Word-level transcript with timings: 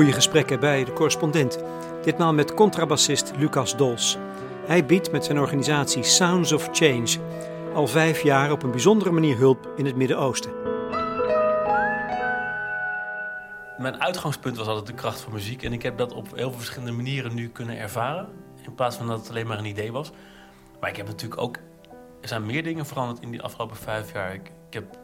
Goede 0.00 0.14
gesprekken 0.14 0.60
bij 0.60 0.84
de 0.84 0.92
correspondent. 0.92 1.58
Ditmaal 2.02 2.34
met 2.34 2.54
contrabassist 2.54 3.32
Lucas 3.36 3.76
Dols. 3.76 4.16
Hij 4.66 4.86
biedt 4.86 5.12
met 5.12 5.24
zijn 5.24 5.38
organisatie 5.38 6.02
Sounds 6.02 6.52
of 6.52 6.68
Change 6.72 7.18
al 7.74 7.86
vijf 7.86 8.22
jaar 8.22 8.52
op 8.52 8.62
een 8.62 8.70
bijzondere 8.70 9.10
manier 9.10 9.36
hulp 9.36 9.72
in 9.76 9.86
het 9.86 9.96
Midden-Oosten. 9.96 10.50
Mijn 13.78 14.00
uitgangspunt 14.02 14.56
was 14.56 14.66
altijd 14.66 14.86
de 14.86 14.92
kracht 14.92 15.20
van 15.20 15.32
muziek. 15.32 15.62
En 15.62 15.72
ik 15.72 15.82
heb 15.82 15.98
dat 15.98 16.12
op 16.12 16.26
heel 16.34 16.50
veel 16.50 16.58
verschillende 16.58 16.92
manieren 16.92 17.34
nu 17.34 17.48
kunnen 17.48 17.78
ervaren. 17.78 18.28
In 18.64 18.74
plaats 18.74 18.96
van 18.96 19.06
dat 19.06 19.18
het 19.18 19.28
alleen 19.30 19.46
maar 19.46 19.58
een 19.58 19.64
idee 19.64 19.92
was. 19.92 20.10
Maar 20.80 20.90
ik 20.90 20.96
heb 20.96 21.06
natuurlijk 21.06 21.40
ook... 21.40 21.56
Er 22.20 22.28
zijn 22.28 22.46
meer 22.46 22.62
dingen 22.62 22.86
veranderd 22.86 23.22
in 23.22 23.30
die 23.30 23.42
afgelopen 23.42 23.76
vijf 23.76 24.12
jaar. 24.12 24.34
Ik, 24.34 24.50
heb, 24.70 24.98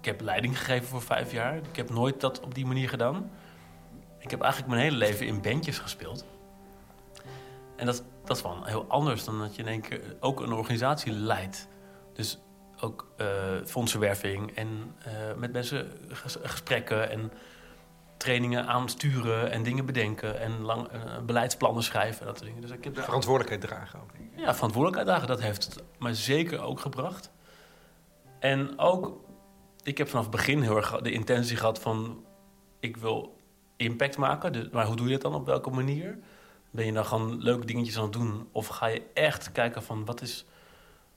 ik 0.00 0.04
heb 0.04 0.20
leiding 0.20 0.58
gegeven 0.58 0.86
voor 0.86 1.02
vijf 1.02 1.32
jaar. 1.32 1.56
Ik 1.56 1.76
heb 1.76 1.90
nooit 1.90 2.20
dat 2.20 2.40
op 2.40 2.54
die 2.54 2.66
manier 2.66 2.88
gedaan. 2.88 3.30
Ik 4.24 4.30
heb 4.30 4.40
eigenlijk 4.40 4.72
mijn 4.72 4.84
hele 4.84 4.96
leven 4.96 5.26
in 5.26 5.40
bandjes 5.40 5.78
gespeeld. 5.78 6.24
En 7.76 7.86
dat, 7.86 8.04
dat 8.24 8.36
is 8.36 8.42
wel 8.42 8.64
heel 8.64 8.84
anders 8.88 9.24
dan 9.24 9.38
dat 9.38 9.54
je 9.54 9.62
in 9.62 9.68
één 9.68 9.80
keer 9.80 10.16
ook 10.20 10.40
een 10.40 10.52
organisatie 10.52 11.12
leidt. 11.12 11.68
Dus 12.12 12.38
ook 12.80 13.12
uh, 13.16 13.26
fondsenwerving 13.64 14.54
en 14.54 14.94
uh, 15.06 15.34
met 15.36 15.52
mensen 15.52 15.92
gesprekken 16.42 17.10
en 17.10 17.32
trainingen 18.16 18.66
aansturen 18.66 19.50
en 19.50 19.62
dingen 19.62 19.86
bedenken 19.86 20.40
en 20.40 20.60
lang, 20.60 20.92
uh, 20.92 21.18
beleidsplannen 21.26 21.82
schrijven 21.82 22.20
en 22.20 22.26
dat 22.26 22.36
soort 22.36 22.48
dingen. 22.48 22.62
Dus 22.62 22.70
ik 22.70 22.84
heb 22.84 22.98
verantwoordelijkheid 22.98 23.60
dragen 23.60 24.00
ook. 24.00 24.10
Ja, 24.36 24.54
verantwoordelijkheid 24.54 25.06
dragen, 25.06 25.28
dat 25.28 25.40
heeft 25.40 25.64
het 25.64 25.82
mij 25.98 26.14
zeker 26.14 26.60
ook 26.60 26.80
gebracht. 26.80 27.30
En 28.38 28.78
ook, 28.78 29.24
ik 29.82 29.98
heb 29.98 30.08
vanaf 30.08 30.24
het 30.24 30.34
begin 30.34 30.62
heel 30.62 30.76
erg 30.76 31.00
de 31.00 31.12
intentie 31.12 31.56
gehad 31.56 31.80
van, 31.80 32.24
ik 32.80 32.96
wil 32.96 33.42
impact 33.76 34.16
maken. 34.16 34.52
Dus, 34.52 34.68
maar 34.70 34.86
hoe 34.86 34.96
doe 34.96 35.06
je 35.06 35.12
dat 35.12 35.22
dan? 35.22 35.34
Op 35.34 35.46
welke 35.46 35.70
manier? 35.70 36.18
Ben 36.70 36.86
je 36.86 36.92
dan 36.92 37.04
gewoon 37.04 37.42
leuke 37.42 37.66
dingetjes 37.66 37.96
aan 37.96 38.02
het 38.02 38.12
doen? 38.12 38.48
Of 38.52 38.66
ga 38.66 38.86
je 38.86 39.02
echt 39.14 39.52
kijken 39.52 39.82
van 39.82 40.04
wat 40.04 40.20
is, 40.22 40.44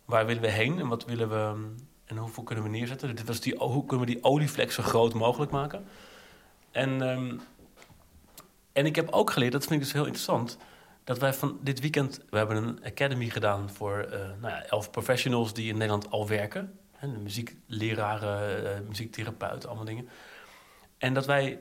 waar 0.05 0.25
willen 0.25 0.41
we 0.41 0.51
heen 0.51 0.79
en 0.79 0.87
wat 0.87 1.05
willen 1.05 1.29
we 1.29 1.65
en 2.05 2.17
hoeveel 2.17 2.43
kunnen 2.43 2.63
we 2.63 2.69
neerzetten? 2.69 3.15
Dit 3.15 3.43
die, 3.43 3.55
hoe 3.57 3.85
kunnen 3.85 4.07
we 4.07 4.13
die 4.13 4.23
olieflex 4.23 4.75
zo 4.75 4.83
groot 4.83 5.13
mogelijk 5.13 5.51
maken? 5.51 5.85
En, 6.71 7.01
um, 7.01 7.41
en 8.71 8.85
ik 8.85 8.95
heb 8.95 9.09
ook 9.09 9.31
geleerd, 9.31 9.51
dat 9.51 9.61
vind 9.61 9.73
ik 9.73 9.79
dus 9.79 9.93
heel 9.93 10.05
interessant, 10.05 10.57
dat 11.03 11.17
wij 11.17 11.33
van 11.33 11.59
dit 11.61 11.79
weekend, 11.79 12.21
we 12.29 12.37
hebben 12.37 12.55
een 12.55 12.83
academy 12.83 13.29
gedaan 13.29 13.69
voor 13.69 14.05
uh, 14.05 14.11
nou 14.11 14.53
ja, 14.53 14.63
elf 14.63 14.91
professionals 14.91 15.53
die 15.53 15.69
in 15.69 15.73
Nederland 15.73 16.11
al 16.11 16.27
werken. 16.27 16.79
Hè, 16.91 17.07
muziekleraren, 17.07 18.63
uh, 18.63 18.87
muziektherapeuten, 18.87 19.69
allemaal 19.69 19.85
dingen. 19.85 20.09
En 20.97 21.13
dat 21.13 21.25
wij 21.25 21.59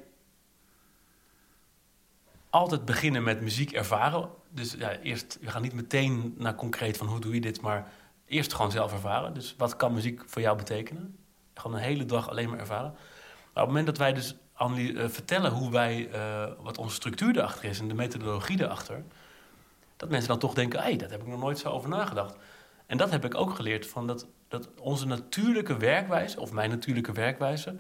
altijd 2.56 2.84
beginnen 2.84 3.22
met 3.22 3.40
muziek 3.40 3.72
ervaren. 3.72 4.28
Dus 4.50 4.74
ja, 4.78 4.96
eerst, 4.96 5.38
we 5.40 5.50
gaan 5.50 5.62
niet 5.62 5.72
meteen 5.72 6.34
naar 6.38 6.54
concreet 6.54 6.96
van 6.96 7.06
hoe 7.06 7.20
doe 7.20 7.34
je 7.34 7.40
dit, 7.40 7.60
maar 7.60 7.92
eerst 8.26 8.54
gewoon 8.54 8.70
zelf 8.70 8.92
ervaren. 8.92 9.34
Dus 9.34 9.54
wat 9.58 9.76
kan 9.76 9.94
muziek 9.94 10.22
voor 10.26 10.42
jou 10.42 10.56
betekenen? 10.56 11.16
Gewoon 11.54 11.76
een 11.76 11.82
hele 11.82 12.04
dag 12.04 12.30
alleen 12.30 12.48
maar 12.48 12.58
ervaren. 12.58 12.90
Maar 12.92 13.64
op 13.64 13.70
het 13.70 13.76
moment 13.78 13.86
dat 13.86 13.98
wij 13.98 14.12
dus 14.12 14.34
uh, 14.62 15.08
vertellen 15.08 15.52
hoe 15.52 15.70
wij, 15.70 16.08
uh, 16.12 16.52
wat 16.60 16.78
onze 16.78 16.94
structuur 16.94 17.36
erachter 17.36 17.64
is 17.64 17.80
en 17.80 17.88
de 17.88 17.94
methodologie 17.94 18.62
erachter, 18.62 19.02
dat 19.96 20.08
mensen 20.08 20.28
dan 20.28 20.38
toch 20.38 20.54
denken, 20.54 20.78
hé, 20.78 20.84
hey, 20.84 20.96
dat 20.96 21.10
heb 21.10 21.20
ik 21.20 21.26
nog 21.26 21.40
nooit 21.40 21.58
zo 21.58 21.68
over 21.68 21.88
nagedacht. 21.88 22.36
En 22.86 22.96
dat 22.96 23.10
heb 23.10 23.24
ik 23.24 23.34
ook 23.34 23.54
geleerd, 23.54 23.86
van 23.86 24.06
dat, 24.06 24.26
dat 24.48 24.68
onze 24.80 25.06
natuurlijke 25.06 25.76
werkwijze, 25.76 26.40
of 26.40 26.52
mijn 26.52 26.70
natuurlijke 26.70 27.12
werkwijze, 27.12 27.76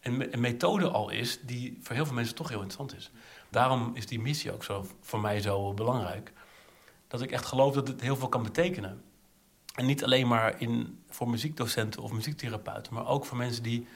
een, 0.00 0.32
een 0.32 0.40
methode 0.40 0.88
al 0.88 1.10
is 1.10 1.40
die 1.40 1.78
voor 1.80 1.94
heel 1.94 2.06
veel 2.06 2.14
mensen 2.14 2.34
toch 2.34 2.48
heel 2.48 2.62
interessant 2.62 2.96
is. 2.96 3.10
Daarom 3.52 3.90
is 3.94 4.06
die 4.06 4.20
missie 4.20 4.52
ook 4.52 4.64
zo, 4.64 4.86
voor 5.00 5.20
mij 5.20 5.40
zo 5.40 5.72
belangrijk. 5.72 6.32
Dat 7.08 7.22
ik 7.22 7.30
echt 7.30 7.46
geloof 7.46 7.74
dat 7.74 7.88
het 7.88 8.00
heel 8.00 8.16
veel 8.16 8.28
kan 8.28 8.42
betekenen. 8.42 9.02
En 9.74 9.86
niet 9.86 10.04
alleen 10.04 10.28
maar 10.28 10.60
in, 10.60 11.02
voor 11.08 11.30
muziekdocenten 11.30 12.02
of 12.02 12.12
muziektherapeuten, 12.12 12.94
maar 12.94 13.06
ook 13.06 13.24
voor 13.24 13.36
mensen 13.36 13.62
die 13.62 13.86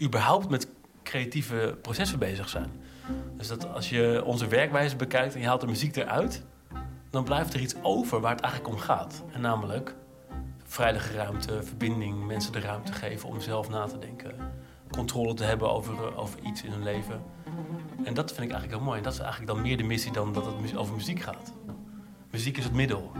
überhaupt 0.00 0.48
met 0.48 0.68
creatieve 1.02 1.78
processen 1.82 2.18
bezig 2.18 2.48
zijn. 2.48 2.70
Dus 3.36 3.48
dat 3.48 3.72
als 3.72 3.88
je 3.88 4.22
onze 4.24 4.46
werkwijze 4.46 4.96
bekijkt 4.96 5.34
en 5.34 5.40
je 5.40 5.46
haalt 5.46 5.60
de 5.60 5.66
muziek 5.66 5.96
eruit, 5.96 6.42
dan 7.10 7.24
blijft 7.24 7.54
er 7.54 7.60
iets 7.60 7.74
over 7.82 8.20
waar 8.20 8.32
het 8.32 8.40
eigenlijk 8.40 8.74
om 8.74 8.80
gaat. 8.80 9.22
En 9.32 9.40
namelijk 9.40 9.94
veilige 10.64 11.12
ruimte, 11.12 11.62
verbinding, 11.62 12.26
mensen 12.26 12.52
de 12.52 12.60
ruimte 12.60 12.92
geven 12.92 13.28
om 13.28 13.40
zelf 13.40 13.68
na 13.68 13.86
te 13.86 13.98
denken, 13.98 14.52
controle 14.92 15.34
te 15.34 15.44
hebben 15.44 15.70
over, 15.70 16.16
over 16.16 16.38
iets 16.42 16.62
in 16.62 16.70
hun 16.70 16.82
leven. 16.82 17.22
En 18.04 18.14
dat 18.14 18.32
vind 18.32 18.42
ik 18.42 18.50
eigenlijk 18.50 18.72
heel 18.72 18.84
mooi. 18.84 18.98
En 18.98 19.04
dat 19.04 19.12
is 19.12 19.18
eigenlijk 19.18 19.52
dan 19.52 19.62
meer 19.62 19.76
de 19.76 19.82
missie 19.82 20.12
dan 20.12 20.32
dat 20.32 20.46
het 20.46 20.76
over 20.76 20.94
muziek 20.94 21.20
gaat. 21.20 21.52
Muziek 22.30 22.56
is 22.58 22.64
het 22.64 22.72
middel. 22.72 23.12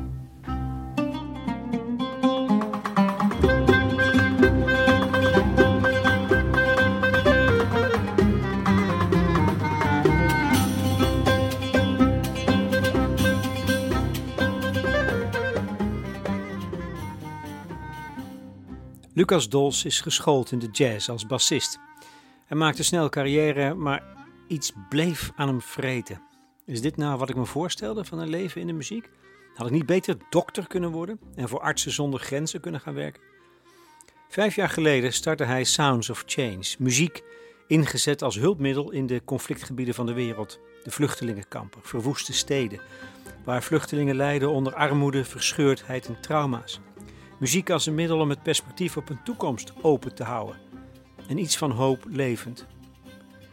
Lucas 19.15 19.49
Dols 19.49 19.85
is 19.85 20.01
geschoold 20.01 20.53
in 20.53 20.59
de 20.59 20.69
jazz 20.71 21.09
als 21.09 21.27
bassist. 21.27 21.79
Hij 22.47 22.57
maakte 22.57 22.83
snel 22.83 23.09
carrière, 23.09 23.75
maar 23.75 24.03
iets 24.49 24.73
bleef 24.89 25.33
aan 25.37 25.49
hem 25.49 25.61
vreten. 25.61 26.23
Is 26.67 26.81
dit 26.81 26.97
nou 26.97 27.19
wat 27.19 27.29
ik 27.29 27.37
me 27.37 27.45
voorstelde 27.45 28.05
van 28.05 28.19
een 28.19 28.29
leven 28.29 28.61
in 28.61 28.67
de 28.67 28.73
muziek? 28.73 29.11
Had 29.55 29.67
ik 29.67 29.73
niet 29.73 29.87
beter 29.87 30.17
dokter 30.31 30.67
kunnen 30.67 30.91
worden 30.91 31.21
en 31.35 31.49
voor 31.49 31.61
artsen 31.61 31.93
zonder 31.93 32.21
grenzen 32.21 32.61
kunnen 32.61 32.81
gaan 32.81 32.95
werken? 32.95 33.23
Vijf 34.29 34.55
jaar 34.55 34.69
geleden 34.69 35.13
startte 35.13 35.45
hij 35.45 35.65
Sounds 35.65 36.11
of 36.11 36.23
Change, 36.27 36.65
muziek 36.79 37.23
ingezet 37.67 38.23
als 38.23 38.37
hulpmiddel 38.37 38.91
in 38.91 39.07
de 39.07 39.25
conflictgebieden 39.25 39.95
van 39.95 40.07
de 40.07 40.13
wereld. 40.13 40.61
De 40.85 40.91
vluchtelingenkampen, 40.91 41.81
verwoeste 41.83 42.33
steden, 42.33 42.81
waar 43.45 43.63
vluchtelingen 43.63 44.17
lijden 44.17 44.51
onder 44.51 44.75
armoede, 44.75 45.25
verscheurdheid 45.25 46.07
en 46.07 46.21
trauma's. 46.21 46.81
Muziek 47.43 47.71
als 47.71 47.87
een 47.87 47.95
middel 47.95 48.21
om 48.21 48.29
het 48.29 48.43
perspectief 48.43 48.97
op 48.97 49.09
een 49.09 49.23
toekomst 49.23 49.73
open 49.81 50.15
te 50.15 50.25
houden 50.25 50.57
en 51.29 51.39
iets 51.39 51.57
van 51.57 51.71
hoop 51.71 52.05
levend. 52.09 52.67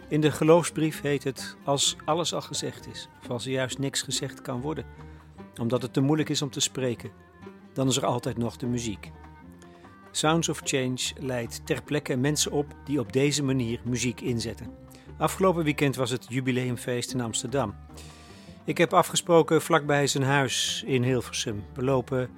In 0.08 0.22
de 0.22 0.32
geloofsbrief 0.32 1.02
heet 1.02 1.24
het 1.24 1.58
als 1.64 1.96
alles 2.06 2.34
al 2.34 2.42
gezegd 2.42 2.88
is, 2.88 3.10
of 3.22 3.30
als 3.30 3.46
er 3.46 3.52
juist 3.52 3.80
niks 3.80 4.02
gezegd 4.02 4.42
kan 4.42 4.62
worden, 4.62 4.86
omdat 5.62 5.82
het 5.82 5.94
te 5.94 6.02
moeilijk 6.02 6.30
is 6.30 6.42
om 6.42 6.50
te 6.50 6.60
spreken, 6.60 7.12
dan 7.74 7.88
is 7.88 7.98
er 7.98 8.06
altijd 8.06 8.38
nog 8.38 8.58
de 8.58 8.66
muziek. 8.66 9.12
Sounds 10.12 10.50
of 10.50 10.62
Change 10.64 11.14
leidt 11.20 11.66
ter 11.66 11.84
plekke 11.84 12.16
mensen 12.16 12.52
op 12.52 12.74
die 12.86 13.00
op 13.00 13.14
deze 13.14 13.44
manier 13.44 13.80
muziek 13.84 14.22
inzetten. 14.22 14.74
Afgelopen 15.18 15.64
weekend 15.64 15.96
was 15.96 16.10
het 16.10 16.26
jubileumfeest 16.30 17.14
in 17.14 17.22
Amsterdam. 17.22 17.76
Ik 18.64 18.78
heb 18.78 18.94
afgesproken 18.94 19.62
vlakbij 19.62 20.08
zijn 20.08 20.24
huis 20.24 20.84
in 20.86 21.04
Hilversum. 21.04 21.64
We 21.74 21.84
lopen 21.84 22.30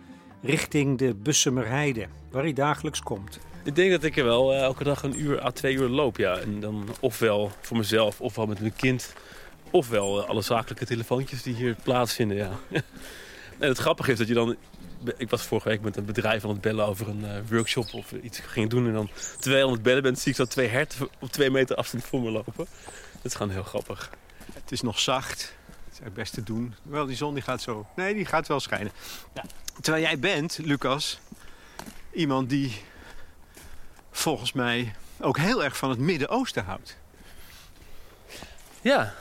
richting 0.42 0.98
de 0.98 1.14
Bussemerheide, 1.14 2.08
waar 2.32 2.44
hij 2.44 2.54
dagelijks 2.54 3.02
komt. 3.02 3.40
Ik 3.64 3.76
denk 3.76 3.92
dat 3.92 4.04
ik 4.04 4.18
er 4.18 4.24
wel 4.24 4.54
uh, 4.54 4.62
elke 4.62 4.84
dag 4.84 5.04
een 5.04 5.22
uur 5.22 5.44
à 5.44 5.52
twee 5.52 5.76
uur 5.76 5.88
loop. 5.88 6.18
Ja. 6.18 6.38
En 6.38 6.60
dan 6.60 6.90
ofwel 7.00 7.52
voor 7.62 7.78
mezelf, 7.78 8.22
ofwel 8.22 8.46
met 8.46 8.60
mijn 8.60 8.76
kind. 8.76 9.14
Ofwel 9.72 10.22
uh, 10.22 10.30
alle 10.30 10.42
zakelijke 10.42 10.86
telefoontjes 10.86 11.44
die 11.44 11.56
hier 11.56 11.76
plaatsvinden. 11.84 12.38
Ja. 12.38 12.52
en 13.60 13.68
het 13.68 13.78
grappige 13.78 14.12
is 14.12 14.18
dat 14.18 14.28
je 14.28 14.34
dan... 14.34 14.56
Ik 15.18 15.30
was 15.30 15.42
vorige 15.44 15.70
week 15.70 15.82
met 15.82 15.98
een 15.98 16.06
bedrijf 16.06 16.44
aan 16.44 16.50
het 16.50 16.62
bellen 16.62 16.86
over 16.86 17.08
een 17.08 17.24
uh, 17.24 17.30
workshop 17.50 17.94
of 17.94 18.12
iets 18.12 18.40
ging 18.40 18.70
doen. 18.70 18.88
En 18.88 18.94
dan 18.94 19.10
terwijl 19.40 19.62
je 19.62 19.68
aan 19.68 19.74
het 19.74 19.84
bellen 19.84 20.04
bent, 20.04 20.20
zie 20.20 20.32
ik 20.32 20.38
zo 20.38 20.46
twee 20.46 20.68
herten 20.68 21.10
op 21.20 21.32
twee 21.32 21.52
meter 21.52 21.76
afstand 21.76 22.04
voor 22.04 22.22
me 22.22 22.32
lopen. 22.32 22.54
Dat 22.56 22.68
is 23.24 23.36
gewoon 23.36 23.52
heel 23.52 23.64
grappig. 23.64 24.10
Het 24.54 24.72
is 24.72 24.82
nog 24.82 25.00
zacht. 25.00 25.56
Het 26.04 26.14
best 26.14 26.34
te 26.34 26.44
doen. 26.44 26.76
Wel, 26.84 27.06
die 27.06 27.16
zon 27.16 27.34
die 27.34 27.44
gaat 27.44 27.62
zo... 27.62 27.86
Nee, 27.96 28.14
die 28.14 28.26
gaat 28.26 28.48
wel 28.48 28.60
schijnen. 28.60 28.92
Ja. 29.34 29.44
Terwijl 29.82 30.04
jij 30.04 30.20
bent, 30.20 30.60
Lucas, 30.62 31.20
iemand 32.12 32.50
die 32.50 32.82
volgens 34.12 34.52
mij 34.52 34.96
ook 35.20 35.38
heel 35.38 35.64
erg 35.64 35.78
van 35.78 35.90
het 35.90 36.00
Midden-Oosten 36.00 36.64
houdt. 36.64 36.98
Ja, 38.82 39.14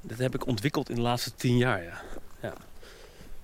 dat 0.00 0.18
heb 0.18 0.34
ik 0.34 0.46
ontwikkeld 0.46 0.88
in 0.88 0.94
de 0.94 1.00
laatste 1.00 1.34
tien 1.34 1.56
jaar, 1.56 1.82
ja. 1.82 2.00
ja. 2.40 2.52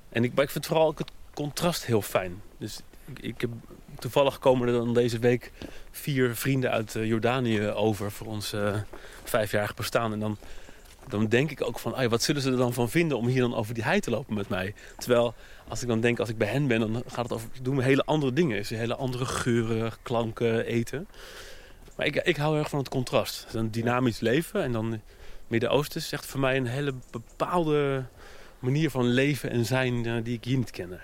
En 0.08 0.24
ik, 0.24 0.38
ik 0.38 0.50
vind 0.50 0.66
vooral 0.66 0.86
ook 0.86 0.98
het 0.98 1.10
contrast 1.34 1.84
heel 1.84 2.02
fijn. 2.02 2.42
Dus 2.58 2.80
ik, 3.04 3.18
ik 3.18 3.40
heb, 3.40 3.50
toevallig 3.98 4.38
komen 4.38 4.68
er 4.68 4.74
dan 4.74 4.94
deze 4.94 5.18
week 5.18 5.52
vier 5.90 6.36
vrienden 6.36 6.70
uit 6.70 6.94
eh, 6.94 7.06
Jordanië 7.06 7.68
over 7.68 8.12
voor 8.12 8.26
ons 8.26 8.52
uh, 8.52 8.76
vijfjarig 9.24 9.74
bestaan. 9.74 10.12
En 10.12 10.20
dan, 10.20 10.38
dan 11.08 11.26
denk 11.26 11.50
ik 11.50 11.62
ook 11.62 11.78
van, 11.78 12.08
wat 12.08 12.22
zullen 12.22 12.42
ze 12.42 12.50
er 12.50 12.56
dan 12.56 12.72
van 12.72 12.90
vinden 12.90 13.18
om 13.18 13.26
hier 13.26 13.40
dan 13.40 13.54
over 13.54 13.74
die 13.74 13.82
hei 13.82 14.00
te 14.00 14.10
lopen 14.10 14.34
met 14.34 14.48
mij? 14.48 14.74
Terwijl 14.96 15.34
als 15.68 15.82
ik 15.82 15.88
dan 15.88 16.00
denk, 16.00 16.18
als 16.18 16.28
ik 16.28 16.38
bij 16.38 16.48
hen 16.48 16.66
ben, 16.66 16.80
dan 16.80 17.02
gaat 17.06 17.24
het 17.24 17.32
over, 17.32 17.48
doen 17.62 17.76
we 17.76 17.82
hele 17.82 18.04
andere 18.04 18.32
dingen. 18.32 18.64
Hele 18.66 18.96
andere 18.96 19.24
geuren, 19.24 19.92
klanken, 20.02 20.64
eten. 20.64 21.08
Maar 21.96 22.06
ik, 22.06 22.16
ik 22.16 22.36
hou 22.36 22.58
erg 22.58 22.68
van 22.68 22.78
het 22.78 22.88
contrast. 22.88 23.46
een 23.52 23.70
dynamisch 23.70 24.20
leven 24.20 24.62
en 24.62 24.72
dan 24.72 25.00
Midden-Oosten 25.46 26.00
is 26.00 26.12
echt 26.12 26.26
voor 26.26 26.40
mij 26.40 26.56
een 26.56 26.66
hele 26.66 26.94
bepaalde 27.10 28.04
manier 28.58 28.90
van 28.90 29.06
leven 29.06 29.50
en 29.50 29.64
zijn 29.64 30.06
eh, 30.06 30.14
die 30.22 30.36
ik 30.36 30.44
hier 30.44 30.56
niet 30.56 30.70
ken. 30.70 31.00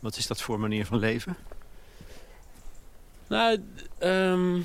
Wat 0.00 0.16
is 0.16 0.26
dat 0.26 0.42
voor 0.42 0.60
manier 0.60 0.86
van 0.86 0.98
leven? 0.98 1.36
Nou, 3.26 3.62
ehm, 3.98 4.56
er 4.56 4.62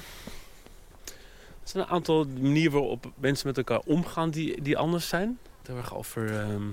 zijn 1.63 1.83
een 1.83 1.89
aantal 1.89 2.25
manieren 2.39 2.71
waarop 2.71 3.11
mensen 3.15 3.47
met 3.47 3.57
elkaar 3.57 3.79
omgaan 3.85 4.29
die, 4.29 4.61
die 4.61 4.77
anders 4.77 5.07
zijn. 5.07 5.39
Heel 5.65 5.77
erg 5.77 5.95
over 5.95 6.39
ehm, 6.39 6.67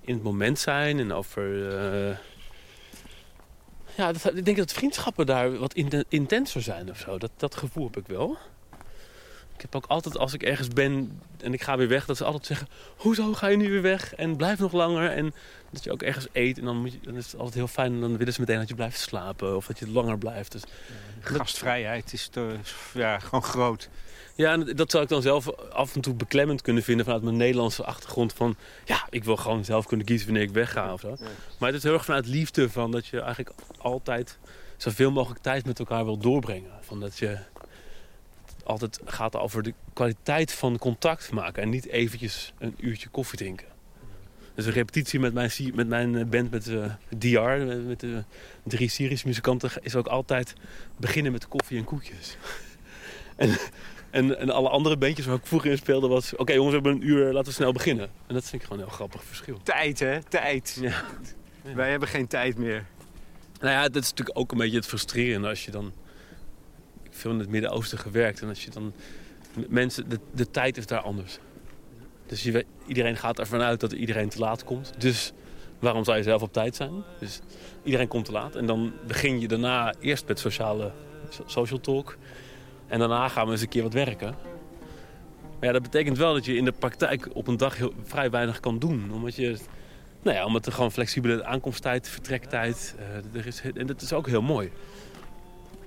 in 0.00 0.14
het 0.14 0.22
moment 0.22 0.58
zijn 0.58 0.98
en 0.98 1.12
over... 1.12 1.68
eh, 1.78 2.16
ja, 3.96 4.12
dat, 4.12 4.36
ik 4.36 4.44
denk 4.44 4.56
dat 4.56 4.72
vriendschappen 4.72 5.26
daar 5.26 5.58
wat 5.58 5.74
in- 5.74 6.04
intenser 6.08 6.62
zijn 6.62 6.90
of 6.90 6.98
zo. 6.98 7.18
Dat, 7.18 7.30
dat 7.36 7.54
gevoel 7.54 7.84
heb 7.84 7.96
ik 7.96 8.06
wel. 8.06 8.36
Ik 9.56 9.62
heb 9.62 9.74
ook 9.74 9.86
altijd, 9.86 10.18
als 10.18 10.34
ik 10.34 10.42
ergens 10.42 10.68
ben 10.68 11.20
en 11.40 11.52
ik 11.52 11.62
ga 11.62 11.76
weer 11.76 11.88
weg, 11.88 12.06
dat 12.06 12.16
ze 12.16 12.24
altijd 12.24 12.46
zeggen... 12.46 12.68
Hoezo 12.96 13.32
ga 13.32 13.46
je 13.46 13.56
nu 13.56 13.70
weer 13.70 13.82
weg? 13.82 14.14
En 14.14 14.36
blijf 14.36 14.58
nog 14.58 14.72
langer. 14.72 15.10
En 15.10 15.34
dat 15.70 15.84
je 15.84 15.92
ook 15.92 16.02
ergens 16.02 16.26
eet 16.32 16.58
en 16.58 16.64
dan, 16.64 16.76
moet 16.76 16.92
je, 16.92 16.98
dan 17.02 17.16
is 17.16 17.24
het 17.24 17.36
altijd 17.36 17.54
heel 17.54 17.66
fijn. 17.66 17.92
En 17.92 18.00
dan 18.00 18.16
willen 18.16 18.32
ze 18.32 18.40
meteen 18.40 18.58
dat 18.58 18.68
je 18.68 18.74
blijft 18.74 18.98
slapen 19.00 19.56
of 19.56 19.66
dat 19.66 19.78
je 19.78 19.90
langer 19.90 20.18
blijft. 20.18 20.52
Dus 20.52 20.62
Gastvrijheid 21.20 22.12
is 22.12 22.28
te, 22.28 22.54
ja, 22.94 23.18
gewoon 23.18 23.42
groot. 23.42 23.88
Ja, 24.34 24.52
en 24.52 24.76
dat 24.76 24.90
zou 24.90 25.02
ik 25.02 25.08
dan 25.08 25.22
zelf 25.22 25.50
af 25.70 25.94
en 25.94 26.00
toe 26.00 26.14
beklemmend 26.14 26.62
kunnen 26.62 26.82
vinden 26.82 27.04
vanuit 27.04 27.22
mijn 27.22 27.36
Nederlandse 27.36 27.84
achtergrond. 27.84 28.32
Van 28.32 28.56
ja, 28.84 29.06
ik 29.10 29.24
wil 29.24 29.36
gewoon 29.36 29.64
zelf 29.64 29.86
kunnen 29.86 30.06
kiezen 30.06 30.26
wanneer 30.26 30.44
ik 30.44 30.54
wegga 30.54 30.92
of 30.92 31.00
zo. 31.00 31.16
Maar 31.58 31.68
het 31.68 31.78
is 31.78 31.82
heel 31.82 31.92
erg 31.92 32.04
vanuit 32.04 32.26
liefde 32.26 32.70
van 32.70 32.90
dat 32.90 33.06
je 33.06 33.20
eigenlijk 33.20 33.56
altijd 33.78 34.38
zoveel 34.76 35.10
mogelijk 35.10 35.42
tijd 35.42 35.66
met 35.66 35.78
elkaar 35.78 36.04
wil 36.04 36.18
doorbrengen. 36.18 36.70
Van 36.80 37.00
dat 37.00 37.18
je 37.18 37.38
altijd 38.66 39.00
gaat 39.04 39.36
over 39.36 39.62
de 39.62 39.74
kwaliteit 39.92 40.52
van 40.52 40.78
contact 40.78 41.32
maken 41.32 41.62
en 41.62 41.68
niet 41.68 41.86
eventjes 41.86 42.52
een 42.58 42.74
uurtje 42.78 43.08
koffie 43.08 43.38
drinken. 43.38 43.66
Dus 44.54 44.66
een 44.66 44.72
repetitie 44.72 45.20
met 45.20 45.34
mijn, 45.34 45.50
met 45.74 45.88
mijn 45.88 46.16
eh, 46.16 46.24
band, 46.24 46.50
met 46.50 46.66
uh, 46.66 46.84
DR, 47.08 47.64
met 47.86 48.00
de 48.00 48.24
drie 48.62 48.88
Syrische 48.88 49.26
muzikanten, 49.26 49.70
is 49.80 49.94
ook 49.94 50.06
altijd 50.06 50.54
beginnen 50.96 51.32
met 51.32 51.48
koffie 51.48 51.78
en 51.78 51.84
koekjes. 51.84 52.36
en, 53.36 53.56
en, 54.10 54.38
en 54.38 54.50
alle 54.50 54.68
andere 54.68 54.96
bandjes 54.96 55.26
waar 55.26 55.36
ik 55.36 55.46
vroeger 55.46 55.70
in 55.70 55.76
speelde 55.76 56.08
was... 56.08 56.36
Oké 56.36 56.52
jongens, 56.52 56.74
we 56.76 56.80
hebben 56.82 57.02
een 57.02 57.08
uur, 57.08 57.32
laten 57.32 57.48
we 57.48 57.54
snel 57.54 57.72
beginnen. 57.72 58.10
En 58.26 58.34
dat 58.34 58.42
vind 58.44 58.54
ik 58.54 58.62
gewoon 58.62 58.78
een 58.78 58.88
heel 58.88 58.96
grappig 58.96 59.24
verschil. 59.24 59.60
Tijd, 59.62 59.98
hè? 59.98 60.22
Tijd. 60.22 60.78
Ja. 60.80 61.04
Wij 61.74 61.90
hebben 61.90 62.08
geen 62.08 62.26
tijd 62.26 62.58
meer. 62.58 62.86
Nou 63.60 63.72
ja, 63.72 63.82
dat 63.88 64.02
is 64.02 64.10
natuurlijk 64.10 64.38
ook 64.38 64.52
een 64.52 64.58
beetje 64.58 64.76
het 64.76 64.86
frustrerende 64.86 65.48
als 65.48 65.64
je 65.64 65.70
dan... 65.70 65.92
Veel 67.16 67.30
in 67.30 67.38
het 67.38 67.48
Midden-Oosten 67.48 67.98
gewerkt. 67.98 68.42
En 68.42 68.48
als 68.48 68.64
je 68.64 68.70
dan... 68.70 68.92
Mensen, 69.68 70.08
de, 70.08 70.18
de 70.34 70.50
tijd 70.50 70.76
is 70.76 70.86
daar 70.86 71.00
anders. 71.00 71.38
Dus 72.26 72.50
iedereen 72.86 73.16
gaat 73.16 73.38
ervan 73.38 73.60
uit 73.60 73.80
dat 73.80 73.92
iedereen 73.92 74.28
te 74.28 74.38
laat 74.38 74.64
komt. 74.64 74.92
Dus 74.98 75.32
waarom 75.78 76.04
zou 76.04 76.16
je 76.16 76.22
zelf 76.22 76.42
op 76.42 76.52
tijd 76.52 76.76
zijn? 76.76 76.92
Dus 77.18 77.40
iedereen 77.82 78.08
komt 78.08 78.24
te 78.24 78.32
laat. 78.32 78.56
En 78.56 78.66
dan 78.66 78.92
begin 79.06 79.40
je 79.40 79.48
daarna 79.48 79.94
eerst 80.00 80.26
met 80.26 80.38
sociale 80.38 80.92
so- 81.28 81.44
social 81.46 81.80
talk. 81.80 82.16
En 82.86 82.98
daarna 82.98 83.28
gaan 83.28 83.46
we 83.46 83.52
eens 83.52 83.60
een 83.60 83.68
keer 83.68 83.82
wat 83.82 83.92
werken. 83.92 84.34
Maar 85.40 85.66
ja, 85.66 85.72
dat 85.72 85.82
betekent 85.82 86.18
wel 86.18 86.34
dat 86.34 86.44
je 86.44 86.56
in 86.56 86.64
de 86.64 86.72
praktijk 86.72 87.28
op 87.32 87.46
een 87.46 87.56
dag 87.56 87.76
heel, 87.76 87.92
vrij 88.02 88.30
weinig 88.30 88.60
kan 88.60 88.78
doen. 88.78 89.12
Omdat 89.12 89.34
je... 89.34 89.56
Nou 90.22 90.36
ja, 90.36 90.44
omdat 90.44 90.66
er 90.66 90.72
gewoon 90.72 90.92
flexibele 90.92 91.44
aankomsttijd, 91.44 92.08
vertrektijd... 92.08 92.96
eh, 92.98 93.40
er 93.40 93.46
is, 93.46 93.60
en 93.74 93.86
dat 93.86 94.02
is 94.02 94.12
ook 94.12 94.26
heel 94.26 94.42
mooi 94.42 94.70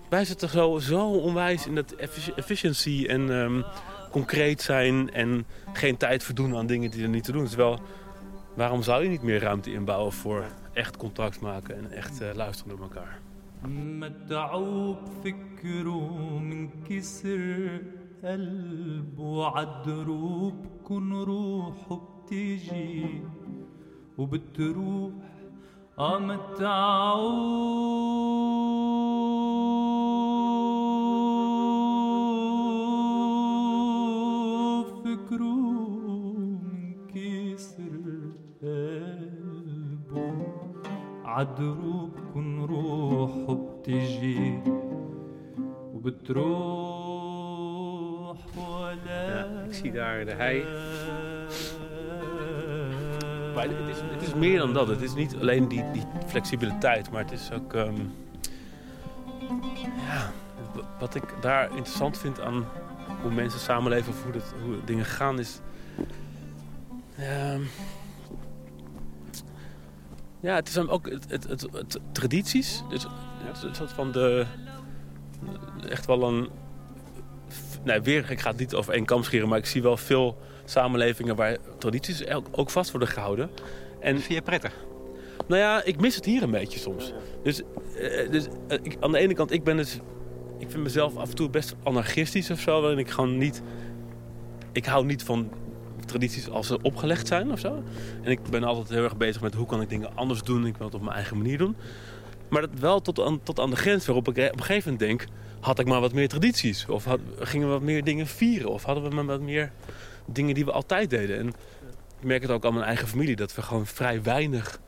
Wij 0.08 0.24
zitten 0.24 0.48
zo, 0.48 0.78
zo 0.78 1.06
onwijs 1.10 1.66
in 1.66 1.74
dat 1.74 1.92
effici- 1.92 2.32
efficiency 2.36 3.04
en 3.08 3.40
ehm, 3.40 3.62
concreet 4.10 4.62
zijn... 4.62 5.12
en 5.12 5.46
geen 5.72 5.96
tijd 5.96 6.22
verdoen 6.22 6.56
aan 6.56 6.66
dingen 6.66 6.90
die 6.90 7.02
er 7.02 7.08
niet 7.08 7.24
te 7.24 7.32
doen. 7.32 7.46
Terwijl, 7.46 7.78
waarom 8.56 8.82
zou 8.82 9.02
je 9.02 9.08
niet 9.08 9.22
meer 9.22 9.40
ruimte 9.40 9.72
inbouwen 9.72 10.12
voor 10.12 10.44
echt 10.72 10.96
contact 10.96 11.40
maken... 11.40 11.76
en 11.76 11.90
echt 11.92 12.20
eh, 12.20 12.28
luisteren 12.34 12.76
door 12.76 12.82
elkaar? 12.82 13.20
متعوب 14.00 14.96
فكره 15.24 16.38
من 16.38 16.70
كسر 16.88 17.80
قلبه 18.24 19.46
عالدروب 19.46 20.54
كن 20.84 21.12
روحه 21.12 22.00
بتيجي 22.24 23.20
وبتروح 24.18 25.12
اه 25.98 26.18
متعوب 26.18 27.64
عدروب 41.38 42.10
كن 42.34 42.64
روحه 42.64 43.54
بتجي 43.54 44.58
وبتروح 47.04 48.38
ولا 48.56 49.24
Ja, 49.34 49.64
ik 49.68 49.74
zie 49.74 49.92
daar 49.92 50.24
de 50.24 50.32
hei. 50.34 50.64
Maar 53.54 53.64
het 53.64 53.88
is, 53.88 53.96
het 54.00 54.22
is 54.22 54.34
meer 54.34 54.58
dan 54.58 54.72
dat. 54.72 54.88
Het 54.88 55.00
is 55.02 55.14
niet 55.14 55.36
alleen 55.40 55.68
die, 55.68 55.84
die 55.92 56.02
flexibiliteit, 56.26 57.10
maar 57.10 57.22
het 57.22 57.32
is 57.32 57.50
ook... 57.52 57.74
ehm, 57.74 57.94
ja, 60.06 60.30
w- 60.74 61.00
wat 61.00 61.14
ik 61.14 61.24
daar 61.40 61.68
interessant 61.70 62.18
vind 62.18 62.40
aan 62.40 62.64
hoe 63.22 63.30
mensen 63.32 63.60
samenleven... 63.60 64.12
of 64.12 64.22
hoe, 64.22 64.32
dat, 64.32 64.54
hoe 64.64 64.76
dingen 64.84 65.04
gaan, 65.04 65.38
is... 65.38 65.60
ehm, 67.16 67.60
ja, 70.39 70.55
het 70.55 70.67
is 70.67 70.73
dan 70.73 70.89
ook 70.89 71.09
het, 71.09 71.25
het, 71.29 71.43
het, 71.47 71.61
het- 71.71 71.99
tradities. 72.11 72.83
Dus 72.89 73.03
het, 73.03 73.61
het 73.61 73.75
soort 73.75 73.91
van 73.91 74.11
de... 74.11 74.45
Echt 75.89 76.05
wel 76.05 76.23
een... 76.23 76.49
Nee, 77.83 78.01
weer, 78.01 78.31
ik 78.31 78.39
ga 78.39 78.49
het 78.49 78.59
niet 78.59 78.73
over 78.73 78.93
één 78.93 79.05
kam 79.05 79.23
scheren, 79.23 79.49
maar 79.49 79.57
ik 79.57 79.65
zie 79.65 79.81
wel 79.81 79.97
veel 79.97 80.37
samenlevingen 80.65 81.35
waar 81.35 81.57
tradities 81.77 82.27
ook- 82.51 82.69
vast 82.69 82.91
worden 82.91 83.09
gehouden. 83.09 83.49
En 83.99 84.19
Vind 84.19 84.33
je 84.33 84.41
prettig? 84.41 84.73
nou 85.47 85.61
ja, 85.61 85.83
ik 85.83 85.99
mis 86.01 86.15
het 86.15 86.25
hier 86.25 86.43
een 86.43 86.51
beetje 86.51 86.79
soms. 86.79 87.13
Dus, 87.43 87.61
eh, 87.97 88.31
dus 88.31 88.47
eh, 88.67 88.77
ik, 88.81 88.97
aan 88.99 89.11
de 89.11 89.17
ene 89.17 89.33
kant, 89.33 89.51
ik 89.51 89.63
ben 89.63 89.77
dus... 89.77 89.99
Ik 90.57 90.71
vind 90.71 90.83
mezelf 90.83 91.15
af 91.17 91.29
en 91.29 91.35
toe 91.35 91.49
best 91.49 91.75
anarchistisch 91.83 92.51
of 92.51 92.59
zo. 92.59 92.81
Waarin 92.81 92.99
ik 92.99 93.09
gewoon 93.09 93.37
niet... 93.37 93.61
Ik 94.71 94.85
hou 94.85 95.05
niet 95.05 95.23
van 95.23 95.49
tradities 96.09 96.49
als 96.49 96.67
ze 96.67 96.81
opgelegd 96.81 97.27
zijn 97.27 97.51
of 97.51 97.59
zo. 97.59 97.83
En 98.21 98.31
ik 98.31 98.43
ben 98.43 98.63
altijd 98.63 98.89
heel 98.89 99.03
erg 99.03 99.17
bezig 99.17 99.41
met 99.41 99.53
hoe 99.53 99.65
kan 99.65 99.81
ik 99.81 99.89
dingen 99.89 100.15
anders 100.15 100.41
doen. 100.41 100.65
Ik 100.65 100.77
wil 100.77 100.85
het 100.85 100.95
op 100.95 101.01
mijn 101.01 101.15
eigen 101.15 101.37
manier 101.37 101.57
doen. 101.57 101.75
Maar 102.49 102.61
dat 102.61 102.79
wel 102.79 103.01
tot 103.01 103.19
aan, 103.19 103.43
tot 103.43 103.59
aan 103.59 103.69
de 103.69 103.75
grens 103.75 104.05
waarop 104.05 104.27
ik 104.27 104.37
op 104.37 104.59
een 104.59 104.63
gegeven 104.63 104.91
moment 104.91 105.09
denk... 105.09 105.25
Had 105.59 105.79
ik 105.79 105.85
maar 105.85 106.01
wat 106.01 106.13
meer 106.13 106.27
tradities? 106.27 106.85
Of 106.85 107.05
had, 107.05 107.19
gingen 107.39 107.67
we 107.67 107.73
wat 107.73 107.81
meer 107.81 108.03
dingen 108.03 108.27
vieren? 108.27 108.69
Of 108.69 108.83
hadden 108.83 109.03
we 109.03 109.15
maar 109.15 109.25
wat 109.25 109.41
meer 109.41 109.71
dingen 110.25 110.55
die 110.55 110.65
we 110.65 110.71
altijd 110.71 111.09
deden? 111.09 111.37
En 111.37 111.47
ik 111.47 112.23
merk 112.23 112.41
het 112.41 112.51
ook 112.51 112.65
aan 112.65 112.73
mijn 112.73 112.85
eigen 112.85 113.07
familie... 113.07 113.35
dat 113.35 113.55
we 113.55 113.61
gewoon 113.61 113.85
vrij 113.85 114.23
weinig 114.23 114.79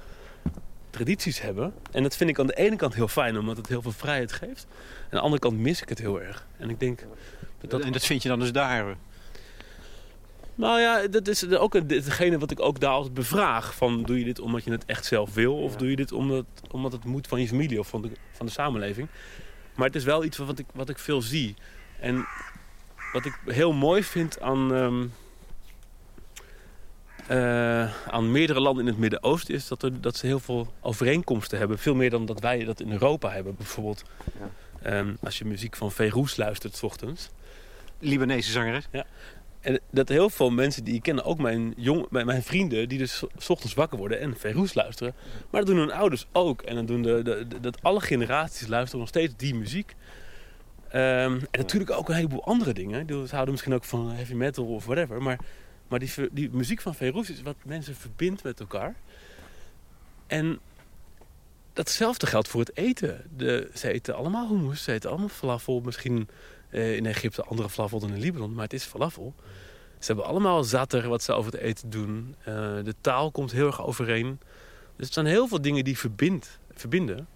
tradities 0.90 1.42
hebben. 1.42 1.74
En 1.92 2.04
dat 2.04 2.16
vind 2.16 2.30
ik 2.30 2.40
aan 2.40 2.48
de 2.48 2.56
ene 2.56 2.76
kant 2.76 2.94
heel 2.94 3.08
fijn, 3.08 3.38
omdat 3.38 3.58
het 3.58 3.68
heel 3.68 3.82
veel 3.82 3.92
vrijheid 3.92 4.32
geeft. 4.32 4.68
Aan 5.04 5.10
de 5.10 5.20
andere 5.20 5.42
kant 5.42 5.58
mis 5.58 5.82
ik 5.82 5.90
het 5.90 6.00
heel 6.00 6.22
erg. 6.22 6.48
En 6.58 6.70
ik 6.70 6.80
denk 6.80 7.06
dat... 7.68 7.82
En 7.82 7.92
dat 7.92 8.06
vind 8.06 8.24
je 8.24 8.30
dan 8.30 8.40
dus 8.40 8.52
daar? 8.52 8.96
Nou 10.56 10.80
ja, 10.80 11.08
dat 11.08 11.28
is 11.28 11.50
ook 11.50 11.74
hetgene 11.74 12.40
wat 12.40 12.52
ik 12.52 12.60
ook 12.60 12.80
daar 12.80 12.92
altijd 12.92 13.14
bevraag. 13.14 13.76
Van, 13.76 14.04
doe 14.04 14.20
je 14.20 14.26
dit 14.26 14.40
omdat 14.40 14.64
je 14.64 14.72
het 14.72 14.86
echt 14.86 15.06
zelf 15.06 15.34
wil? 15.34 15.58
Of 15.58 15.76
doe 15.76 15.90
je 15.90 15.96
dit 15.96 16.12
omdat, 16.12 16.46
omdat 16.72 16.92
het 16.92 17.06
moet 17.06 17.28
van 17.28 17.42
je 17.42 17.48
familie 17.48 17.80
of 17.80 17.88
van 17.88 18.02
de, 18.02 18.12
van 18.32 18.46
de 18.46 18.52
samenleving? 18.52 19.08
Maar 19.76 19.88
het 19.88 19.96
is 19.96 20.04
wel 20.04 20.24
iets 20.24 20.38
wat 20.38 20.60
ik, 20.60 20.66
wat 20.74 20.90
ik 20.90 21.00
veel 21.00 21.22
zie. 21.22 21.56
En 22.00 22.26
wat 23.14 23.26
ik 23.26 23.40
heel 23.46 23.74
mooi 23.74 24.04
vind 24.04 24.42
aan, 24.42 24.74
ehm, 24.74 25.06
eh, 27.28 28.08
aan 28.08 28.32
meerdere 28.32 28.60
landen 28.60 28.84
in 28.84 28.92
het 28.92 29.00
Midden-Oosten... 29.00 29.54
is 29.54 29.68
dat, 29.68 29.84
er, 29.84 30.02
dat 30.02 30.18
ze 30.18 30.26
heel 30.26 30.40
veel 30.40 30.74
overeenkomsten 30.82 31.58
hebben. 31.58 31.80
Veel 31.80 31.96
meer 31.96 32.10
dan 32.10 32.26
dat 32.26 32.40
wij 32.40 32.64
dat 32.64 32.80
in 32.80 32.92
Europa 32.92 33.30
hebben. 33.30 33.56
Bijvoorbeeld 33.56 34.04
ehm, 34.82 35.14
als 35.24 35.38
je 35.38 35.46
muziek 35.46 35.76
van 35.76 35.92
Veroes 35.92 36.38
luistert 36.38 36.76
's 36.76 36.84
ochtends... 36.84 37.30
Libanese 38.00 38.52
zangeres? 38.52 38.88
En 39.62 39.80
dat 39.92 40.10
heel 40.10 40.30
veel 40.30 40.50
mensen 40.50 40.84
die 40.84 40.94
ik 40.94 41.02
ken, 41.02 41.24
ook 41.24 41.38
mijn, 41.38 41.74
jong, 41.78 42.06
mijn, 42.10 42.26
mijn 42.26 42.44
vrienden, 42.44 42.90
die 42.90 42.98
dus 42.98 43.24
's 43.38 43.50
ochtends 43.50 43.74
wakker 43.74 43.98
worden 43.98 44.20
en 44.20 44.38
Verhoes 44.38 44.74
luisteren. 44.74 45.14
Maar 45.50 45.62
dat 45.62 45.70
doen 45.70 45.80
hun 45.80 45.92
ouders 45.92 46.28
ook. 46.32 46.62
En 46.62 46.76
dan 46.76 46.86
doen 46.86 47.02
de, 47.02 47.48
dat 47.62 47.84
alle 47.84 48.02
generaties 48.02 48.68
luisteren 48.68 49.00
nog 49.00 49.10
steeds 49.10 49.34
die 49.38 49.56
muziek. 49.56 49.96
Ehm, 50.90 51.34
en 51.34 51.60
natuurlijk 51.60 51.92
ook 51.92 52.10
een 52.10 52.16
heleboel 52.16 52.44
andere 52.44 52.74
dingen. 52.74 53.08
Ze 53.08 53.26
houden 53.30 53.52
misschien 53.52 53.74
ook 53.74 53.84
van 53.84 54.12
heavy 54.12 54.34
metal 54.34 54.66
of 54.66 54.86
whatever. 54.86 55.22
Maar, 55.22 55.40
maar 55.88 56.00
die, 56.00 56.12
die 56.32 56.50
muziek 56.52 56.82
van 56.82 56.96
Verhoes 56.96 57.30
is 57.30 57.42
wat 57.42 57.56
mensen 57.64 57.96
verbindt 57.96 58.44
met 58.44 58.60
elkaar. 58.60 58.96
En 60.28 60.60
datzelfde 61.74 62.26
geldt 62.28 62.48
voor 62.48 62.60
het 62.60 62.78
eten. 62.78 63.30
De, 63.38 63.70
ze 63.74 63.92
eten 63.92 64.16
allemaal 64.16 64.48
hummus, 64.48 64.84
ze 64.84 64.92
eten 64.92 65.10
allemaal 65.10 65.28
falafel. 65.28 65.82
Misschien 65.82 66.30
eh, 66.72 66.96
in 66.96 67.06
Egypte 67.06 67.44
andere 67.44 67.70
falafel 67.70 68.00
dan 68.00 68.14
in 68.14 68.20
Libanon, 68.20 68.54
maar 68.54 68.64
het 68.64 68.74
is 68.74 68.84
falafel. 68.84 69.34
Ze 70.00 70.08
hebben 70.08 70.26
allemaal 70.26 70.64
zatter 70.64 71.08
wat 71.08 71.24
ze 71.24 71.34
over 71.34 71.52
het 71.52 71.62
eten 71.62 71.90
doen. 71.90 72.36
Eh, 72.40 72.54
de 72.84 72.96
taal 73.02 73.32
komt 73.32 73.52
heel 73.52 73.66
erg 73.66 73.86
overeen. 73.86 74.40
Dus 74.96 75.08
er 75.08 75.14
zijn 75.14 75.26
heel 75.26 75.48
veel 75.48 75.62
dingen 75.62 75.84
die 75.84 75.98
verbinden. 76.74 77.28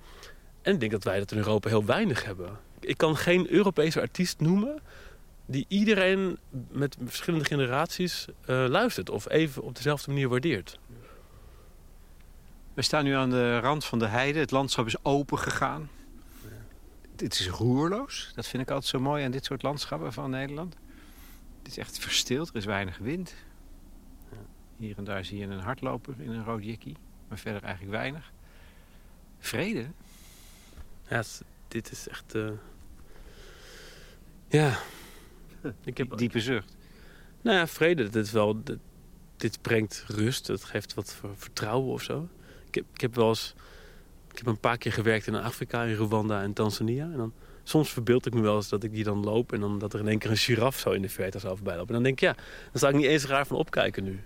En 0.61 0.73
ik 0.73 0.79
denk 0.79 0.91
dat 0.91 1.03
wij 1.03 1.19
dat 1.19 1.31
in 1.31 1.37
Europa 1.37 1.69
heel 1.69 1.85
weinig 1.85 2.23
hebben. 2.23 2.49
Ik 2.79 2.97
kan 2.97 3.17
geen 3.17 3.51
Europese 3.51 4.01
artiest 4.01 4.39
noemen 4.39 4.81
die 5.45 5.65
iedereen 5.67 6.37
met 6.71 6.97
verschillende 7.05 7.45
generaties 7.45 8.25
eh, 8.45 8.65
luistert 8.67 9.09
of 9.09 9.29
even 9.29 9.63
op 9.63 9.75
dezelfde 9.75 10.11
manier 10.11 10.29
waardeert. 10.29 10.79
We 12.73 12.81
staan 12.81 13.03
nu 13.03 13.13
aan 13.13 13.29
de 13.29 13.59
rand 13.59 13.85
van 13.85 13.99
de 13.99 14.07
heide. 14.07 14.39
Het 14.39 14.51
landschap 14.51 14.85
is 14.85 15.03
open 15.03 15.39
gegaan. 15.39 15.89
Het 17.21 17.39
is 17.39 17.47
roerloos. 17.49 18.31
Dat 18.35 18.47
vind 18.47 18.63
ik 18.63 18.69
altijd 18.69 18.89
zo 18.89 18.99
mooi 18.99 19.23
aan 19.23 19.31
dit 19.31 19.45
soort 19.45 19.61
landschappen 19.61 20.13
van 20.13 20.29
Nederland. 20.29 20.75
Het 21.57 21.67
is 21.67 21.77
echt 21.77 21.99
verstild. 21.99 22.49
Er 22.49 22.55
is 22.55 22.65
weinig 22.65 22.97
wind. 22.97 23.33
Hier 24.77 24.97
en 24.97 25.03
daar 25.03 25.25
zie 25.25 25.37
je 25.37 25.45
een 25.45 25.59
hardloper 25.59 26.13
in 26.17 26.29
een 26.31 26.43
rood 26.43 26.63
jikkie. 26.63 26.97
Maar 27.27 27.37
verder 27.37 27.63
eigenlijk 27.63 27.95
weinig. 27.95 28.31
Vrede. 29.39 29.85
Ja, 31.09 31.23
dit 31.67 31.91
is 31.91 32.07
echt. 32.07 32.35
eh, 32.35 32.49
Ja. 34.47 34.79
Ik 35.83 35.97
heb, 35.97 36.17
Diepe 36.17 36.39
zucht. 36.39 36.75
Nou 37.41 37.57
ja, 37.57 37.67
vrede. 37.67 38.03
Dit, 38.09 38.25
is 38.25 38.31
wel, 38.31 38.63
dit, 38.63 38.79
dit 39.37 39.61
brengt 39.61 40.03
rust. 40.07 40.47
Het 40.47 40.63
geeft 40.63 40.93
wat 40.93 41.13
ver- 41.13 41.37
vertrouwen 41.37 41.93
of 41.93 42.01
zo. 42.01 42.29
Ik 42.67 42.75
heb, 42.75 42.85
ik 42.93 43.01
heb 43.01 43.15
wel 43.15 43.27
eens... 43.29 43.53
Ik 44.35 44.41
heb 44.45 44.53
een 44.53 44.59
paar 44.59 44.77
keer 44.77 44.91
gewerkt 44.91 45.27
in 45.27 45.35
Afrika, 45.35 45.83
in 45.83 45.95
Rwanda 45.95 46.41
en 46.41 46.53
Tanzania. 46.53 47.03
En 47.03 47.17
dan, 47.17 47.33
soms 47.63 47.89
verbeeld 47.89 48.25
ik 48.25 48.33
me 48.33 48.41
wel 48.41 48.55
eens 48.55 48.69
dat 48.69 48.83
ik 48.83 48.91
die 48.91 49.03
dan 49.03 49.23
loop... 49.23 49.53
en 49.53 49.59
dan 49.59 49.79
dat 49.79 49.93
er 49.93 49.99
in 49.99 50.07
één 50.07 50.19
keer 50.19 50.29
een 50.29 50.37
giraf 50.37 50.79
zo 50.79 50.91
in 50.91 51.01
de 51.01 51.09
verte 51.09 51.39
zou 51.39 51.55
voorbij 51.55 51.75
lopen. 51.75 51.87
En 51.87 51.93
dan 51.93 52.03
denk 52.03 52.21
ik, 52.21 52.27
ja, 52.27 52.33
dan 52.33 52.73
sta 52.73 52.89
ik 52.89 52.95
niet 52.95 53.05
eens 53.05 53.25
raar 53.25 53.47
van 53.47 53.57
opkijken 53.57 54.03
nu. 54.03 54.23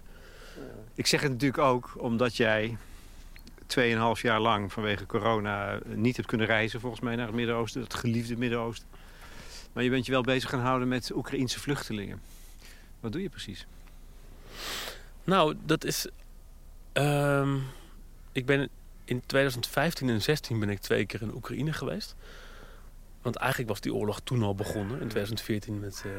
Ik 0.94 1.08
zeg 1.08 1.22
het 1.22 1.32
natuurlijk 1.32 1.64
ook 1.64 1.94
omdat 1.98 2.36
jij 2.36 2.78
2,5 3.78 4.22
jaar 4.22 4.40
lang 4.40 4.74
vanwege 4.74 5.06
corona 5.06 5.80
niet 5.86 6.16
hebt 6.16 6.28
kunnen 6.28 6.48
reizen 6.48 6.80
volgens 6.80 7.02
mij 7.02 7.16
naar 7.16 7.26
het 7.26 7.36
Midden-Oosten. 7.36 7.82
Het 7.82 7.94
geliefde 7.94 8.38
Midden-Oosten. 8.38 8.88
Maar 9.74 9.84
je 9.84 9.90
bent 9.90 10.06
je 10.06 10.12
wel 10.12 10.22
bezig 10.22 10.50
gaan 10.50 10.60
houden 10.60 10.88
met 10.88 11.12
Oekraïense 11.16 11.60
vluchtelingen. 11.60 12.22
Wat 13.00 13.12
doe 13.12 13.22
je 13.22 13.30
precies? 13.30 13.68
Nou, 15.24 15.56
dat 15.66 15.84
is... 15.84 16.08
ehm, 16.94 17.58
ik 18.32 18.46
ben 18.46 18.70
in 19.10 19.22
2015 19.26 20.10
en 20.10 20.20
2016 20.20 20.60
ben 20.60 20.70
ik 20.70 20.80
twee 20.80 21.06
keer 21.06 21.22
in 21.22 21.34
Oekraïne 21.34 21.74
geweest. 21.74 22.16
Want 23.22 23.36
eigenlijk 23.36 23.70
was 23.70 23.82
die 23.82 23.94
oorlog 23.94 24.20
toen 24.20 24.44
al 24.44 24.56
begonnen. 24.56 25.02
In 25.02 25.08
2014 25.08 25.80
met, 25.80 26.04
eh, 26.06 26.12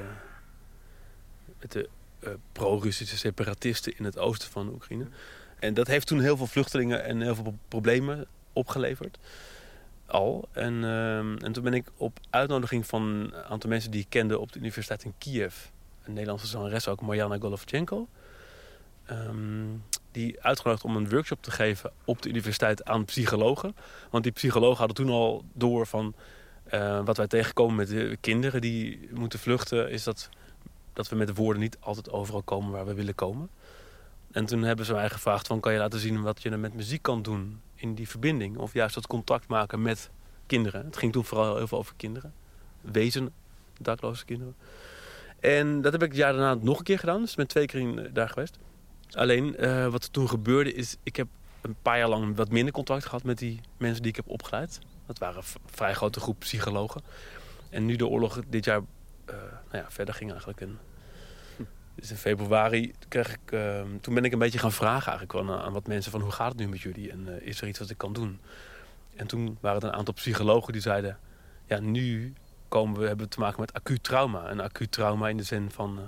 met 1.61 1.73
de 1.73 1.89
eh, 2.19 2.31
pro-Russische 2.53 3.17
separatisten 3.17 3.99
in 3.99 4.05
het 4.05 4.19
oosten 4.19 4.51
van 4.51 4.69
Oekraïne. 4.69 5.07
En 5.59 5.75
dat 5.75 5.87
heeft 5.87 6.07
toen 6.07 6.21
heel 6.21 6.37
veel 6.37 6.47
vluchtelingen 6.47 7.05
en 7.05 7.21
heel 7.21 7.35
veel 7.35 7.43
pro- 7.43 7.59
problemen 7.69 8.27
opgeleverd. 8.53 9.19
Al. 10.07 10.49
En, 10.53 10.85
ehm, 10.85 11.37
en 11.37 11.53
toen 11.53 11.65
ben 11.65 11.75
ik 11.75 11.91
op 11.97 12.19
uitnodiging 12.31 12.87
van 12.87 13.03
een 13.03 13.35
aantal 13.35 13.71
mensen 13.71 13.91
die 13.91 14.01
ik 14.01 14.07
kende 14.09 14.39
op 14.39 14.53
de 14.53 14.59
universiteit 14.59 15.05
in 15.05 15.15
Kiev... 15.19 15.55
een 16.03 16.13
Nederlandse 16.13 16.47
zangeres 16.47 16.89
ook, 16.89 17.01
Marjana 17.01 17.39
Golovchenko... 17.39 18.09
Ehm, 19.11 19.67
die 20.13 20.43
uitgenodigd 20.43 20.85
om 20.85 20.97
een 20.97 21.09
workshop 21.09 21.43
te 21.43 21.51
geven 21.51 21.93
op 22.05 22.23
de 22.23 22.29
universiteit 22.29 22.85
aan 22.85 23.05
psychologen. 23.05 23.77
Want 24.11 24.25
die 24.25 24.33
psychologen 24.33 24.79
hadden 24.79 24.97
toen 24.97 25.15
al 25.15 25.45
door 25.53 25.87
van 25.87 26.15
eh, 26.65 27.05
wat 27.05 27.17
wij 27.17 27.27
tegenkomen 27.27 27.77
met 27.77 27.89
de 27.89 28.17
kinderen 28.21 28.61
die 28.61 29.09
moeten 29.13 29.39
vluchten, 29.39 29.91
is 29.91 30.05
dat, 30.05 30.29
dat 30.93 31.09
we 31.09 31.17
met 31.17 31.27
de 31.27 31.35
woorden 31.35 31.63
niet 31.63 31.77
altijd 31.81 32.11
overal 32.11 32.43
komen 32.43 32.71
waar 32.71 32.87
we 32.87 32.95
willen 32.95 33.15
komen. 33.15 33.49
En 34.31 34.47
toen 34.47 34.63
hebben 34.63 34.87
ze 34.87 34.93
mij 34.93 35.11
gevraagd 35.11 35.47
van 35.47 35.61
kan 35.61 35.73
je 35.73 35.79
laten 35.79 36.01
zien 36.01 36.23
wat 36.23 36.43
je 36.43 36.51
er 36.51 36.59
met 36.59 36.75
muziek 36.75 37.03
kan 37.03 37.23
doen 37.23 37.61
in 37.75 37.95
die 37.95 38.09
verbinding. 38.09 38.57
Of 38.57 38.73
juist 38.73 38.95
dat 38.95 39.07
contact 39.07 39.49
maken 39.49 39.83
met 39.83 40.11
kinderen. 40.47 40.85
Het 40.85 40.97
ging 40.97 41.13
toen 41.13 41.25
vooral 41.25 41.57
heel 41.57 41.67
veel 41.67 41.79
over 41.79 41.95
kinderen. 41.97 42.33
Wezen, 42.81 43.33
dakloze 43.79 44.25
kinderen. 44.25 44.55
En 45.41 45.81
dat 45.81 45.93
heb 45.93 46.03
ik 46.03 46.09
het 46.09 46.17
jaar 46.17 46.33
daarna 46.33 46.55
nog 46.55 46.79
een 46.79 46.85
keer 46.85 46.99
gedaan. 46.99 47.21
Dus 47.21 47.31
ik 47.31 47.37
ben 47.37 47.47
twee 47.47 47.67
keer 47.67 47.81
in, 47.81 48.11
daar 48.13 48.29
geweest. 48.29 48.59
Alleen 49.11 49.57
eh, 49.57 49.87
wat 49.87 50.05
er 50.05 50.11
toen 50.11 50.29
gebeurde 50.29 50.73
is, 50.73 50.97
ik 51.03 51.17
heb 51.17 51.29
een 51.61 51.77
paar 51.83 51.99
jaar 51.99 52.09
lang 52.09 52.37
wat 52.37 52.51
minder 52.51 52.73
contact 52.73 53.05
gehad 53.05 53.23
met 53.23 53.39
die 53.39 53.61
mensen 53.77 54.03
die 54.03 54.11
ik 54.11 54.17
heb 54.17 54.29
opgeleid. 54.29 54.79
Dat 55.07 55.19
waren 55.19 55.37
een 55.37 55.61
vrij 55.67 55.95
grote 55.95 56.21
groep 56.21 56.39
psychologen. 56.39 57.03
En 57.71 57.87
nu 57.87 57.97
de 57.97 58.07
oorlog 58.07 58.41
dit 58.49 58.65
jaar 58.65 58.81
eh, 59.25 59.35
nou 59.71 59.85
ja, 59.85 59.91
verder 59.91 60.15
ging 60.15 60.31
eigenlijk. 60.31 60.61
En, 60.61 60.79
dus 61.95 62.11
in 62.11 62.17
februari 62.17 62.95
kreeg 63.09 63.33
ik, 63.33 63.53
eh, 63.53 63.83
toen 64.01 64.15
ben 64.15 64.25
ik 64.25 64.33
een 64.33 64.39
beetje 64.39 64.59
gaan 64.59 64.73
vragen 64.73 65.13
eigenlijk 65.13 65.49
aan, 65.49 65.61
aan 65.61 65.73
wat 65.73 65.87
mensen 65.87 66.13
van 66.13 66.21
hoe 66.21 66.33
gaat 66.33 66.49
het 66.49 66.59
nu 66.59 66.69
met 66.69 66.81
jullie 66.81 67.11
en 67.11 67.39
eh, 67.39 67.47
is 67.47 67.61
er 67.61 67.69
iets 67.69 67.79
wat 67.79 67.91
ik 67.91 67.99
kan 67.99 68.13
doen? 68.13 68.41
En 69.17 69.27
toen 69.27 69.59
waren 69.61 69.81
er 69.81 69.89
een 69.89 69.95
aantal 69.95 70.15
psychologen 70.15 70.73
die 70.73 70.83
zeiden, 70.83 71.19
ja 71.67 71.81
nu 71.81 72.35
komen 72.69 73.01
we, 73.01 73.07
hebben 73.07 73.27
we 73.27 73.33
te 73.33 73.41
maken 73.41 73.61
met 73.61 73.73
acuut 73.73 74.03
trauma. 74.03 74.49
En 74.49 74.61
acuut 74.61 74.93
trauma 74.93 75.29
in 75.29 75.37
de 75.37 75.43
zin 75.43 75.71
van, 75.71 76.01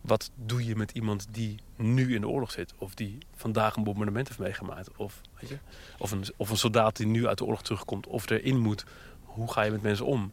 wat 0.00 0.30
doe 0.34 0.64
je 0.64 0.76
met 0.76 0.90
iemand 0.90 1.26
die 1.30 1.58
nu 1.76 2.14
in 2.14 2.20
de 2.20 2.28
oorlog 2.28 2.50
zit? 2.50 2.74
Of 2.78 2.94
die 2.94 3.18
vandaag 3.36 3.76
een 3.76 3.84
bombardement 3.84 4.28
heeft 4.28 4.40
meegemaakt? 4.40 4.96
Of, 4.96 5.20
weet 5.40 5.48
je, 5.48 5.58
of, 5.98 6.10
een, 6.10 6.24
of 6.36 6.50
een 6.50 6.56
soldaat 6.56 6.96
die 6.96 7.06
nu 7.06 7.26
uit 7.26 7.38
de 7.38 7.44
oorlog 7.44 7.62
terugkomt 7.62 8.06
of 8.06 8.30
erin 8.30 8.58
moet. 8.58 8.84
Hoe 9.24 9.52
ga 9.52 9.62
je 9.62 9.70
met 9.70 9.82
mensen 9.82 10.06
om? 10.06 10.32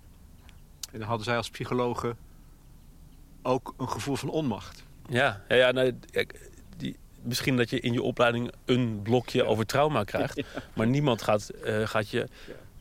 En 0.91 0.99
dan 0.99 1.07
hadden 1.07 1.25
zij 1.25 1.37
als 1.37 1.49
psychologen 1.49 2.17
ook 3.41 3.73
een 3.77 3.89
gevoel 3.89 4.15
van 4.15 4.29
onmacht. 4.29 4.83
Ja, 5.09 5.41
ja, 5.47 5.55
ja 5.55 5.71
nou, 5.71 5.99
die, 6.77 6.97
misschien 7.21 7.57
dat 7.57 7.69
je 7.69 7.79
in 7.79 7.93
je 7.93 8.01
opleiding 8.01 8.51
een 8.65 8.99
blokje 9.01 9.45
over 9.45 9.65
trauma 9.65 10.03
krijgt. 10.03 10.41
Maar 10.75 10.87
niemand 10.87 11.21
gaat, 11.21 11.49
eh, 11.49 11.87
gaat 11.87 12.09
je... 12.09 12.27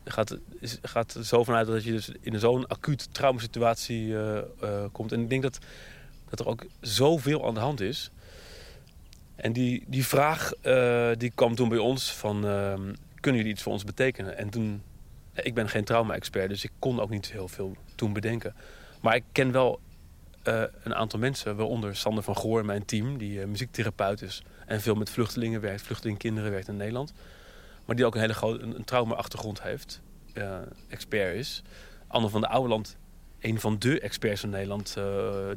Gaat, 0.08 0.38
gaat 0.82 1.14
er 1.14 1.24
zo 1.24 1.44
vanuit 1.44 1.66
dat 1.66 1.84
je 1.84 1.90
dus 1.90 2.10
in 2.20 2.38
zo'n 2.38 2.66
acuut 2.66 3.14
traumasituatie 3.14 4.16
eh, 4.16 4.38
eh, 4.38 4.84
komt. 4.92 5.12
En 5.12 5.20
ik 5.20 5.30
denk 5.30 5.42
dat, 5.42 5.58
dat 6.28 6.40
er 6.40 6.46
ook 6.46 6.66
zoveel 6.80 7.46
aan 7.46 7.54
de 7.54 7.60
hand 7.60 7.80
is. 7.80 8.10
En 9.36 9.52
die, 9.52 9.84
die 9.86 10.06
vraag 10.06 10.52
eh, 10.52 11.10
die 11.16 11.32
kwam 11.34 11.54
toen 11.54 11.68
bij 11.68 11.78
ons 11.78 12.12
van... 12.12 12.46
ehm, 12.46 12.94
kunnen 13.20 13.40
jullie 13.40 13.54
iets 13.54 13.62
voor 13.62 13.72
ons 13.72 13.84
betekenen? 13.84 14.36
En 14.36 14.50
toen... 14.50 14.82
Ik 15.42 15.54
ben 15.54 15.68
geen 15.68 15.84
trauma-expert, 15.84 16.48
dus 16.48 16.64
ik 16.64 16.70
kon 16.78 17.00
ook 17.00 17.10
niet 17.10 17.32
heel 17.32 17.48
veel 17.48 17.76
toen 17.94 18.12
bedenken. 18.12 18.54
Maar 19.00 19.14
ik 19.14 19.24
ken 19.32 19.52
wel 19.52 19.80
eh, 20.42 20.62
een 20.82 20.94
aantal 20.94 21.18
mensen, 21.18 21.56
waaronder 21.56 21.96
Sander 21.96 22.22
van 22.22 22.36
Goor 22.36 22.64
mijn 22.64 22.84
team... 22.84 23.18
die 23.18 23.40
eh, 23.40 23.46
muziektherapeut 23.46 24.22
is 24.22 24.42
en 24.66 24.80
veel 24.80 24.94
met 24.94 25.10
vluchtelingen 25.10 25.60
werkt... 25.60 25.82
vluchtelingkinderen 25.82 26.50
werkt 26.50 26.68
in 26.68 26.76
Nederland. 26.76 27.12
Maar 27.84 27.96
die 27.96 28.04
ook 28.04 28.14
een 28.14 28.20
hele 28.20 28.34
grote 28.34 28.62
een, 28.62 28.84
trauma-achtergrond 28.84 29.62
heeft. 29.62 30.00
expert 30.88 31.34
is. 31.34 31.62
Anne 32.06 32.28
van 32.28 32.40
de 32.40 32.48
Ouweland, 32.48 32.96
een 33.46 33.60
van 33.60 33.78
de 33.78 34.00
experts 34.00 34.42
in 34.42 34.50
Nederland... 34.50 34.94
eh, 34.98 35.04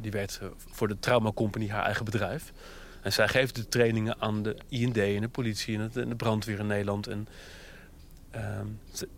die 0.00 0.10
werkt 0.10 0.38
eh, 0.42 0.48
voor 0.56 0.88
de 0.88 0.98
Trauma 0.98 1.32
Company, 1.32 1.68
haar 1.68 1.84
eigen 1.84 2.04
bedrijf. 2.04 2.52
En 3.02 3.12
zij 3.12 3.28
geeft 3.28 3.54
de 3.54 3.68
trainingen 3.68 4.20
aan 4.20 4.42
de 4.42 4.56
IND 4.68 4.96
en 4.96 5.20
de 5.20 5.28
politie 5.28 5.78
en, 5.78 5.90
de 5.92 6.16
brandweer 6.16 6.58
in 6.58 6.66
Nederland. 6.66 7.06
En, 7.06 7.28
ehm, 8.30 8.66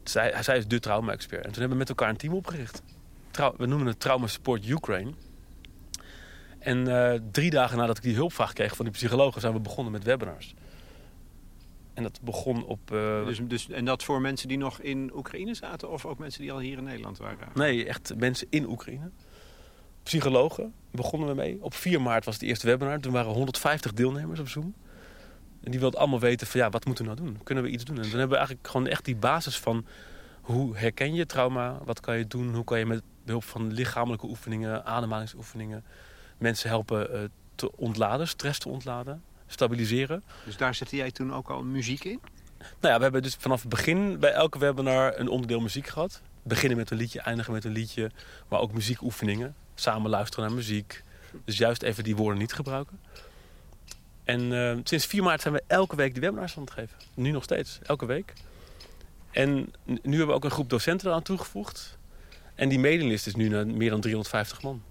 zij, 0.02 0.42
zij 0.42 0.56
is 0.56 0.66
de 0.66 0.80
trauma-expert. 0.80 1.44
En 1.44 1.50
toen 1.50 1.60
hebben 1.60 1.70
we 1.72 1.84
met 1.84 1.88
elkaar 1.88 2.08
een 2.08 2.16
team 2.16 2.34
opgericht. 2.34 2.82
We 3.56 3.66
noemen 3.66 3.86
het 3.86 4.00
Trauma 4.00 4.26
Support 4.26 4.66
Ukraine. 4.66 5.12
En 6.58 6.88
eh, 6.88 7.20
drie 7.32 7.50
dagen 7.50 7.76
nadat 7.78 7.96
ik 7.96 8.02
die 8.02 8.14
hulpvraag 8.14 8.52
kreeg 8.52 8.76
van 8.76 8.84
die 8.84 8.94
psychologen... 8.94 9.40
zijn 9.40 9.52
we 9.52 9.60
begonnen 9.60 9.92
met 9.92 10.04
webinars. 10.04 10.54
En 11.94 12.02
dat 12.02 12.20
begon 12.22 12.64
op... 12.64 12.92
eh, 12.92 13.26
Dus, 13.26 13.40
dus, 13.42 13.68
en 13.68 13.84
dat 13.84 14.02
voor 14.04 14.20
mensen 14.20 14.48
die 14.48 14.58
nog 14.58 14.80
in 14.80 15.10
Oekraïne 15.14 15.54
zaten 15.54 15.90
of 15.90 16.06
ook 16.06 16.18
mensen 16.18 16.40
die 16.42 16.52
al 16.52 16.58
hier 16.58 16.78
in 16.78 16.84
Nederland 16.84 17.18
waren? 17.18 17.48
Nee, 17.54 17.86
echt 17.86 18.14
mensen 18.16 18.46
in 18.50 18.68
Oekraïne. 18.68 19.10
Psychologen 20.02 20.74
begonnen 20.90 21.28
we 21.28 21.34
mee. 21.34 21.58
Op 21.60 21.74
4 21.74 22.02
maart 22.02 22.24
was 22.24 22.34
het 22.34 22.42
eerste 22.42 22.66
webinar. 22.66 23.00
Toen 23.00 23.12
waren 23.12 23.32
150 23.32 23.92
deelnemers 23.92 24.40
op 24.40 24.48
Zoom. 24.48 24.74
En 25.62 25.70
die 25.70 25.80
wilden 25.80 26.00
allemaal 26.00 26.20
weten 26.20 26.46
van 26.46 26.60
ja, 26.60 26.70
wat 26.70 26.84
moeten 26.84 27.04
we 27.04 27.14
nou 27.14 27.26
doen? 27.26 27.42
Kunnen 27.42 27.64
we 27.64 27.70
iets 27.70 27.84
doen? 27.84 27.96
En 27.96 28.02
toen 28.02 28.10
hebben 28.10 28.30
we 28.30 28.36
eigenlijk 28.36 28.66
gewoon 28.68 28.86
echt 28.86 29.04
die 29.04 29.16
basis 29.16 29.58
van... 29.58 29.86
hoe 30.40 30.76
herken 30.76 31.14
je 31.14 31.26
trauma? 31.26 31.78
Wat 31.84 32.00
kan 32.00 32.18
je 32.18 32.26
doen? 32.26 32.54
Hoe 32.54 32.64
kan 32.64 32.78
je 32.78 32.86
met 32.86 33.02
behulp 33.24 33.44
van 33.44 33.72
lichamelijke 33.72 34.26
oefeningen, 34.26 34.84
ademhalingsoefeningen... 34.84 35.84
mensen 36.38 36.68
helpen 36.68 37.12
eh, 37.12 37.20
te 37.54 37.76
ontladen, 37.76 38.28
stress 38.28 38.58
te 38.58 38.68
ontladen, 38.68 39.22
stabiliseren. 39.52 40.22
Dus 40.44 40.56
daar 40.56 40.74
zette 40.74 40.96
jij 40.96 41.10
toen 41.10 41.34
ook 41.34 41.48
al 41.50 41.62
muziek 41.62 42.04
in? 42.04 42.20
Nou 42.58 42.92
ja, 42.92 42.96
we 42.96 43.02
hebben 43.02 43.22
dus 43.22 43.36
vanaf 43.38 43.60
het 43.60 43.70
begin 43.70 44.18
bij 44.18 44.32
elke 44.32 44.58
webinar 44.58 45.18
een 45.18 45.28
onderdeel 45.28 45.60
muziek 45.60 45.86
gehad. 45.86 46.22
Beginnen 46.42 46.78
met 46.78 46.90
een 46.90 46.96
liedje, 46.96 47.20
eindigen 47.20 47.52
met 47.52 47.64
een 47.64 47.72
liedje. 47.72 48.10
Maar 48.48 48.60
ook 48.60 48.72
muziekoefeningen. 48.72 49.54
Samen 49.74 50.10
luisteren 50.10 50.46
naar 50.46 50.54
muziek. 50.54 51.02
Dus 51.44 51.56
juist 51.58 51.82
even 51.82 52.04
die 52.04 52.16
woorden 52.16 52.38
niet 52.38 52.52
gebruiken. 52.52 53.00
En 54.24 54.52
eh, 54.52 54.78
sinds 54.84 55.06
4 55.06 55.22
maart 55.22 55.40
zijn 55.40 55.54
we 55.54 55.62
elke 55.66 55.96
week 55.96 56.12
die 56.12 56.22
webinars 56.22 56.56
aan 56.56 56.62
het 56.62 56.72
geven. 56.72 56.96
Nu 57.14 57.30
nog 57.30 57.42
steeds, 57.42 57.78
elke 57.82 58.06
week. 58.06 58.32
En 59.30 59.72
nu 59.84 60.00
hebben 60.02 60.26
we 60.26 60.32
ook 60.32 60.44
een 60.44 60.50
groep 60.50 60.70
docenten 60.70 61.08
eraan 61.08 61.22
toegevoegd. 61.22 61.98
En 62.54 62.68
die 62.68 62.78
mailinglist 62.78 63.26
is 63.26 63.34
nu 63.34 63.48
naar 63.48 63.66
meer 63.66 63.90
dan 63.90 64.00
350 64.00 64.62
man. 64.62 64.82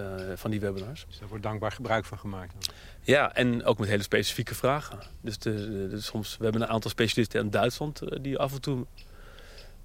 Eh, 0.00 0.36
van 0.36 0.50
die 0.50 0.60
webinars. 0.60 1.04
Dus 1.08 1.18
daar 1.18 1.28
wordt 1.28 1.44
dankbaar 1.44 1.72
gebruik 1.72 2.04
van 2.04 2.18
gemaakt. 2.18 2.52
dan. 2.52 2.74
Ja, 3.02 3.34
en 3.34 3.64
ook 3.64 3.78
met 3.78 3.88
hele 3.88 4.02
specifieke 4.02 4.54
vragen. 4.54 4.98
Dus 5.20 5.38
de, 5.38 6.00
soms, 6.00 6.36
we 6.36 6.44
hebben 6.44 6.62
een 6.62 6.68
aantal 6.68 6.90
specialisten 6.90 7.40
in 7.40 7.50
Duitsland 7.50 8.02
eh, 8.02 8.18
die 8.22 8.38
af 8.38 8.52
en 8.52 8.60
toe 8.60 8.86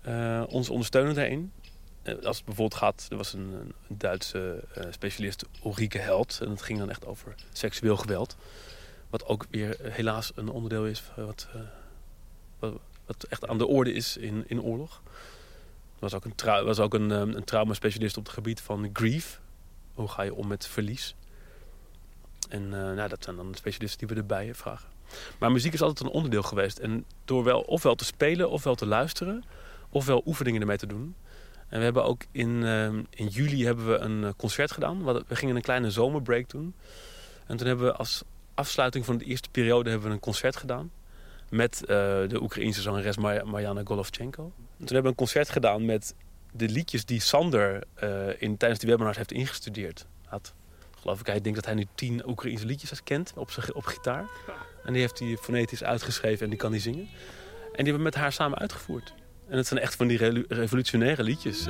eh, 0.01 0.43
ons 0.47 0.69
ondersteunen 0.69 1.15
daarin. 1.15 1.51
Als 2.23 2.37
het 2.37 2.45
bijvoorbeeld 2.45 2.79
gaat, 2.79 3.07
er 3.09 3.17
was 3.17 3.33
een, 3.33 3.53
een 3.53 3.73
Duitse 3.87 4.63
specialist, 4.89 5.45
Ulrike 5.63 5.97
Held. 5.97 6.39
En 6.41 6.49
het 6.49 6.61
ging 6.61 6.79
dan 6.79 6.89
echt 6.89 7.05
over 7.05 7.35
seksueel 7.51 7.97
geweld. 7.97 8.35
Wat 9.09 9.25
ook 9.25 9.45
weer 9.49 9.77
helaas 9.81 10.31
een 10.35 10.49
onderdeel 10.49 10.85
is 10.85 11.03
wat, 11.15 11.47
wat, 12.59 12.73
wat 13.05 13.23
echt 13.23 13.47
aan 13.47 13.57
de 13.57 13.67
orde 13.67 13.93
is 13.93 14.17
in, 14.17 14.43
in 14.47 14.61
oorlog. 14.61 15.01
Er 15.95 15.99
was 15.99 16.13
ook 16.13 16.25
een, 16.25 16.65
was 16.65 16.79
ook 16.79 16.93
een, 16.93 17.09
een 17.09 17.43
traumaspecialist 17.43 18.17
op 18.17 18.23
het 18.23 18.33
gebied 18.33 18.61
van 18.61 18.89
grief. 18.93 19.39
Hoe 19.95 20.07
ga 20.07 20.21
je 20.21 20.33
om 20.33 20.47
met 20.47 20.67
verlies? 20.67 21.15
En 22.49 22.63
eh, 22.63 22.95
nou, 22.95 23.09
dat 23.09 23.23
zijn 23.23 23.35
dan 23.35 23.51
de 23.51 23.57
specialisten 23.57 23.99
die 23.99 24.15
we 24.15 24.21
erbij 24.21 24.55
vragen. 24.55 24.89
Maar 25.39 25.51
muziek 25.51 25.73
is 25.73 25.81
altijd 25.81 26.07
een 26.07 26.13
onderdeel 26.13 26.43
geweest. 26.43 26.77
En 26.77 27.05
door 27.25 27.43
wel 27.43 27.61
ofwel 27.61 27.95
te 27.95 28.05
spelen, 28.05 28.49
ofwel 28.49 28.75
te 28.75 28.85
luisteren, 28.85 29.43
ofwel 29.89 30.21
oefeningen 30.25 30.61
ermee 30.61 30.77
te 30.77 30.87
doen. 30.87 31.15
En 31.67 31.77
we 31.77 31.83
hebben 31.83 32.03
ook 32.03 32.25
in, 32.31 32.63
ehm, 32.63 33.03
in 33.09 33.27
juli 33.27 33.65
hebben 33.65 33.87
we 33.87 33.97
een 33.97 34.23
eh, 34.23 34.29
concert 34.37 34.71
gedaan. 34.71 35.03
We, 35.03 35.35
gingen 35.35 35.55
een 35.55 35.61
kleine 35.61 35.91
zomerbreak 35.91 36.49
doen. 36.49 36.73
En 37.47 37.57
toen 37.57 37.67
hebben 37.67 37.85
we 37.85 37.93
als 37.93 38.23
afsluiting 38.53 39.05
van 39.05 39.17
de 39.17 39.25
eerste 39.25 39.49
periode 39.49 39.89
hebben 39.89 40.07
we 40.07 40.13
een 40.13 40.19
concert 40.19 40.55
gedaan. 40.55 40.91
Met 41.49 41.81
eh, 41.81 41.87
de 42.27 42.41
Oekraïense 42.41 42.81
zangeres 42.81 43.17
Mar 43.17 43.81
Golovchenko. 43.83 44.43
En 44.43 44.85
toen 44.85 44.95
hebben 44.95 45.01
we 45.01 45.07
een 45.07 45.15
concert 45.15 45.49
gedaan 45.49 45.85
met 45.85 46.15
de 46.57 46.69
liedjes 46.69 47.05
die 47.05 47.19
Sander 47.19 47.83
eh, 47.93 48.41
in, 48.41 48.57
tijdens 48.57 48.79
die 48.79 48.89
webinars 48.89 49.17
heeft 49.17 49.31
ingestudeerd. 49.31 50.05
Had, 50.25 50.53
geloof 50.99 51.19
ik, 51.19 51.25
hij 51.25 51.41
denkt 51.41 51.57
dat 51.57 51.65
hij 51.65 51.73
nu 51.73 51.85
tien 51.95 52.27
Oekraïense 52.27 52.65
liedjes 52.65 53.03
kent 53.03 53.33
op, 53.35 53.49
op 53.73 53.85
gitaar. 53.85 54.25
En 54.83 54.93
die 54.93 55.01
heeft 55.01 55.19
hij 55.19 55.37
fonetisch 55.41 55.83
uitgeschreven 55.83 56.43
en 56.43 56.49
die 56.49 56.59
kan 56.59 56.71
hij 56.71 56.79
zingen. 56.79 57.07
En 57.75 57.83
die 57.83 57.93
hebben 57.93 57.95
we 57.95 58.03
met 58.03 58.15
haar 58.15 58.31
samen 58.31 58.57
uitgevoerd. 58.57 59.13
En 59.47 59.57
het 59.57 59.67
zijn 59.67 59.79
echt 59.79 59.95
van 59.95 60.07
die 60.07 60.45
revolutionaire 60.47 61.23
liedjes. 61.23 61.67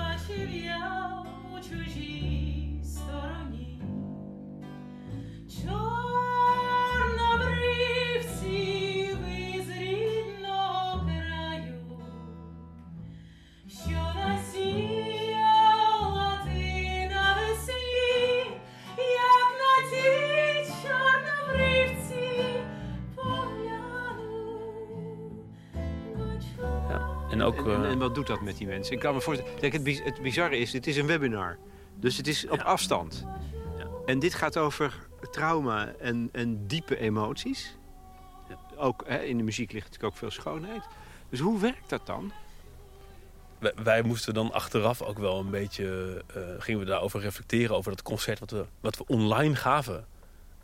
En 27.36 27.42
ook... 27.42 27.58
En, 27.58 27.74
en, 27.74 27.84
eh, 27.84 27.90
en 27.92 27.98
wat 27.98 28.16
doet 28.16 28.28
dat 28.28 28.42
met 28.42 28.58
die 28.58 28.68
mensen? 28.68 28.94
Ik 28.94 29.00
kan 29.00 29.14
me 29.14 29.22
voorstellen. 29.22 29.60
Kijk, 29.60 29.74
het, 29.74 29.84
biz- 29.84 30.04
het 30.04 30.22
bizarre 30.22 30.58
is, 30.58 30.74
het 30.74 30.88
is 30.88 30.98
een 30.98 31.06
webinar. 31.06 31.58
Dus 31.96 32.18
het 32.18 32.28
is 32.28 32.48
op 32.48 32.60
afstand. 32.60 33.26
Ja. 33.78 33.88
En 34.06 34.20
dit 34.20 34.34
gaat 34.34 34.58
over 34.58 35.08
trauma 35.32 35.94
en, 36.00 36.30
en 36.32 36.68
diepe 36.68 36.98
emoties. 37.00 37.78
Ja. 38.50 38.58
Ook 38.78 39.04
hè, 39.08 39.22
in 39.24 39.38
de 39.38 39.44
muziek 39.44 39.72
ligt 39.72 39.86
natuurlijk 39.86 40.14
ook 40.14 40.20
veel 40.20 40.32
schoonheid. 40.32 40.84
Dus 41.30 41.40
hoe 41.40 41.60
werkt 41.60 41.90
dat 41.90 42.06
dan? 42.06 42.32
wij, 43.60 43.74
wij 43.84 44.02
moesten 44.02 44.34
dan 44.34 44.52
achteraf 44.52 45.02
ook 45.02 45.18
wel 45.18 45.40
een 45.40 45.50
beetje... 45.50 46.24
eh, 46.34 46.42
gingen 46.60 46.80
we 46.80 46.86
daarover 46.86 47.20
reflecteren, 47.20 47.76
over 47.76 47.92
dat 47.92 48.02
concert 48.02 48.40
wat 48.40 48.52
we, 48.52 48.66
wat 48.80 48.98
we 48.98 49.04
online 49.08 49.56
gaven. 49.56 50.06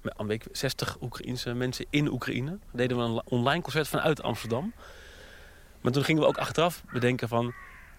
Met 0.02 0.14
een 0.18 0.28
week 0.28 0.46
60 0.52 0.98
Oekraïense 1.02 1.54
mensen 1.54 1.86
in 1.90 2.12
Oekraïne. 2.12 2.58
Deden 2.72 2.98
we 2.98 3.04
een 3.04 3.22
online 3.26 3.62
concert 3.62 3.88
vanuit 3.88 4.22
Amsterdam. 4.22 4.74
Maar 5.82 5.91
toen 5.91 6.04
gingen 6.04 6.22
we 6.22 6.28
ook 6.28 6.38
achteraf 6.38 6.84
bedenken 6.94 7.28
van... 7.28 7.54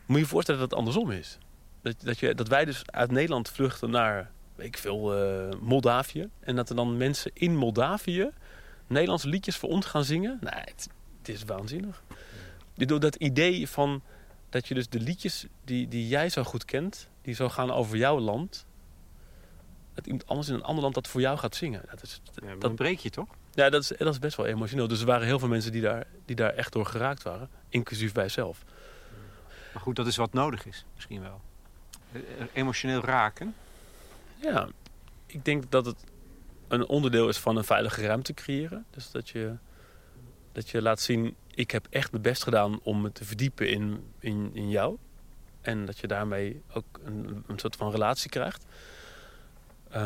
Moet 0.06 0.16
je 0.16 0.22
je 0.22 0.30
voorstellen 0.30 0.60
dat 0.60 0.70
het 0.70 0.78
andersom 0.78 1.10
is? 1.10 1.38
Dat, 1.82 1.94
dat, 2.02 2.18
je, 2.18 2.34
dat 2.34 2.48
wij 2.48 2.64
dus 2.64 2.82
uit 2.86 3.10
Nederland 3.10 3.48
vluchten 3.48 3.90
naar, 3.90 4.30
weet 4.54 4.66
ik 4.66 4.78
veel, 4.78 5.14
eh, 5.14 5.60
Moldavië. 5.60 6.28
En 6.40 6.56
dat 6.56 6.68
er 6.68 6.76
dan 6.76 6.96
mensen 6.96 7.30
in 7.34 7.56
Moldavië 7.56 8.30
Nederlandse 8.92 9.28
liedjes 9.28 9.56
voor 9.56 9.68
ons 9.68 9.86
gaan 9.86 10.04
zingen. 10.04 10.38
Nee, 10.40 10.52
het, 10.52 10.88
het 11.18 11.28
is 11.28 11.44
waanzinnig. 11.44 12.02
Door 12.74 13.00
dat 13.00 13.14
idee 13.14 13.68
van 13.68 14.02
dat 14.48 14.68
je 14.68 14.74
dus 14.74 14.88
de 14.88 15.00
liedjes 15.00 15.46
die, 15.64 15.88
die 15.88 16.08
jij 16.08 16.28
zo 16.28 16.42
goed 16.42 16.64
kent, 16.64 17.08
die 17.22 17.34
zo 17.34 17.48
gaan 17.48 17.70
over 17.70 17.96
jouw 17.96 18.18
land, 18.18 18.66
dat 19.94 20.06
iemand 20.06 20.26
anders 20.26 20.48
in 20.48 20.54
een 20.54 20.62
ander 20.62 20.82
land 20.82 20.94
dat 20.94 21.08
voor 21.08 21.20
jou 21.20 21.38
gaat 21.38 21.56
zingen. 21.56 21.82
Dat 21.90 22.02
is, 22.02 22.20
Ja, 22.34 22.48
dat, 22.48 22.60
dan 22.60 22.74
breek 22.74 22.98
je 22.98 23.10
toch? 23.10 23.28
Ja, 23.54 23.70
dat, 23.70 23.82
is, 23.82 23.88
dat 23.88 24.12
is 24.12 24.18
best 24.18 24.36
wel 24.36 24.46
emotioneel. 24.46 24.88
Dus 24.88 25.00
er 25.00 25.06
waren 25.06 25.26
heel 25.26 25.38
veel 25.38 25.48
mensen 25.48 25.72
die 25.72 25.82
daar, 25.82 26.06
die 26.24 26.36
daar 26.36 26.54
echt 26.54 26.72
door 26.72 26.86
geraakt 26.86 27.22
waren, 27.22 27.48
inclusief 27.68 28.12
wij 28.12 28.28
zelf. 28.28 28.64
Maar 29.72 29.82
goed, 29.82 29.96
dat 29.96 30.06
is 30.06 30.16
wat 30.16 30.32
nodig 30.32 30.66
is. 30.66 30.84
Misschien 30.94 31.20
wel. 31.20 31.40
Eh, 32.12 32.20
eh, 32.20 32.46
Emotioneel 32.52 33.00
raken. 33.00 33.54
Ja, 34.36 34.68
ik 35.26 35.44
denk 35.44 35.70
dat 35.70 35.86
het 35.86 36.04
een 36.68 36.86
onderdeel 36.86 37.28
is 37.28 37.38
van 37.38 37.56
een 37.56 37.64
veilige 37.64 38.06
ruimte 38.06 38.34
creëren. 38.34 38.84
Dus 38.90 39.10
dat 39.10 39.28
je, 39.28 39.54
dat 40.52 40.68
je 40.68 40.82
laat 40.82 41.00
zien, 41.00 41.36
ik 41.54 41.70
heb 41.70 41.86
echt 41.90 42.10
mijn 42.10 42.22
best 42.22 42.42
gedaan 42.42 42.80
om 42.82 43.00
me 43.00 43.12
te 43.12 43.24
verdiepen 43.24 43.68
in, 43.68 44.04
in, 44.18 44.50
in 44.54 44.70
jou. 44.70 44.96
En 45.60 45.86
dat 45.86 45.98
je 45.98 46.06
daarmee 46.06 46.62
ook 46.72 47.00
een, 47.04 47.44
een 47.46 47.58
soort 47.58 47.76
van 47.76 47.90
relatie 47.90 48.30
krijgt. 48.30 48.64
Ik 49.90 49.96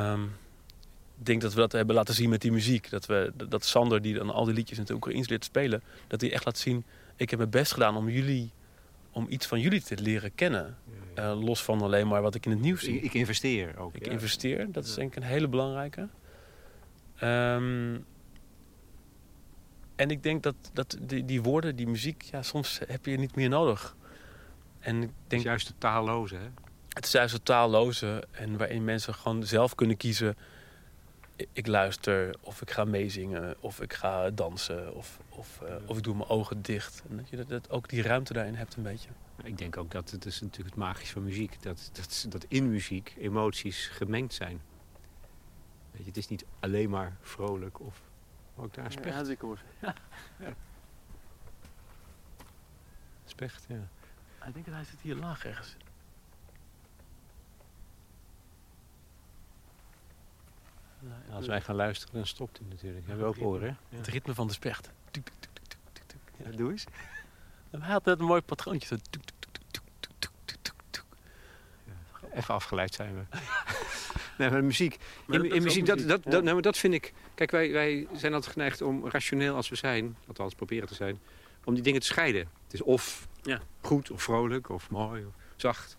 denk 1.17 1.41
dat 1.41 1.55
we 1.55 1.61
dat 1.61 1.73
hebben 1.73 1.95
laten 1.95 2.15
zien 2.15 2.29
met 2.29 2.41
die 2.41 2.53
muziek. 2.53 2.91
Dat, 2.91 3.07
we, 3.07 3.33
dat 3.49 3.65
Sander, 3.65 4.03
die 4.03 4.15
dan 4.15 4.31
al 4.31 4.45
die 4.45 4.55
liedjes 4.55 4.79
in 4.79 4.85
het 4.85 4.93
Oekraïens 4.93 5.29
leert 5.29 5.45
spelen... 5.45 5.83
dat 6.07 6.21
hij 6.21 6.33
echt 6.33 6.45
laat 6.45 6.59
zien, 6.59 6.85
ik 7.17 7.31
heb 7.31 7.39
mijn 7.39 7.51
best 7.51 7.73
gedaan 7.73 7.97
om 7.97 8.09
jullie... 8.09 8.51
om 9.11 9.27
iets 9.29 9.47
van 9.47 9.61
jullie 9.61 9.83
te 9.83 9.97
leren 10.01 10.35
kennen. 10.35 10.77
Eh, 11.15 11.43
los 11.43 11.63
van 11.63 11.83
alleen 11.83 12.09
maar 12.09 12.23
wat 12.23 12.35
ik 12.35 12.45
in 12.45 12.51
het 12.51 12.61
nieuws 12.61 12.83
zie. 12.83 12.97
Ik, 12.97 13.03
ik 13.03 13.15
investeer 13.15 13.79
ook. 13.79 13.95
Ik 13.95 14.05
ja. 14.05 14.13
investeer, 14.13 14.73
dat 14.73 14.85
is 14.85 14.95
denk 14.95 15.11
ik 15.11 15.17
een 15.17 15.29
hele 15.29 15.49
belangrijke. 15.49 16.09
Ehm, 17.17 17.99
en 19.97 20.11
ik 20.11 20.23
denk 20.23 20.43
dat, 20.43 20.55
dat 20.73 20.97
die, 21.01 21.25
die 21.25 21.43
woorden, 21.43 21.77
die 21.77 21.87
muziek, 21.87 22.23
ja, 22.23 22.43
soms 22.43 22.81
heb 22.87 23.07
je 23.07 23.19
niet 23.19 23.35
meer 23.35 23.49
nodig. 23.49 23.97
En 24.79 24.97
ik 24.97 25.03
Het 25.03 25.11
is 25.11 25.29
denk, 25.29 25.43
juist 25.43 25.67
de 25.67 25.75
taalloze, 25.79 26.35
hè? 26.35 26.49
het 26.97 27.05
is 27.05 27.13
juist 27.13 27.33
het 27.33 27.45
taalloze 27.45 28.25
en 28.31 28.57
waarin 28.57 28.85
mensen 28.85 29.15
gewoon 29.15 29.45
zelf 29.45 29.75
kunnen 29.75 29.97
kiezen. 29.97 30.37
Ik 31.37 31.67
luister, 31.67 32.35
of 32.41 32.63
ik 32.63 32.71
ga 32.71 32.85
meezingen, 32.85 33.57
of 33.61 33.81
ik 33.81 33.93
ga 33.93 34.31
dansen, 34.31 34.95
of, 34.95 35.21
of, 35.29 35.61
eh, 35.63 35.75
of 35.87 35.97
ik 35.97 36.03
doe 36.03 36.15
mijn 36.15 36.29
ogen 36.29 36.63
dicht. 36.63 37.03
En 37.09 37.17
dat 37.17 37.29
je 37.29 37.37
dat, 37.37 37.49
dat 37.49 37.71
ook 37.71 37.89
die 37.89 38.03
ruimte 38.03 38.33
daarin 38.33 38.55
hebt 38.55 38.77
een 38.77 38.83
beetje. 38.83 39.09
Ik 39.43 39.59
denk 39.59 39.77
ook 39.77 39.91
dat 39.91 40.11
het 40.11 40.25
is 40.25 40.41
natuurlijk 40.41 40.75
het 40.75 40.85
magische 40.85 41.13
van 41.13 41.25
muziek. 41.25 41.63
Dat, 41.63 41.91
dat, 41.93 42.27
dat 42.29 42.45
in 42.49 42.71
muziek 42.71 43.15
emoties 43.19 43.87
gemengd 43.87 44.35
zijn. 44.35 44.61
Weet 45.91 46.01
je, 46.01 46.07
het 46.07 46.17
is 46.17 46.29
niet 46.29 46.45
alleen 46.61 46.91
maar 46.91 47.17
vrolijk 47.21 47.81
of 47.81 48.01
ook 48.57 48.75
daar 48.75 48.93
specht. 48.93 49.29
ik 49.29 49.41
hoor. 49.41 49.59
specht 53.25 53.65
ja. 53.69 53.89
Ik 54.47 54.55
denk 54.55 54.65
dat 54.65 54.75
hij 54.75 54.85
zit 54.85 55.01
hier 55.01 55.15
laag 55.15 55.45
ergens. 55.45 55.77
Als 61.33 61.47
wij 61.47 61.61
gaan 61.61 61.75
luisteren, 61.75 62.15
dan 62.15 62.27
stopt 62.27 62.59
hij 62.59 62.67
natuurlijk. 62.71 63.07
Hebben 63.07 63.25
we 63.25 63.31
ook 63.31 63.39
horen, 63.39 63.69
hè? 63.69 63.97
Het 63.97 64.07
ritme 64.07 64.35
van 64.35 64.47
de 64.47 64.53
specht. 64.53 64.91
Dat 65.11 65.23
ja. 66.45 66.57
Doe 66.57 66.71
eens. 66.71 66.85
We 67.71 67.79
hadden 67.79 68.13
net 68.13 68.21
een 68.21 68.27
mooi 68.27 68.41
patroontje. 68.41 68.89
Zo. 68.89 68.97
Even 72.33 72.55
afgeleid 72.55 72.95
zijn 72.95 73.15
we. 73.15 73.39
nee, 74.39 74.51
maar 74.51 74.65
muziek. 74.65 74.99
In, 75.29 75.63
muziek, 75.63 75.87
dat, 75.87 75.99
dat, 75.99 76.23
dat, 76.25 76.43
nou, 76.43 76.61
dat 76.61 76.77
vind 76.79 76.95
ik... 76.95 77.13
Kijk, 77.35 77.51
wij, 77.51 77.73
wij 77.73 78.07
zijn 78.13 78.35
altijd 78.35 78.53
geneigd 78.53 78.83
om 78.83 79.09
rationeel 79.09 79.55
als 79.55 79.69
we 79.69 79.77
zijn... 79.77 80.17
althans 80.27 80.55
proberen 80.55 80.89
te 80.89 80.95
zijn... 80.95 81.21
om 81.65 81.75
die 81.75 81.83
dingen 81.83 82.01
te 82.01 82.07
scheiden. 82.07 82.49
Het 82.65 82.73
is 82.73 82.83
of 82.83 83.29
ja. 83.43 83.61
goed 83.81 84.11
of 84.11 84.23
vrolijk 84.23 84.69
of 84.69 84.91
mooi 84.91 85.25
of 85.25 85.33
zacht. 85.57 85.97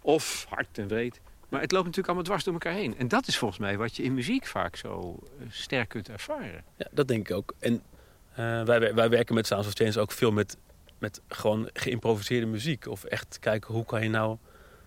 Of 0.00 0.46
hard 0.48 0.78
en 0.78 0.88
weet. 0.88 1.20
Maar 1.48 1.60
het 1.60 1.72
loopt 1.72 1.84
natuurlijk 1.84 2.06
allemaal 2.06 2.24
dwars 2.24 2.44
door 2.44 2.52
elkaar 2.52 2.72
heen. 2.72 2.98
En 2.98 3.08
dat 3.08 3.26
is 3.26 3.38
volgens 3.38 3.60
mij 3.60 3.76
wat 3.76 3.96
je 3.96 4.02
in 4.02 4.14
muziek 4.14 4.46
vaak 4.46 4.76
zo 4.76 5.18
eh, 5.38 5.46
sterk 5.50 5.88
kunt 5.88 6.08
ervaren. 6.08 6.64
Ja, 6.76 6.86
dat 6.90 7.08
denk 7.08 7.28
ik 7.28 7.36
ook. 7.36 7.54
En 7.58 7.82
eh, 8.30 8.62
wij, 8.62 8.94
wij 8.94 9.08
werken 9.08 9.34
met 9.34 9.46
Sounds 9.46 9.66
of 9.66 9.72
Change 9.74 10.00
ook 10.00 10.12
veel 10.12 10.32
met, 10.32 10.56
met 10.98 11.20
gewoon 11.28 11.70
geïmproviseerde 11.72 12.46
muziek. 12.46 12.86
Of 12.86 13.04
echt 13.04 13.38
kijken 13.38 13.74
hoe 13.74 13.84
kan 13.84 14.02
je 14.02 14.08
nou 14.08 14.36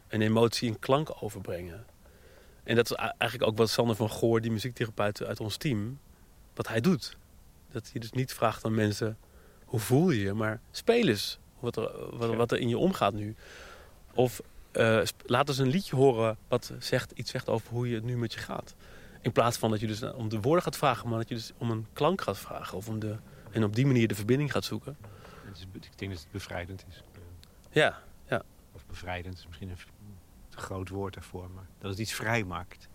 een 0.07 0.21
emotie 0.21 0.67
in 0.67 0.79
klank 0.79 1.23
overbrengen. 1.23 1.85
En 2.63 2.75
dat 2.75 2.91
is 2.91 2.97
eigenlijk 2.97 3.43
ook 3.43 3.57
wat 3.57 3.69
Sander 3.69 3.95
van 3.95 4.09
Goor, 4.09 4.41
die 4.41 4.51
muziektherapeut 4.51 5.23
uit 5.23 5.39
ons 5.39 5.57
team, 5.57 5.99
wat 6.53 6.67
hij 6.67 6.81
doet. 6.81 7.17
Dat 7.71 7.89
hij 7.91 8.01
dus 8.01 8.11
niet 8.11 8.33
vraagt 8.33 8.65
aan 8.65 8.75
mensen, 8.75 9.17
hoe 9.65 9.79
voel 9.79 10.09
je 10.09 10.21
je? 10.21 10.33
Maar 10.33 10.59
speel 10.71 11.07
eens 11.07 11.39
wat 11.59 11.75
er, 11.75 12.17
wat, 12.17 12.35
wat 12.35 12.51
er 12.51 12.59
in 12.59 12.69
je 12.69 12.77
omgaat 12.77 13.13
nu. 13.13 13.35
Of 14.13 14.41
eh, 14.71 15.01
laat 15.25 15.47
eens 15.49 15.57
een 15.57 15.67
liedje 15.67 15.95
horen 15.95 16.37
wat 16.47 16.73
zegt, 16.79 17.11
iets 17.11 17.31
zegt 17.31 17.49
over 17.49 17.69
hoe 17.69 17.89
je 17.89 17.95
het 17.95 18.03
nu 18.03 18.17
met 18.17 18.33
je 18.33 18.39
gaat. 18.39 18.75
In 19.21 19.31
plaats 19.31 19.57
van 19.57 19.69
dat 19.69 19.79
je 19.79 19.87
dus 19.87 20.03
om 20.03 20.29
de 20.29 20.39
woorden 20.39 20.63
gaat 20.63 20.77
vragen, 20.77 21.09
maar 21.09 21.17
dat 21.17 21.29
je 21.29 21.35
dus 21.35 21.51
om 21.57 21.71
een 21.71 21.87
klank 21.93 22.21
gaat 22.21 22.37
vragen. 22.37 22.77
Of 22.77 22.87
om 22.87 22.99
de, 22.99 23.17
en 23.51 23.63
op 23.63 23.75
die 23.75 23.85
manier 23.85 24.07
de 24.07 24.15
verbinding 24.15 24.51
gaat 24.51 24.63
zoeken. 24.63 24.97
Het 25.45 25.57
is, 25.57 25.63
ik 25.73 25.97
denk 25.97 26.11
dat 26.11 26.21
het 26.21 26.31
bevrijdend 26.31 26.85
is. 26.89 27.03
Ja, 27.71 28.01
Of 28.73 28.85
bevrijdend 28.85 29.37
is 29.37 29.47
misschien 29.47 29.69
een 29.69 29.77
te 30.49 30.57
groot 30.57 30.89
woord 30.89 31.13
daarvoor, 31.13 31.49
maar 31.55 31.67
dat 31.79 31.91
het 31.91 31.99
iets 31.99 32.13
vrij 32.13 32.43
maakt. 32.43 32.87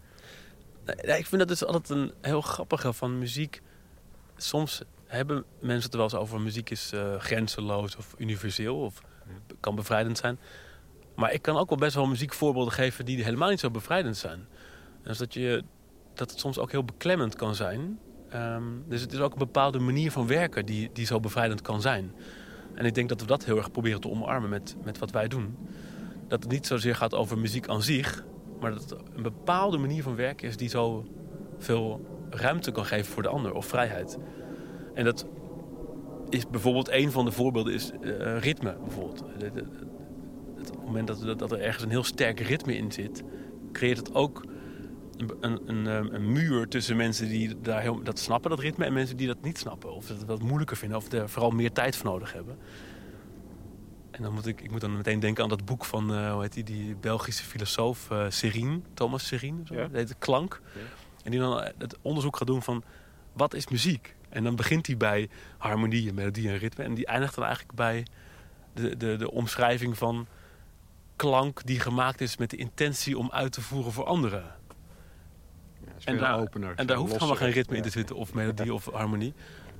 Ik 0.96 1.26
vind 1.26 1.38
dat 1.38 1.48
dus 1.48 1.64
altijd 1.64 1.98
een 1.98 2.12
heel 2.20 2.40
grappige 2.40 2.92
van 2.92 3.18
muziek. 3.18 3.62
Soms 4.36 4.82
hebben 5.06 5.44
mensen 5.60 5.82
het 5.82 5.92
er 5.92 5.98
wel 5.98 6.08
eens 6.08 6.18
over 6.18 6.40
muziek 6.40 6.70
is 6.70 6.92
eh, 6.92 7.16
grenzeloos 7.18 7.96
of 7.96 8.14
universeel 8.18 8.80
of 8.80 9.02
kan 9.60 9.74
bevrijdend 9.74 10.18
zijn. 10.18 10.38
Maar 11.16 11.32
ik 11.32 11.42
kan 11.42 11.56
ook 11.56 11.68
wel 11.68 11.78
best 11.78 11.94
wel 11.94 12.06
muziekvoorbeelden 12.06 12.72
geven 12.72 13.04
die 13.04 13.24
helemaal 13.24 13.50
niet 13.50 13.60
zo 13.60 13.70
bevrijdend 13.70 14.16
zijn. 14.16 14.46
Dus 15.02 15.18
dat, 15.18 15.34
je, 15.34 15.64
dat 16.14 16.30
het 16.30 16.40
soms 16.40 16.58
ook 16.58 16.70
heel 16.70 16.84
beklemmend 16.84 17.36
kan 17.36 17.54
zijn. 17.54 17.98
Ehm, 18.28 18.62
dus 18.88 19.00
het 19.00 19.12
is 19.12 19.18
ook 19.18 19.32
een 19.32 19.38
bepaalde 19.38 19.78
manier 19.78 20.12
van 20.12 20.26
werken 20.26 20.66
die, 20.66 20.90
die 20.92 21.06
zo 21.06 21.20
bevrijdend 21.20 21.62
kan 21.62 21.80
zijn. 21.80 22.12
En 22.74 22.84
ik 22.84 22.94
denk 22.94 23.08
dat 23.08 23.20
we 23.20 23.26
dat 23.26 23.44
heel 23.44 23.56
erg 23.56 23.70
proberen 23.70 24.00
te 24.00 24.08
omarmen 24.08 24.50
met, 24.50 24.76
met 24.84 24.98
wat 24.98 25.10
wij 25.10 25.28
doen. 25.28 25.56
Dat 26.28 26.42
het 26.42 26.52
niet 26.52 26.66
zozeer 26.66 26.94
gaat 26.94 27.14
over 27.14 27.38
muziek 27.38 27.68
aan 27.68 27.82
zich, 27.82 28.24
maar 28.60 28.70
dat 28.70 28.90
het 28.90 29.00
een 29.14 29.22
bepaalde 29.22 29.78
manier 29.78 30.02
van 30.02 30.16
werken 30.16 30.48
is 30.48 30.56
die 30.56 30.68
zo 30.68 31.06
veel 31.58 32.06
ruimte 32.30 32.72
kan 32.72 32.84
geven 32.84 33.12
voor 33.12 33.22
de 33.22 33.28
ander 33.28 33.54
of 33.54 33.66
vrijheid. 33.66 34.18
En 34.94 35.04
dat 35.04 35.26
is 36.28 36.48
bijvoorbeeld 36.48 36.90
een 36.90 37.10
van 37.10 37.24
de 37.24 37.32
voorbeelden 37.32 37.72
is 37.74 37.90
eh, 37.90 38.38
ritme 38.38 38.76
bijvoorbeeld. 38.84 39.24
Het, 40.86 40.94
moment 40.94 41.06
dat, 41.06 41.28
er- 41.28 41.36
dat 41.36 41.52
er 41.52 41.60
ergens 41.60 41.82
een 41.84 41.90
heel 41.90 42.04
sterk 42.04 42.40
ritme 42.40 42.76
in 42.76 42.92
zit, 42.92 43.22
creëert 43.72 43.98
het 43.98 44.14
ook 44.14 44.44
een, 45.16 45.30
een, 45.40 45.60
een, 45.66 45.86
eh, 45.86 46.12
een 46.14 46.32
muur 46.32 46.68
tussen 46.68 46.96
mensen 46.96 47.28
die 47.28 47.60
daar 47.60 47.80
heel, 47.80 48.02
dat 48.02 48.18
snappen, 48.18 48.50
dat 48.50 48.58
ritme, 48.58 48.84
en 48.84 48.92
mensen 48.92 49.16
die 49.16 49.26
dat 49.26 49.42
niet 49.42 49.58
snappen. 49.58 49.94
Of 49.94 50.06
dat 50.06 50.16
het 50.18 50.26
wat 50.26 50.42
moeilijker 50.42 50.76
vinden, 50.76 50.98
of 50.98 51.12
er 51.12 51.28
vooral 51.28 51.50
meer 51.50 51.72
tijd 51.72 51.96
voor 51.96 52.10
nodig 52.10 52.32
hebben. 52.32 52.58
En 54.10 54.22
dan 54.22 54.32
moet 54.32 54.46
ik, 54.46 54.60
ik 54.60 54.70
moet 54.70 54.80
dan 54.80 54.96
meteen 54.96 55.20
denken 55.20 55.42
aan 55.42 55.48
dat 55.48 55.64
boek 55.64 55.84
van 55.84 56.14
eh, 56.14 56.32
hoe 56.32 56.42
heet 56.42 56.52
die, 56.52 56.64
die 56.64 56.96
Belgische 56.96 57.44
filosoof 57.44 58.10
eh 58.10 58.24
Serine, 58.28 58.80
Thomas 58.94 59.26
Serine. 59.26 59.60
Zo. 59.64 59.74
Ja. 59.74 59.80
Dat 59.82 59.92
heet 59.92 60.18
Klank. 60.18 60.60
Ja. 60.74 60.80
En 61.24 61.30
die 61.30 61.40
dan 61.40 61.62
het 61.78 61.96
onderzoek 62.02 62.36
gaat 62.36 62.46
doen 62.46 62.62
van 62.62 62.82
wat 63.32 63.54
is 63.54 63.68
muziek? 63.68 64.14
En 64.28 64.44
dan 64.44 64.56
begint 64.56 64.86
hij 64.86 64.96
bij 64.96 65.28
harmonie 65.58 66.08
en 66.08 66.14
melodie 66.14 66.48
en 66.48 66.58
ritme. 66.58 66.84
En 66.84 66.94
die 66.94 67.06
eindigt 67.06 67.34
dan 67.34 67.44
eigenlijk 67.44 67.74
bij 67.74 68.06
de, 68.74 68.96
de, 68.96 69.16
de 69.16 69.30
omschrijving 69.30 69.98
van 69.98 70.26
klank 71.16 71.60
die 71.66 71.80
gemaakt 71.80 72.20
is 72.20 72.36
met 72.36 72.50
de 72.50 72.56
intentie 72.56 73.18
om 73.18 73.30
uit 73.30 73.52
te 73.52 73.60
voeren 73.60 73.92
voor 73.92 74.04
anderen. 74.04 74.44
Ja, 75.84 75.92
En 76.04 76.18
daar- 76.18 76.38
opener, 76.38 76.72
En 76.76 76.86
daar 76.86 76.96
hoeft 76.96 77.12
helemaal 77.12 77.36
geen 77.36 77.50
ritme 77.50 77.76
in 77.76 77.82
te 77.82 77.90
zitten, 77.90 78.16
of 78.16 78.34
melodie 78.34 78.74
of 78.74 78.84
harmonie. 78.92 79.34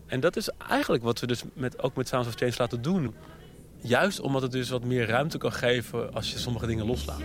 En 0.07 0.21
dat 0.21 0.37
is 0.37 0.49
eigenlijk 0.69 1.03
wat 1.03 1.21
we 1.21 1.27
dus 1.27 1.43
met, 1.53 1.83
ook 1.83 1.97
met 1.97 2.09
Sounds 2.09 2.29
of 2.29 2.35
Change 2.35 2.55
laten 2.59 2.83
doen. 2.83 3.15
Juist 3.81 4.21
omdat 4.21 4.43
het 4.43 4.53
dus 4.53 4.69
wat 4.71 4.85
meer 4.85 5.07
ruimte 5.07 5.39
kan 5.39 5.53
geven 5.53 6.15
als 6.15 6.33
je 6.33 6.39
sommige 6.39 6.67
dingen 6.67 6.87
loslaat. 6.87 7.21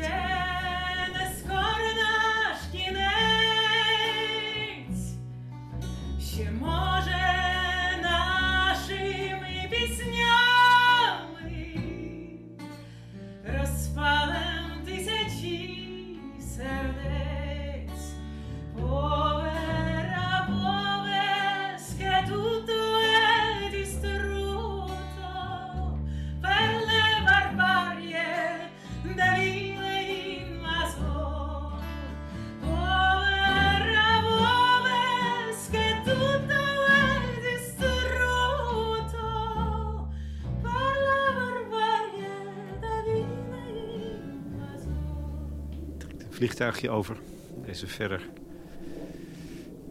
Vliegtuigje 46.42 46.90
over 46.90 47.18
deze 47.66 47.88
verder 47.88 48.30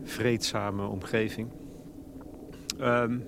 vreedzame 0.04 0.86
omgeving. 0.86 1.48
Ehm, 2.78 3.18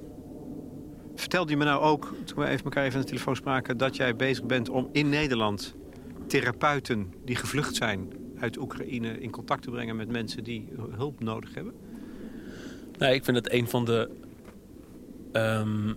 vertelde 1.14 1.50
je 1.50 1.56
me 1.56 1.64
nou 1.64 1.82
ook, 1.82 2.14
toen 2.24 2.38
we 2.38 2.50
even 2.50 2.64
elkaar 2.64 2.84
even 2.84 2.94
aan 2.94 3.00
de 3.00 3.08
telefoon 3.10 3.36
spraken... 3.36 3.76
dat 3.76 3.96
jij 3.96 4.16
bezig 4.16 4.44
bent 4.44 4.68
om 4.68 4.88
in 4.92 5.08
Nederland 5.08 5.74
therapeuten 6.26 7.12
die 7.24 7.36
gevlucht 7.36 7.74
zijn 7.74 8.12
uit 8.38 8.58
Oekraïne... 8.58 9.20
in 9.20 9.30
contact 9.30 9.62
te 9.62 9.70
brengen 9.70 9.96
met 9.96 10.12
mensen 10.12 10.44
die 10.44 10.68
hulp 10.90 11.20
nodig 11.20 11.54
hebben? 11.54 11.74
Nee, 12.98 13.14
ik 13.14 13.24
vind 13.24 13.36
het 13.36 13.52
een 13.52 13.68
van 13.68 13.84
de, 13.84 14.10
ehm, 15.32 15.94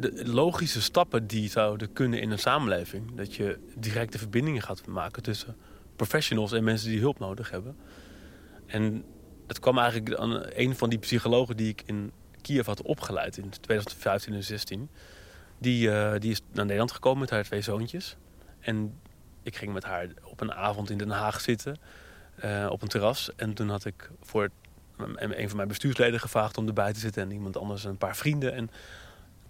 de 0.00 0.26
logische 0.26 0.82
stappen 0.82 1.26
die 1.26 1.50
zouden 1.50 1.92
kunnen 1.92 2.20
in 2.20 2.30
een 2.30 2.38
samenleving. 2.38 3.14
Dat 3.14 3.34
je 3.34 3.58
directe 3.76 4.18
verbindingen 4.18 4.62
gaat 4.62 4.86
maken 4.86 5.22
tussen 5.22 5.56
professionals 5.96 6.52
en 6.52 6.64
mensen 6.64 6.88
die 6.88 7.00
hulp 7.00 7.18
nodig 7.18 7.50
hebben. 7.50 7.76
En 8.66 9.04
het 9.46 9.58
kwam 9.58 9.78
eigenlijk 9.78 10.14
aan 10.14 10.42
een 10.54 10.76
van 10.76 10.90
die 10.90 10.98
psychologen 10.98 11.56
die 11.56 11.68
ik 11.68 11.82
in 11.86 12.12
Kiev 12.40 12.66
had 12.66 12.82
opgeleid 12.82 13.36
in 13.36 13.50
2015 13.60 14.34
en 14.34 14.40
2016. 14.40 14.88
Die, 15.58 15.90
eh, 15.90 16.20
die 16.20 16.30
is 16.30 16.40
naar 16.52 16.64
Nederland 16.64 16.92
gekomen 16.92 17.20
met 17.20 17.30
haar 17.30 17.44
twee 17.44 17.60
zoontjes. 17.62 18.16
En 18.60 19.00
ik 19.42 19.56
ging 19.56 19.72
met 19.72 19.84
haar 19.84 20.08
op 20.24 20.40
een 20.40 20.52
avond 20.52 20.90
in 20.90 20.98
Den 20.98 21.10
Haag 21.10 21.40
zitten. 21.40 21.76
eh, 22.40 22.66
op 22.70 22.82
een 22.82 22.88
terras. 22.88 23.30
En 23.36 23.54
toen 23.54 23.68
had 23.68 23.84
ik 23.84 24.10
voor 24.22 24.50
een 24.96 25.48
van 25.48 25.56
mijn 25.56 25.68
bestuursleden 25.68 26.20
gevraagd 26.20 26.58
om 26.58 26.66
erbij 26.66 26.92
te 26.92 27.00
zitten 27.00 27.22
en 27.22 27.30
iemand 27.30 27.56
anders 27.56 27.84
een 27.84 27.96
paar 27.96 28.16
vrienden. 28.16 28.52
En 28.54 28.70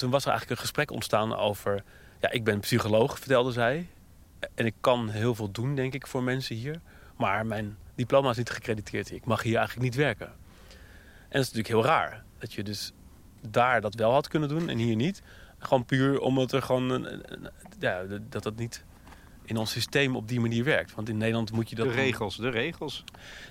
toen 0.00 0.10
was 0.10 0.22
er 0.22 0.30
eigenlijk 0.30 0.60
een 0.60 0.66
gesprek 0.66 0.90
ontstaan 0.90 1.36
over, 1.36 1.82
ja, 2.20 2.30
ik 2.30 2.44
ben 2.44 2.60
psycholoog, 2.60 3.18
vertelde 3.18 3.52
zij. 3.52 3.88
En 4.54 4.66
ik 4.66 4.74
kan 4.80 5.08
heel 5.08 5.34
veel 5.34 5.50
doen, 5.50 5.74
denk 5.74 5.94
ik, 5.94 6.06
voor 6.06 6.22
mensen 6.22 6.56
hier. 6.56 6.80
Maar 7.16 7.46
mijn 7.46 7.76
diploma 7.94 8.30
is 8.30 8.36
niet 8.36 8.50
gecrediteerd. 8.50 9.10
Ik 9.10 9.24
mag 9.24 9.42
hier 9.42 9.56
eigenlijk 9.56 9.84
niet 9.86 9.94
werken. 9.94 10.26
En 10.26 11.38
dat 11.38 11.40
is 11.40 11.52
natuurlijk 11.52 11.68
heel 11.68 11.84
raar. 11.84 12.24
Dat 12.38 12.52
je 12.52 12.62
dus 12.62 12.92
daar 13.48 13.80
dat 13.80 13.94
wel 13.94 14.12
had 14.12 14.28
kunnen 14.28 14.48
doen 14.48 14.68
en 14.68 14.78
hier 14.78 14.96
niet. 14.96 15.22
Gewoon 15.58 15.84
puur 15.84 16.20
omdat 16.20 16.52
er 16.52 16.62
gewoon, 16.62 17.22
ja, 17.78 18.02
dat 18.28 18.42
dat 18.42 18.56
niet 18.56 18.84
in 19.50 19.56
ons 19.56 19.70
systeem 19.70 20.16
op 20.16 20.28
die 20.28 20.40
manier 20.40 20.64
werkt. 20.64 20.94
Want 20.94 21.08
in 21.08 21.16
Nederland 21.16 21.52
moet 21.52 21.70
je 21.70 21.76
dat 21.76 21.86
de 21.86 21.92
doen. 21.92 22.00
regels, 22.02 22.36
de 22.36 22.48
regels. 22.48 23.04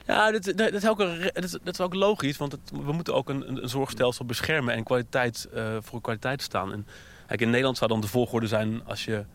Ja, 0.05 0.31
dat, 0.31 0.43
dat, 0.43 0.57
dat 0.57 0.73
is 0.73 0.87
ook, 0.87 0.99
een 0.99 1.29
dat, 1.33 1.43
is, 1.43 1.51
dat 1.51 1.73
is 1.73 1.79
ook 1.81 1.93
logisch, 1.93 2.37
want 2.37 2.51
het- 2.51 2.71
we 2.71 2.91
moeten 2.91 3.13
ook 3.13 3.29
een, 3.29 3.47
een, 3.63 3.69
zorgstelsel 3.69 4.25
beschermen 4.25 4.73
en 4.73 4.83
kwaliteit, 4.83 5.47
eh, 5.53 5.77
voor 5.81 6.01
kwaliteit 6.01 6.41
staan. 6.41 6.71
En 6.73 6.87
kijk, 7.27 7.41
in 7.41 7.49
Nederland 7.49 7.77
zou 7.77 7.89
dan 7.89 8.01
de 8.01 8.07
volgorde 8.07 8.47
zijn 8.47 8.85
als 8.85 9.05
je 9.05 9.25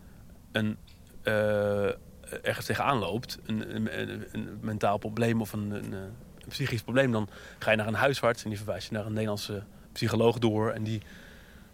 een, 0.51 0.77
eh, 1.23 1.85
ergens 2.41 2.65
tegenaan 2.65 2.97
loopt, 2.97 3.39
een, 3.45 3.99
een, 4.33 4.57
mentaal 4.61 4.97
probleem 4.97 5.41
of 5.41 5.53
een, 5.53 5.71
een, 5.71 5.91
een 5.93 6.13
psychisch 6.47 6.81
probleem, 6.81 7.11
dan 7.11 7.29
ga 7.59 7.71
je 7.71 7.77
naar 7.77 7.87
een 7.87 7.93
huisarts 7.93 8.43
en 8.43 8.49
die 8.49 8.57
verwijst 8.57 8.87
je 8.89 8.93
naar 8.93 9.05
een 9.05 9.13
Nederlandse 9.13 9.63
psycholoog 9.91 10.39
door. 10.39 10.71
En 10.71 10.83
die... 10.83 11.01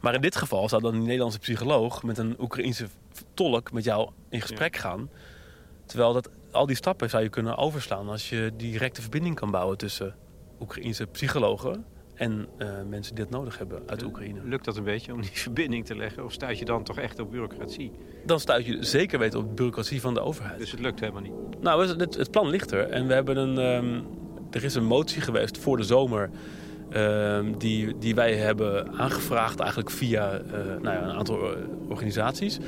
Maar 0.01 0.13
in 0.13 0.21
dit 0.21 0.35
geval 0.35 0.69
zou 0.69 0.81
dan 0.81 0.93
een 0.95 1.03
Nederlandse 1.03 1.39
psycholoog 1.39 2.03
met 2.03 2.17
een 2.17 2.35
Oekraïense 2.39 2.87
tolk 3.33 3.71
met 3.71 3.83
jou 3.83 4.09
in 4.29 4.41
gesprek 4.41 4.75
gaan. 4.75 5.09
Terwijl 5.85 6.13
dat, 6.13 6.29
al 6.51 6.65
die 6.65 6.75
stappen 6.75 7.09
zou 7.09 7.23
je 7.23 7.29
kunnen 7.29 7.57
overslaan 7.57 8.09
als 8.09 8.29
je 8.29 8.51
directe 8.57 9.01
verbinding 9.01 9.35
kan 9.35 9.51
bouwen 9.51 9.77
tussen 9.77 10.15
Oekraïense 10.59 11.05
psychologen 11.07 11.85
en 12.15 12.47
eh, 12.57 12.67
mensen 12.89 13.15
die 13.15 13.23
dat 13.23 13.33
nodig 13.33 13.57
hebben 13.57 13.81
uit 13.85 14.03
Oekraïne. 14.03 14.39
Lukt 14.43 14.65
dat 14.65 14.77
een 14.77 14.83
beetje 14.83 15.13
om 15.13 15.21
die 15.21 15.29
verbinding 15.47 15.85
te 15.85 15.95
leggen? 15.95 16.25
Of 16.25 16.31
stuit 16.31 16.59
je 16.59 16.65
dan 16.65 16.83
toch 16.83 16.97
echt 16.97 17.19
op 17.19 17.31
bureaucratie? 17.31 17.91
Dan 18.25 18.39
stuit 18.39 18.65
je 18.65 18.83
zeker 18.83 19.19
weten 19.19 19.39
op 19.39 19.49
bureaucratie 19.55 20.01
van 20.01 20.13
de 20.13 20.19
overheid. 20.19 20.59
Dus 20.59 20.71
het 20.71 20.79
lukt 20.79 20.99
helemaal 20.99 21.21
niet. 21.21 21.61
Nou, 21.61 21.87
het, 21.87 21.99
het- 21.99 22.15
het 22.15 22.31
plan 22.31 22.47
ligt 22.47 22.71
er. 22.71 22.89
En 22.89 23.07
we 23.07 23.13
hebben 23.13 23.37
een, 23.37 23.57
ehm, 23.57 24.01
er 24.51 24.63
is 24.63 24.75
een 24.75 24.85
motie 24.85 25.21
geweest 25.21 25.57
voor 25.57 25.77
de 25.77 25.83
zomer. 25.83 26.29
Ehm, 26.91 27.58
die, 27.58 27.97
die 27.97 28.15
wij 28.15 28.36
hebben 28.36 28.91
aangevraagd 28.97 29.60
eigenlijk 29.60 29.89
via 29.89 30.32
eh, 30.32 30.65
nou 30.82 30.95
ja, 30.95 31.01
een 31.04 31.17
aantal 31.17 31.54
eh, 31.54 31.62
organisaties. 31.89 32.60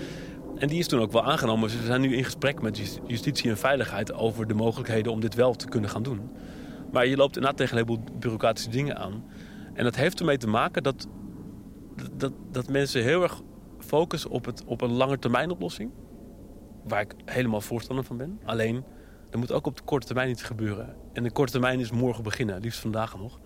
En 0.58 0.68
die 0.68 0.80
is 0.80 0.88
toen 0.88 1.00
ook 1.00 1.12
wel 1.12 1.24
aangenomen. 1.24 1.70
Dus 1.70 1.80
we 1.80 1.86
zijn 1.86 2.02
nu 2.02 2.16
in 2.16 2.24
gesprek 2.24 2.62
met 2.62 2.78
jus- 2.78 3.00
justitie 3.08 3.50
en 3.50 3.58
veiligheid 3.58 4.14
over 4.14 4.48
de 4.48 4.54
mogelijkheden 4.54 5.12
om 5.12 5.20
dit 5.20 5.36
wel 5.36 5.54
te 5.54 5.68
kunnen 5.68 5.90
gaan 5.90 6.04
doen. 6.04 6.30
Maar 6.92 7.08
je 7.08 7.16
loopt 7.16 7.36
inderdaad 7.36 7.58
tegen 7.58 7.78
een 7.78 7.86
heleboel 7.86 8.14
bureaucratische 8.20 8.70
dingen 8.70 8.98
aan. 8.98 9.26
En 9.74 9.84
dat 9.84 9.96
heeft 9.96 10.20
ermee 10.20 10.38
te 10.38 10.48
maken 10.48 10.84
dat, 10.84 11.08
dat, 12.12 12.32
dat 12.52 12.70
mensen 12.70 13.04
heel 13.04 13.24
erg 13.24 13.42
focussen 13.80 14.30
op, 14.30 14.46
het, 14.46 14.64
op 14.66 14.82
een 14.82 14.92
langetermijnoplossing. 14.92 15.92
waar 16.84 17.02
ik 17.02 17.16
helemaal 17.26 17.62
voorstander 17.62 18.06
van 18.06 18.18
ben. 18.18 18.40
Alleen, 18.46 18.84
er 19.30 19.40
moet 19.40 19.52
ook 19.52 19.68
op 19.68 19.78
de 19.78 19.84
korte 19.84 20.06
termijn 20.06 20.30
iets 20.30 20.44
gebeuren. 20.44 20.96
En 21.14 21.24
de 21.24 21.32
korte 21.32 21.52
termijn 21.52 21.80
is 21.80 21.92
morgen 21.92 22.24
beginnen, 22.24 22.62
liefst 22.62 22.80
vandaag 22.80 23.18
nog. 23.18 23.40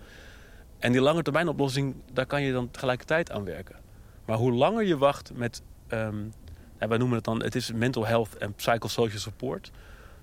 En 0.78 0.92
die 0.92 1.00
lange 1.00 1.22
termijn 1.22 1.48
oplossing, 1.48 1.94
daar 2.12 2.26
kan 2.26 2.42
je 2.42 2.52
dan 2.52 2.70
tegelijkertijd 2.70 3.30
aan 3.30 3.44
werken. 3.44 3.76
Maar 4.24 4.36
hoe 4.36 4.52
langer 4.52 4.84
je 4.84 4.98
wacht 4.98 5.32
met, 5.34 5.62
ehm, 5.86 6.16
wij 6.78 6.98
noemen 6.98 7.16
het 7.16 7.24
dan, 7.24 7.42
het 7.42 7.54
is 7.54 7.72
mental 7.72 8.06
health 8.06 8.36
en 8.36 8.54
psychosocial 8.54 9.20
support. 9.20 9.70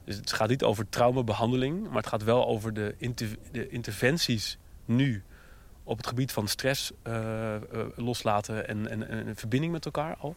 Dus 0.03 0.15
het 0.15 0.31
gaat 0.33 0.49
niet 0.49 0.63
over 0.63 0.89
traumabehandeling, 0.89 1.87
maar 1.87 1.97
het 1.97 2.07
gaat 2.07 2.23
wel 2.23 2.47
over 2.47 2.73
de, 2.73 2.95
de 3.51 3.69
interventies 3.69 4.57
nu 4.85 5.23
op 5.83 5.97
het 5.97 6.07
gebied 6.07 6.31
van 6.31 6.47
stress 6.47 6.91
eh, 7.01 7.55
eh, 7.55 7.61
loslaten 7.95 8.67
en, 8.67 8.89
en, 8.89 9.07
en 9.07 9.35
verbinding 9.35 9.71
met 9.71 9.85
elkaar 9.85 10.15
al. 10.15 10.35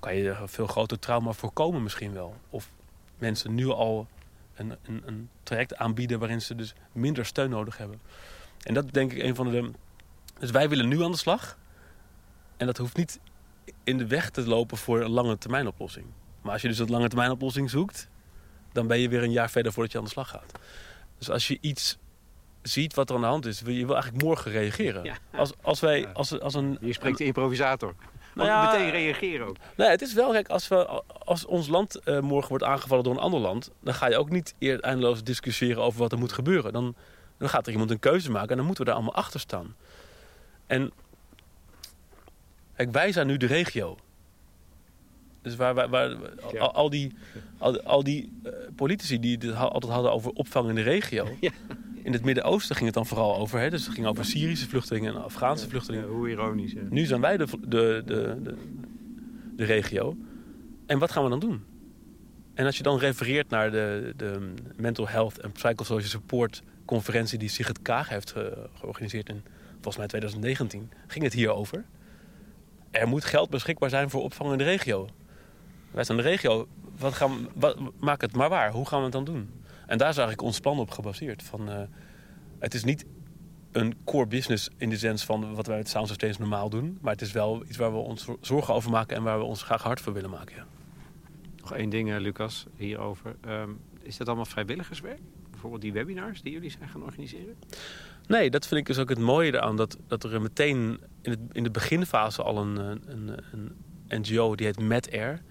Kan 0.00 0.14
je 0.14 0.36
veel 0.44 0.66
groter 0.66 0.98
trauma 0.98 1.32
voorkomen 1.32 1.82
misschien 1.82 2.12
wel. 2.12 2.36
Of 2.50 2.70
mensen 3.18 3.54
nu 3.54 3.66
al 3.68 4.06
een, 4.54 4.76
een, 4.82 5.02
een 5.06 5.28
traject 5.42 5.76
aanbieden 5.76 6.18
waarin 6.18 6.42
ze 6.42 6.54
dus 6.54 6.74
minder 6.92 7.26
steun 7.26 7.50
nodig 7.50 7.76
hebben. 7.76 8.00
En 8.64 8.74
dat 8.74 8.92
denk 8.92 9.12
ik 9.12 9.22
een 9.22 9.34
van 9.34 9.50
de... 9.50 9.70
Dus 10.38 10.50
wij 10.50 10.68
willen 10.68 10.88
nu 10.88 11.02
aan 11.02 11.10
de 11.10 11.16
slag. 11.16 11.58
En 12.56 12.66
dat 12.66 12.76
hoeft 12.76 12.96
niet 12.96 13.20
in 13.84 13.98
de 13.98 14.06
weg 14.06 14.30
te 14.30 14.46
lopen 14.46 14.76
voor 14.76 15.00
een 15.00 15.10
lange 15.10 15.38
termijn 15.38 15.66
oplossing. 15.66 16.06
Maar 16.42 16.52
als 16.52 16.62
je 16.62 16.68
dus 16.68 16.78
een 16.78 16.90
lange 16.90 17.08
termijn 17.08 17.30
oplossing 17.30 17.70
zoekt... 17.70 18.08
dan 18.72 18.86
ben 18.86 18.98
je 18.98 19.08
weer 19.08 19.22
een 19.22 19.32
jaar 19.32 19.50
verder 19.50 19.72
voordat 19.72 19.92
je 19.92 19.98
aan 19.98 20.04
de 20.04 20.10
slag 20.10 20.28
gaat. 20.28 20.52
Dus 21.18 21.30
als 21.30 21.48
je 21.48 21.58
iets 21.60 21.98
ziet 22.62 22.94
wat 22.94 23.08
er 23.08 23.14
aan 23.14 23.20
de 23.20 23.26
hand 23.26 23.46
is... 23.46 23.60
wil 23.60 23.74
je 23.74 23.84
wil 23.86 23.94
eigenlijk 23.94 24.24
morgen 24.24 24.50
reageren. 24.50 25.04
Ja. 25.04 25.16
Als, 25.32 25.52
als 25.62 25.80
wij... 25.80 26.12
Als, 26.12 26.40
als 26.40 26.54
een, 26.54 26.78
Je 26.80 26.92
spreekt 26.92 27.18
de 27.18 27.24
improvisator. 27.24 27.94
Nou 28.34 28.48
Nou 28.48 28.48
ja, 28.48 28.72
meteen 28.72 28.90
reageren 28.90 29.46
ook. 29.46 29.56
Nee, 29.76 29.88
het 29.88 30.02
is 30.02 30.12
wel 30.12 30.32
gek. 30.32 30.48
Als, 30.48 30.68
we, 30.68 31.02
als 31.24 31.46
ons 31.46 31.68
land 31.68 31.96
eh, 31.96 32.20
morgen 32.20 32.48
wordt 32.48 32.64
aangevallen 32.64 33.04
door 33.04 33.12
een 33.12 33.20
ander 33.20 33.40
land... 33.40 33.70
dan 33.80 33.94
ga 33.94 34.08
je 34.08 34.16
ook 34.16 34.30
niet 34.30 34.54
eer 34.58 34.80
eindeloos 34.80 35.22
discussiëren 35.22 35.82
over 35.82 35.98
wat 35.98 36.12
er 36.12 36.18
moet 36.18 36.32
gebeuren. 36.32 36.72
Dan, 36.72 36.94
dan 37.38 37.48
gaat 37.48 37.66
er 37.66 37.72
iemand 37.72 37.90
een 37.90 37.98
keuze 37.98 38.30
maken 38.30 38.50
en 38.50 38.56
dan 38.56 38.66
moeten 38.66 38.84
we 38.84 38.90
daar 38.90 39.00
allemaal 39.00 39.18
achter 39.22 39.40
staan. 39.40 39.74
En 40.66 40.90
kijk, 42.76 42.92
wij 42.92 43.12
zijn 43.12 43.26
nu 43.26 43.36
de 43.36 43.46
regio. 43.46 43.96
Dus 45.42 45.56
waar, 45.56 45.74
waar, 45.74 45.88
waar 45.88 46.10
Ja. 46.52 46.60
al, 46.60 46.72
al 46.72 46.90
die, 46.90 47.12
al, 47.58 47.80
al 47.82 48.02
die 48.04 48.32
eh, 48.42 48.52
politici 48.76 49.20
die 49.20 49.36
het 49.38 49.54
altijd 49.56 49.92
hadden 49.92 50.12
over 50.12 50.30
opvang 50.30 50.68
in 50.68 50.74
de 50.74 50.82
regio... 50.82 51.28
Ja. 51.40 51.50
In 52.02 52.12
het 52.12 52.24
Midden-Oosten 52.24 52.74
ging 52.74 52.86
het 52.86 52.94
dan 52.94 53.06
vooral 53.06 53.36
over. 53.36 53.60
Hè? 53.60 53.70
Dus 53.70 53.84
het 53.84 53.94
ging 53.94 54.06
over 54.06 54.24
Syrische 54.24 54.68
vluchtelingen 54.68 55.14
en 55.14 55.22
Afghaanse 55.24 55.64
Ja, 55.64 55.70
vluchtelingen. 55.70 56.08
hoe 56.08 56.28
ironisch. 56.30 56.72
hè. 56.72 56.80
Nu 56.90 57.04
zijn 57.04 57.20
wij 57.20 57.36
de, 57.36 57.46
de, 57.60 58.02
de, 58.06 58.36
de, 58.42 58.54
de 59.56 59.64
regio. 59.64 60.16
En 60.86 60.98
wat 60.98 61.12
gaan 61.12 61.24
we 61.24 61.30
dan 61.30 61.38
doen? 61.40 61.64
En 62.54 62.66
als 62.66 62.76
je 62.76 62.82
dan 62.82 62.98
refereert 62.98 63.48
naar 63.50 63.70
de, 63.70 64.12
de 64.16 64.52
Mental 64.76 65.08
Health 65.08 65.38
en 65.38 65.52
Psychosocial 65.52 66.08
Support 66.10 66.62
conferentie 66.84 67.38
die 67.38 67.48
Sigrid 67.48 67.82
Kaag 67.82 68.08
heeft 68.08 68.30
ge- 68.30 68.68
georganiseerd 68.74 69.28
in 69.28 69.42
volgens 69.72 69.96
mij 69.96 70.06
2019, 70.06 70.90
ging 71.06 71.24
het 71.24 71.32
hierover. 71.32 71.84
Er 72.90 73.08
moet 73.08 73.24
geld 73.24 73.50
beschikbaar 73.50 73.90
zijn 73.90 74.10
voor 74.10 74.22
opvang 74.22 74.52
in 74.52 74.58
de 74.58 74.64
regio. 74.64 75.08
Wij 75.90 76.04
zijn 76.04 76.18
de 76.18 76.24
regio. 76.24 76.68
Wat 76.98 77.12
gaan 77.14 77.48
wat, 77.54 77.76
maak 78.00 78.20
het 78.20 78.36
maar 78.36 78.48
waar. 78.48 78.72
Hoe 78.72 78.86
gaan 78.86 78.98
we 78.98 79.04
het 79.04 79.12
dan 79.12 79.24
doen? 79.24 79.50
En 79.86 79.98
daar 79.98 80.08
is 80.08 80.16
eigenlijk 80.16 80.42
ons 80.42 80.60
plan 80.60 80.78
op 80.78 80.90
gebaseerd. 80.90 81.42
Van, 81.42 81.68
eh, 81.70 81.82
het 82.58 82.74
is 82.74 82.84
niet 82.84 83.04
een 83.72 83.94
core 84.04 84.26
business 84.26 84.68
in 84.76 84.90
de 84.90 84.96
zin 84.96 85.18
van 85.18 85.54
wat 85.54 85.66
wij 85.66 85.84
Sounds 85.84 86.10
of 86.10 86.16
Change 86.16 86.34
normaal 86.38 86.68
doen. 86.70 86.98
Maar 87.00 87.12
het 87.12 87.22
is 87.22 87.32
wel 87.32 87.64
iets 87.68 87.76
waar 87.76 87.92
we 87.92 87.98
ons 87.98 88.26
zorgen 88.40 88.74
over 88.74 88.90
maken 88.90 89.16
en 89.16 89.22
waar 89.22 89.38
we 89.38 89.44
ons 89.44 89.62
graag 89.62 89.82
hard 89.82 90.00
voor 90.00 90.12
willen 90.12 90.30
maken. 90.30 90.56
Ja. 90.56 90.66
Nog 91.60 91.72
één 91.74 91.90
ding, 91.90 92.12
eh, 92.12 92.20
Lucas, 92.20 92.66
hierover. 92.76 93.36
Ehm, 93.40 93.70
is 94.02 94.16
dat 94.16 94.26
allemaal 94.26 94.44
vrijwilligerswerk? 94.46 95.20
Bijvoorbeeld 95.64 95.94
die 95.94 96.04
webinars 96.04 96.42
die 96.42 96.52
jullie 96.52 96.70
zijn 96.70 96.88
gaan 96.88 97.02
organiseren? 97.02 97.54
Nee, 98.26 98.50
dat 98.50 98.66
vind 98.66 98.80
ik 98.80 98.86
dus 98.86 98.98
ook 98.98 99.08
het 99.08 99.18
mooie 99.18 99.52
eraan. 99.52 99.76
Dat, 99.76 99.96
dat 100.06 100.24
er 100.24 100.42
meteen 100.42 101.00
in, 101.22 101.30
het, 101.30 101.40
in 101.52 101.62
de 101.62 101.70
beginfase 101.70 102.42
al 102.42 102.58
een, 102.58 102.76
een, 102.76 103.38
een 103.52 103.72
NGO, 104.08 104.54
die 104.54 104.66
heet 104.66 104.80
MedAir. 104.80 105.42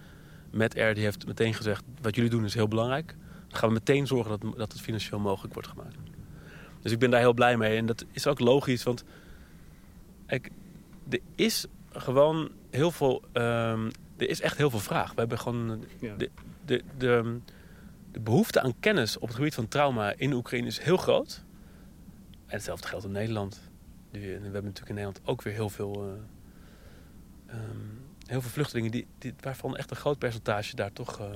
MedAir 0.52 0.94
die 0.94 1.04
heeft 1.04 1.28
meteen 1.28 1.54
gezegd, 1.54 1.84
wat 2.02 2.16
jullie 2.16 2.30
doen 2.30 2.44
is 2.44 2.54
heel 2.54 2.68
belangrijk. 2.68 3.16
Dan 3.48 3.60
gaan 3.60 3.68
we 3.68 3.74
meteen 3.74 4.08
zorgen 4.08 4.40
dat, 4.40 4.58
dat 4.58 4.72
het 4.72 4.82
financieel 4.82 5.20
mogelijk 5.20 5.54
wordt 5.54 5.70
gemaakt. 5.70 5.96
Dus 6.82 6.92
ik 6.92 7.00
ben 7.00 7.10
daar 7.10 7.20
heel 7.20 7.34
blij 7.34 7.58
mee. 7.58 7.78
En 7.78 7.86
dat 7.86 8.06
is 8.12 8.28
ook 8.28 8.40
logisch, 8.40 8.84
want 8.84 9.04
kijk, 10.26 10.50
er 11.10 11.20
is 11.36 11.66
gewoon 11.92 12.52
heel 12.70 12.92
veel... 12.92 13.24
ehm, 13.32 13.90
er 14.18 14.30
is 14.30 14.42
echt 14.42 14.58
heel 14.58 14.70
veel 14.70 14.80
vraag. 14.80 15.14
We 15.14 15.20
hebben 15.20 15.40
gewoon... 15.40 15.86
Ja. 16.00 16.16
De, 16.16 16.30
de, 16.66 16.82
de, 16.98 17.40
de 18.14 18.20
behoefte 18.20 18.62
aan 18.62 18.80
kennis 18.80 19.18
op 19.18 19.28
het 19.28 19.36
gebied 19.36 19.54
van 19.54 19.68
trauma 19.68 20.14
in 20.18 20.34
Oekraïne 20.34 20.68
is 20.68 20.80
heel 20.80 20.98
groot. 20.98 21.44
En 22.46 22.56
hetzelfde 22.56 22.88
geldt 22.88 23.06
in 23.06 23.12
Nederland. 23.12 23.62
We 24.12 24.20
hebben 24.20 24.52
natuurlijk 24.52 24.90
in 24.90 24.96
Nederland 24.96 25.22
ook 25.24 25.42
weer 25.42 25.54
heel 25.54 25.70
veel, 25.70 26.04
eh, 26.04 27.56
ehm, 27.56 27.78
heel 28.26 28.42
veel 28.42 28.50
vluchtelingen 28.50 28.92
die, 28.92 29.08
waarvan 29.40 29.78
echt 29.78 29.92
een 29.92 29.98
groot 29.98 30.18
percentage 30.18 30.76
daar 30.76 30.94
toch 30.94 31.20
eh, 31.20 31.28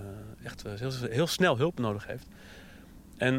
echt 0.43 0.65
eh, 0.65 0.73
heel, 0.73 0.91
heel, 1.09 1.27
snel 1.27 1.57
hulp 1.57 1.79
nodig 1.79 2.07
heeft. 2.07 2.27
En 3.17 3.33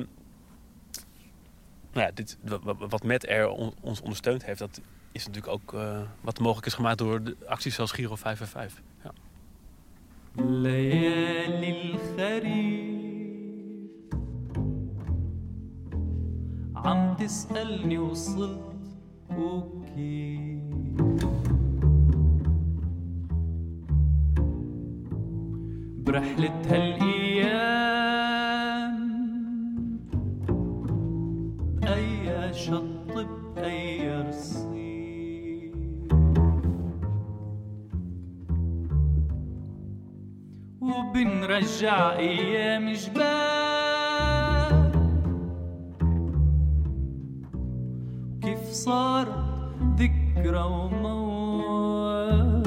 nou 1.92 2.06
ja, 2.06 2.10
dit, 2.14 2.38
wat 2.88 3.02
Met 3.02 3.26
Air 3.26 3.48
ons 3.80 4.00
ondersteund 4.00 4.44
heeft, 4.44 4.58
dat 4.58 4.80
is 5.12 5.26
natuurlijk 5.26 5.52
ook 5.52 5.76
wat 6.20 6.38
mogelijk 6.38 6.66
is 6.66 6.74
gemaakt 6.74 6.98
door 6.98 7.22
de 7.22 7.36
acties 7.46 7.74
zoals 7.74 7.92
Giro 7.92 8.16
5 8.16 8.40
en 8.40 8.48
5. 8.48 8.82
عم 16.88 17.14
تسألني 17.14 17.98
وصلت 17.98 18.60
وكيف 19.38 20.62
برحلة 26.06 26.62
هالأيام 26.66 27.78
بأي 31.80 32.54
شط 32.54 32.82
بأي 33.56 34.20
رصيف. 34.22 34.68
وبنرجع 40.80 42.16
أيام 42.16 42.92
جبال. 42.92 43.67
صارت 48.77 49.33
ذكرى 49.97 50.63
وموال 50.63 52.63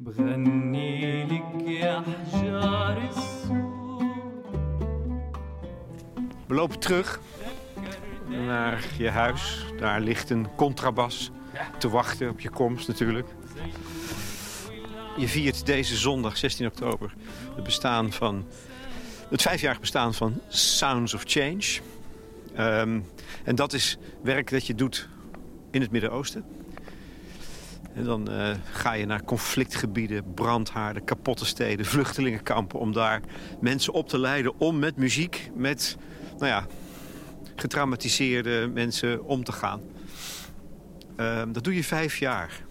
بغني 0.00 1.24
لك 1.24 1.68
يا 1.68 2.02
حجار 2.32 3.08
السوق 3.08 3.76
We 6.48 6.54
lopen 6.54 6.78
terug 6.78 7.20
naar 8.28 8.84
je 8.98 9.10
huis. 9.10 9.66
Daar 9.78 10.00
ligt 10.00 10.30
een 10.30 10.46
contrabas 10.56 11.30
te 11.78 11.88
wachten 11.88 12.30
op 12.30 12.40
je 12.40 12.50
komst 12.50 12.88
natuurlijk. 12.88 13.28
Je 15.16 15.28
viert 15.28 15.66
deze 15.66 15.96
zondag, 15.96 16.36
16 16.36 16.66
oktober, 16.66 17.14
het 17.54 17.64
bestaan 17.64 18.12
van 18.12 18.46
het 19.28 19.42
vijfjarig 19.42 19.80
bestaan 19.80 20.14
van 20.14 20.40
Sounds 20.48 21.14
of 21.14 21.22
Change. 21.24 21.80
Ehm, 22.55 22.99
en 23.43 23.55
dat 23.55 23.73
is 23.73 23.97
werk 24.23 24.49
dat 24.49 24.67
je 24.67 24.75
doet 24.75 25.09
in 25.71 25.81
het 25.81 25.91
Midden-Oosten. 25.91 26.45
En 27.93 28.03
dan 28.03 28.29
eh, 28.29 28.55
ga 28.71 28.93
je 28.93 29.05
naar 29.05 29.23
conflictgebieden, 29.23 30.33
brandhaarden, 30.33 31.03
kapotte 31.03 31.45
steden, 31.45 31.85
vluchtelingenkampen... 31.85 32.79
om 32.79 32.93
daar 32.93 33.21
mensen 33.59 33.93
op 33.93 34.09
te 34.09 34.19
leiden 34.19 34.59
om 34.59 34.79
met 34.79 34.95
muziek, 34.95 35.49
met 35.55 35.97
nou 36.37 36.45
ja, 36.45 36.65
getraumatiseerde 37.55 38.69
mensen 38.73 39.25
om 39.25 39.43
te 39.43 39.51
gaan. 39.51 39.81
Ehm, 41.15 41.51
dat 41.51 41.63
doe 41.63 41.75
je 41.75 41.83
vijf 41.83 42.17
jaar. 42.17 42.61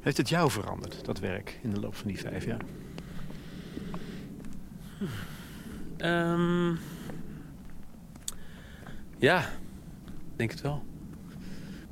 Heeft 0.00 0.16
het 0.16 0.28
jou 0.28 0.50
veranderd, 0.50 1.04
dat 1.04 1.18
werk, 1.18 1.58
in 1.62 1.70
de 1.70 1.80
loop 1.80 1.96
van 1.96 2.06
die 2.06 2.18
vijf 2.18 2.44
jaar? 2.44 2.60
Ehm, 5.96 6.74
ja, 9.18 9.48
denk 10.36 10.50
het 10.50 10.60
wel. 10.60 10.82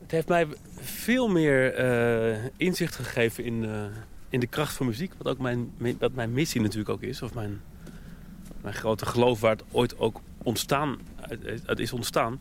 Het 0.00 0.10
heeft 0.10 0.28
mij 0.28 0.46
veel 0.78 1.28
meer 1.28 1.74
eh, 1.74 2.44
inzicht 2.56 2.94
gegeven 2.94 3.44
in, 3.44 3.64
eh, 3.64 3.84
in 4.28 4.40
de 4.40 4.46
kracht 4.46 4.74
van 4.74 4.86
muziek. 4.86 5.12
Wat 5.18 5.26
ook 5.26 5.38
mijn, 5.38 5.72
wat 5.98 6.12
mijn 6.12 6.32
missie 6.32 6.60
natuurlijk 6.60 6.88
ook 6.88 7.02
is. 7.02 7.22
Of 7.22 7.34
mijn, 7.34 7.60
mijn 8.60 8.74
grote 8.74 9.06
geloof 9.06 9.40
waar 9.40 9.50
het 9.50 9.64
ooit 9.70 9.98
ook 9.98 10.20
ontstaan, 10.42 10.98
uit 11.66 11.78
is 11.78 11.92
ontstaan. 11.92 12.40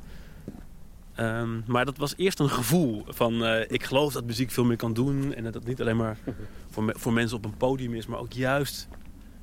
Ehm, 1.16 1.60
maar 1.66 1.86
dat 1.86 1.98
was 1.98 2.14
eerst 2.18 2.40
een 2.40 2.50
gevoel 2.50 3.04
van 3.08 3.44
eh, 3.46 3.72
ik 3.72 3.84
geloof 3.84 4.14
dat 4.14 4.26
muziek 4.26 4.52
veel 4.52 4.66
meer 4.66 4.78
kan 4.78 4.94
doen. 4.94 5.34
En 5.34 5.44
dat 5.44 5.54
het 5.54 5.66
niet 5.66 5.82
alleen 5.82 5.98
maar 5.98 6.18
voor, 6.72 6.84
me- 6.84 6.96
voor 6.98 7.14
mensen 7.14 7.38
op 7.38 7.46
een 7.46 7.58
podium 7.58 7.94
is, 7.94 8.06
maar 8.06 8.20
ook 8.20 8.34
juist 8.34 8.88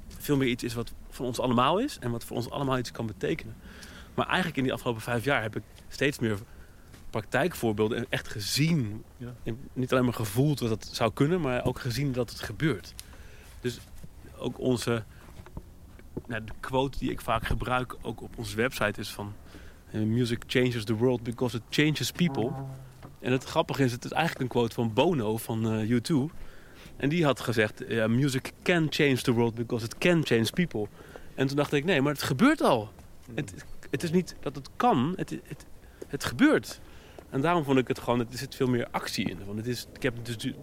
veel 0.08 0.36
meer 0.36 0.48
iets 0.48 0.64
is 0.64 0.74
wat 0.74 0.92
van 1.10 1.26
ons 1.26 1.38
allemaal 1.40 1.78
is. 1.78 1.98
En 2.00 2.10
wat 2.10 2.24
voor 2.24 2.36
ons 2.36 2.50
allemaal 2.50 2.78
iets 2.78 2.92
kan 2.92 3.06
betekenen. 3.06 3.54
Maar 4.14 4.26
eigenlijk 4.26 4.56
in 4.56 4.62
die 4.62 4.72
afgelopen 4.72 5.02
vijf 5.02 5.24
jaar 5.24 5.42
heb 5.42 5.56
ik 5.56 5.62
steeds 5.88 6.18
meer 6.18 6.38
praktijkvoorbeelden 7.10 7.98
en 7.98 8.06
echt 8.08 8.28
gezien. 8.28 9.04
Ja. 9.16 9.34
Niet 9.72 9.92
alleen 9.92 10.04
maar 10.04 10.14
gevoeld 10.14 10.60
wat 10.60 10.68
dat 10.68 10.88
zou 10.92 11.12
kunnen, 11.12 11.40
maar 11.40 11.64
ook 11.64 11.80
gezien 11.80 12.12
dat 12.12 12.30
het 12.30 12.40
gebeurt. 12.40 12.94
Dus 13.60 13.80
ook 14.36 14.58
onze 14.58 15.04
nou, 16.26 16.44
de 16.44 16.52
quote 16.60 16.98
die 16.98 17.10
ik 17.10 17.20
vaak 17.20 17.46
gebruik, 17.46 17.96
ook 18.02 18.22
op 18.22 18.38
onze 18.38 18.56
website, 18.56 19.00
is 19.00 19.10
van 19.10 19.34
eh, 19.90 20.00
Music 20.00 20.42
changes 20.46 20.84
the 20.84 20.96
world 20.96 21.22
because 21.22 21.56
it 21.56 21.62
changes 21.70 22.10
people. 22.10 22.52
En 23.20 23.32
het 23.32 23.44
grappige 23.44 23.84
is, 23.84 23.92
het 23.92 24.04
is 24.04 24.10
eigenlijk 24.10 24.42
een 24.42 24.58
quote 24.58 24.74
van 24.74 24.92
Bono 24.92 25.36
van 25.36 25.72
eh, 25.72 26.00
U2. 26.00 26.14
En 26.96 27.08
die 27.08 27.24
had 27.24 27.40
gezegd, 27.40 27.82
ja, 27.88 28.06
music 28.06 28.52
can 28.62 28.86
change 28.90 29.16
the 29.16 29.32
world 29.32 29.54
because 29.54 29.84
it 29.84 29.98
can 29.98 30.26
change 30.26 30.50
people. 30.50 30.88
En 31.34 31.46
toen 31.46 31.56
dacht 31.56 31.72
ik, 31.72 31.84
nee, 31.84 32.00
maar 32.00 32.12
het 32.12 32.22
gebeurt 32.22 32.60
al. 32.60 32.90
Het, 33.34 33.64
het 33.92 34.02
is 34.02 34.10
niet 34.10 34.36
dat 34.40 34.54
het 34.54 34.68
kan, 34.76 35.12
het, 35.16 35.30
het, 35.30 35.66
het 36.06 36.24
gebeurt. 36.24 36.80
En 37.30 37.40
daarom 37.40 37.64
vond 37.64 37.78
ik 37.78 37.88
het 37.88 37.98
gewoon, 37.98 38.20
er 38.20 38.26
zit 38.30 38.54
veel 38.54 38.66
meer 38.66 38.86
actie 38.90 39.30
in. 39.30 39.38
Want 39.46 39.58
het 39.58 39.66
is, 39.66 39.86
ik 39.94 40.02
heb 40.02 40.14
dus, 40.22 40.36
du- 40.38 40.54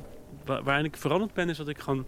waar, 0.45 0.63
waarin 0.63 0.85
ik 0.85 0.97
veranderd 0.97 1.33
ben, 1.33 1.49
is 1.49 1.57
dat 1.57 1.67
ik 1.67 1.79
gewoon 1.79 2.05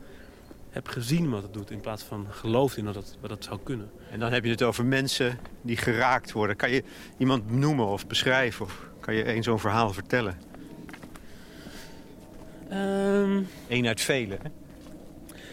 heb 0.70 0.88
gezien 0.88 1.30
wat 1.30 1.44
het 1.44 1.54
doet. 1.54 1.72
In 1.72 1.80
plaats 1.80 2.04
van 2.04 2.28
geloofd 2.30 2.78
in 2.78 2.86
dat 2.86 2.96
het, 2.96 3.18
wat 3.22 3.30
het 3.30 3.44
zou 3.44 3.60
kunnen. 3.64 3.92
En 4.12 4.20
dan 4.20 4.32
heb 4.32 4.44
je 4.44 4.52
het 4.52 4.64
over 4.64 4.86
mensen 4.86 5.40
die 5.62 5.78
geraakt 5.78 6.32
worden. 6.32 6.56
Kan 6.56 6.72
je 6.72 6.84
iemand 7.18 7.52
noemen 7.52 7.86
of 7.88 8.08
beschrijven? 8.08 8.66
Of 8.66 8.88
kan 9.00 9.14
je 9.16 9.24
één 9.24 9.44
zo'n 9.44 9.60
verhaal 9.60 9.94
vertellen? 9.94 10.38
Ehm, 12.70 13.42
Eén 13.68 13.88
uit 13.88 14.02
vele. 14.02 14.38
hè? 14.42 14.50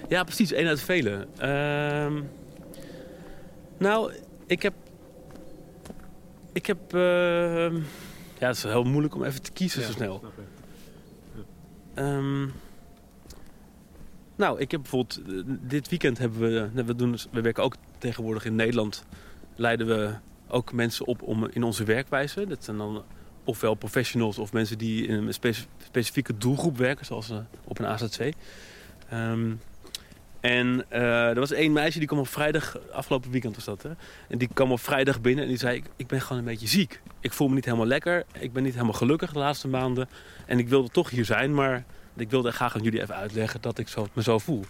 Ja, 0.08 0.24
precies. 0.24 0.52
één 0.52 0.66
uit 0.66 0.80
vele. 0.80 1.26
Ehm, 1.38 2.22
nou, 3.78 4.12
ik 4.46 4.62
heb... 4.62 4.72
Ik 6.52 6.66
heb... 6.66 6.94
ehm, 6.94 7.74
ja, 8.38 8.46
het 8.46 8.56
is 8.56 8.62
heel 8.62 8.84
moeilijk 8.84 9.14
om 9.14 9.24
even 9.24 9.42
te 9.42 9.50
kiezen 9.52 9.82
zo 9.82 9.92
snel. 9.92 10.22
Ehm, 11.94 12.46
nou, 14.36 14.60
ik 14.60 14.70
heb 14.70 14.80
bijvoorbeeld... 14.80 15.20
eh, 15.28 15.40
Dit 15.46 15.88
weekend 15.88 16.18
hebben 16.18 16.40
we... 16.74 16.82
We, 16.84 16.94
doen, 16.94 17.16
we 17.30 17.40
werken 17.40 17.62
ook 17.62 17.74
tegenwoordig 17.98 18.44
in 18.44 18.54
Nederland. 18.54 19.04
Leiden 19.56 19.86
we 19.86 20.14
ook 20.48 20.72
mensen 20.72 21.06
op 21.06 21.22
om, 21.22 21.48
in 21.52 21.62
onze 21.62 21.84
werkwijze. 21.84 22.46
Dat 22.46 22.64
zijn 22.64 22.76
dan 22.76 23.04
ofwel 23.44 23.74
professionals 23.74 24.38
of 24.38 24.52
mensen 24.52 24.78
die 24.78 25.06
in 25.06 25.14
een 25.26 25.34
speci- 25.34 25.66
specifieke 25.84 26.36
doelgroep 26.36 26.76
werken. 26.76 27.06
Zoals 27.06 27.30
eh, 27.30 27.38
op 27.64 27.78
een 27.78 27.86
AZC. 27.86 28.32
Ehm, 29.08 29.54
en 30.48 30.84
eh, 30.88 31.28
er 31.28 31.38
was 31.38 31.52
één 31.52 31.72
meisje 31.72 31.98
die 31.98 32.08
kwam 32.08 32.18
op 32.18 32.28
vrijdag, 32.28 32.78
afgelopen 32.92 33.30
weekend 33.30 33.54
was 33.54 33.64
dat 33.64 33.82
hè. 33.82 33.90
En 34.28 34.38
die 34.38 34.48
kwam 34.54 34.72
op 34.72 34.80
vrijdag 34.80 35.20
binnen 35.20 35.44
en 35.44 35.50
die 35.50 35.58
zei, 35.58 35.76
ik, 35.76 35.84
ik 35.96 36.06
ben 36.06 36.20
gewoon 36.20 36.38
een 36.38 36.44
beetje 36.44 36.66
ziek. 36.66 37.00
Ik 37.20 37.32
voel 37.32 37.48
me 37.48 37.54
niet 37.54 37.64
helemaal 37.64 37.86
lekker, 37.86 38.24
ik 38.40 38.52
ben 38.52 38.62
niet 38.62 38.72
helemaal 38.72 38.94
gelukkig 38.94 39.32
de 39.32 39.38
laatste 39.38 39.68
maanden. 39.68 40.08
En 40.46 40.58
ik 40.58 40.68
wilde 40.68 40.88
toch 40.88 41.10
hier 41.10 41.24
zijn, 41.24 41.54
maar 41.54 41.84
ik 42.16 42.30
wilde 42.30 42.50
graag 42.50 42.74
aan 42.74 42.82
jullie 42.82 43.00
even 43.00 43.14
uitleggen 43.14 43.60
dat 43.60 43.78
ik 43.78 43.88
zo, 43.88 44.06
me 44.12 44.22
zo 44.22 44.38
voel. 44.38 44.64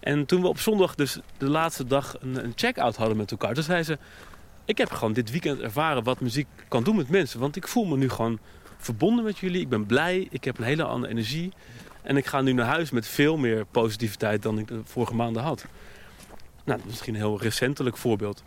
En 0.00 0.26
toen 0.26 0.40
we 0.40 0.48
op 0.48 0.58
zondag 0.58 0.94
dus 0.94 1.18
de 1.38 1.48
laatste 1.48 1.86
dag 1.86 2.16
een, 2.20 2.44
een 2.44 2.52
check-out 2.54 2.96
hadden 2.96 3.16
met 3.16 3.30
elkaar, 3.30 3.54
toen 3.54 3.62
zei 3.62 3.82
ze... 3.82 3.98
Ik 4.64 4.78
heb 4.78 4.90
gewoon 4.90 5.12
dit 5.12 5.30
weekend 5.30 5.60
ervaren 5.60 6.02
wat 6.02 6.20
muziek 6.20 6.46
kan 6.68 6.84
doen 6.84 6.96
met 6.96 7.08
mensen. 7.08 7.40
Want 7.40 7.56
ik 7.56 7.68
voel 7.68 7.84
me 7.84 7.96
nu 7.96 8.08
gewoon 8.08 8.38
verbonden 8.78 9.24
met 9.24 9.38
jullie. 9.38 9.60
Ik 9.60 9.68
ben 9.68 9.86
blij, 9.86 10.26
ik 10.30 10.44
heb 10.44 10.58
een 10.58 10.64
hele 10.64 10.84
andere 10.84 11.12
energie. 11.12 11.52
En 12.02 12.16
ik 12.16 12.26
ga 12.26 12.40
nu 12.40 12.52
naar 12.52 12.66
huis 12.66 12.90
met 12.90 13.06
veel 13.06 13.36
meer 13.36 13.64
positiviteit 13.66 14.42
dan 14.42 14.58
ik 14.58 14.68
de 14.68 14.80
vorige 14.84 15.14
maanden 15.14 15.42
had. 15.42 15.66
Nou, 16.64 16.78
dat 16.78 16.78
is 16.78 16.84
misschien 16.84 17.14
een 17.14 17.20
heel 17.20 17.40
recentelijk 17.40 17.96
voorbeeld. 17.96 18.42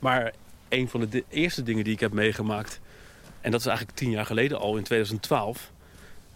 Maar 0.00 0.32
een 0.68 0.88
van 0.88 1.06
de 1.10 1.24
eerste 1.28 1.62
dingen 1.62 1.84
die 1.84 1.92
ik 1.92 2.00
heb 2.00 2.12
meegemaakt... 2.12 2.80
en 3.40 3.50
dat 3.50 3.60
is 3.60 3.66
eigenlijk 3.66 3.98
tien 3.98 4.10
jaar 4.10 4.26
geleden 4.26 4.58
al, 4.58 4.76
in 4.76 4.82
2012... 4.82 5.72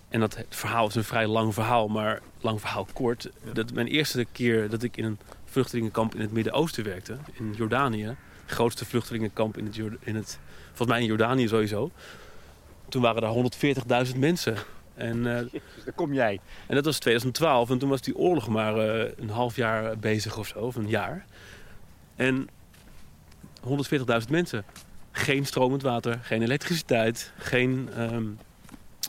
en 0.08 0.20
dat 0.20 0.36
het 0.36 0.46
verhaal 0.48 0.88
is 0.88 0.94
een 0.94 1.04
vrij 1.04 1.26
lang 1.26 1.54
verhaal, 1.54 1.88
maar 1.88 2.20
lang 2.40 2.60
verhaal 2.60 2.86
kort. 2.92 3.30
Dat 3.52 3.72
mijn 3.72 3.86
eerste 3.86 4.26
keer 4.32 4.68
dat 4.68 4.82
ik 4.82 4.96
in 4.96 5.04
een 5.04 5.18
vluchtelingenkamp 5.44 6.14
in 6.14 6.20
het 6.20 6.32
Midden-Oosten 6.32 6.84
werkte... 6.84 7.16
in 7.32 7.52
Jordanië, 7.56 8.16
grootste 8.46 8.84
vluchtelingenkamp 8.84 9.56
in 9.56 9.64
het, 9.64 9.76
in 10.00 10.14
het... 10.14 10.38
volgens 10.66 10.88
mij 10.88 11.00
in 11.00 11.06
Jordanië 11.06 11.48
sowieso... 11.48 11.90
toen 12.88 13.02
waren 13.02 13.22
daar 13.22 14.06
140.000 14.06 14.18
mensen... 14.18 14.56
En 14.94 15.16
eh, 15.36 15.60
daar 15.84 15.94
kom 15.94 16.12
jij. 16.14 16.40
en 16.66 16.74
dat 16.74 16.84
was 16.84 16.98
2012 16.98 17.70
en 17.70 17.78
toen 17.78 17.88
was 17.88 18.00
die 18.00 18.16
oorlog 18.16 18.48
maar 18.48 18.76
eh, 18.76 19.12
een 19.16 19.30
half 19.30 19.56
jaar 19.56 19.98
bezig 19.98 20.38
of 20.38 20.46
zo, 20.46 20.58
of 20.58 20.76
een 20.76 20.88
jaar. 20.88 21.24
En 22.16 22.48
140.000 23.60 24.30
mensen. 24.30 24.64
Geen 25.12 25.46
stromend 25.46 25.82
water, 25.82 26.18
geen 26.22 26.42
elektriciteit, 26.42 27.32
geen, 27.36 27.88
ehm, 27.96 28.24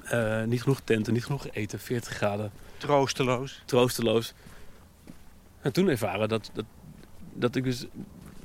eh, 0.04 0.44
niet 0.44 0.62
genoeg 0.62 0.82
tenten, 0.84 1.14
niet 1.14 1.26
genoeg 1.26 1.48
eten, 1.52 1.80
40 1.80 2.14
graden, 2.14 2.52
Troosteloos. 2.78 3.62
troosteloos. 3.66 4.34
En 5.62 5.74
toen 5.74 5.90
ervaren 5.90 6.30
dat, 6.30 6.50
dat, 6.54 6.66
dat 7.34 7.56
ik 7.56 7.64
dus... 7.64 7.86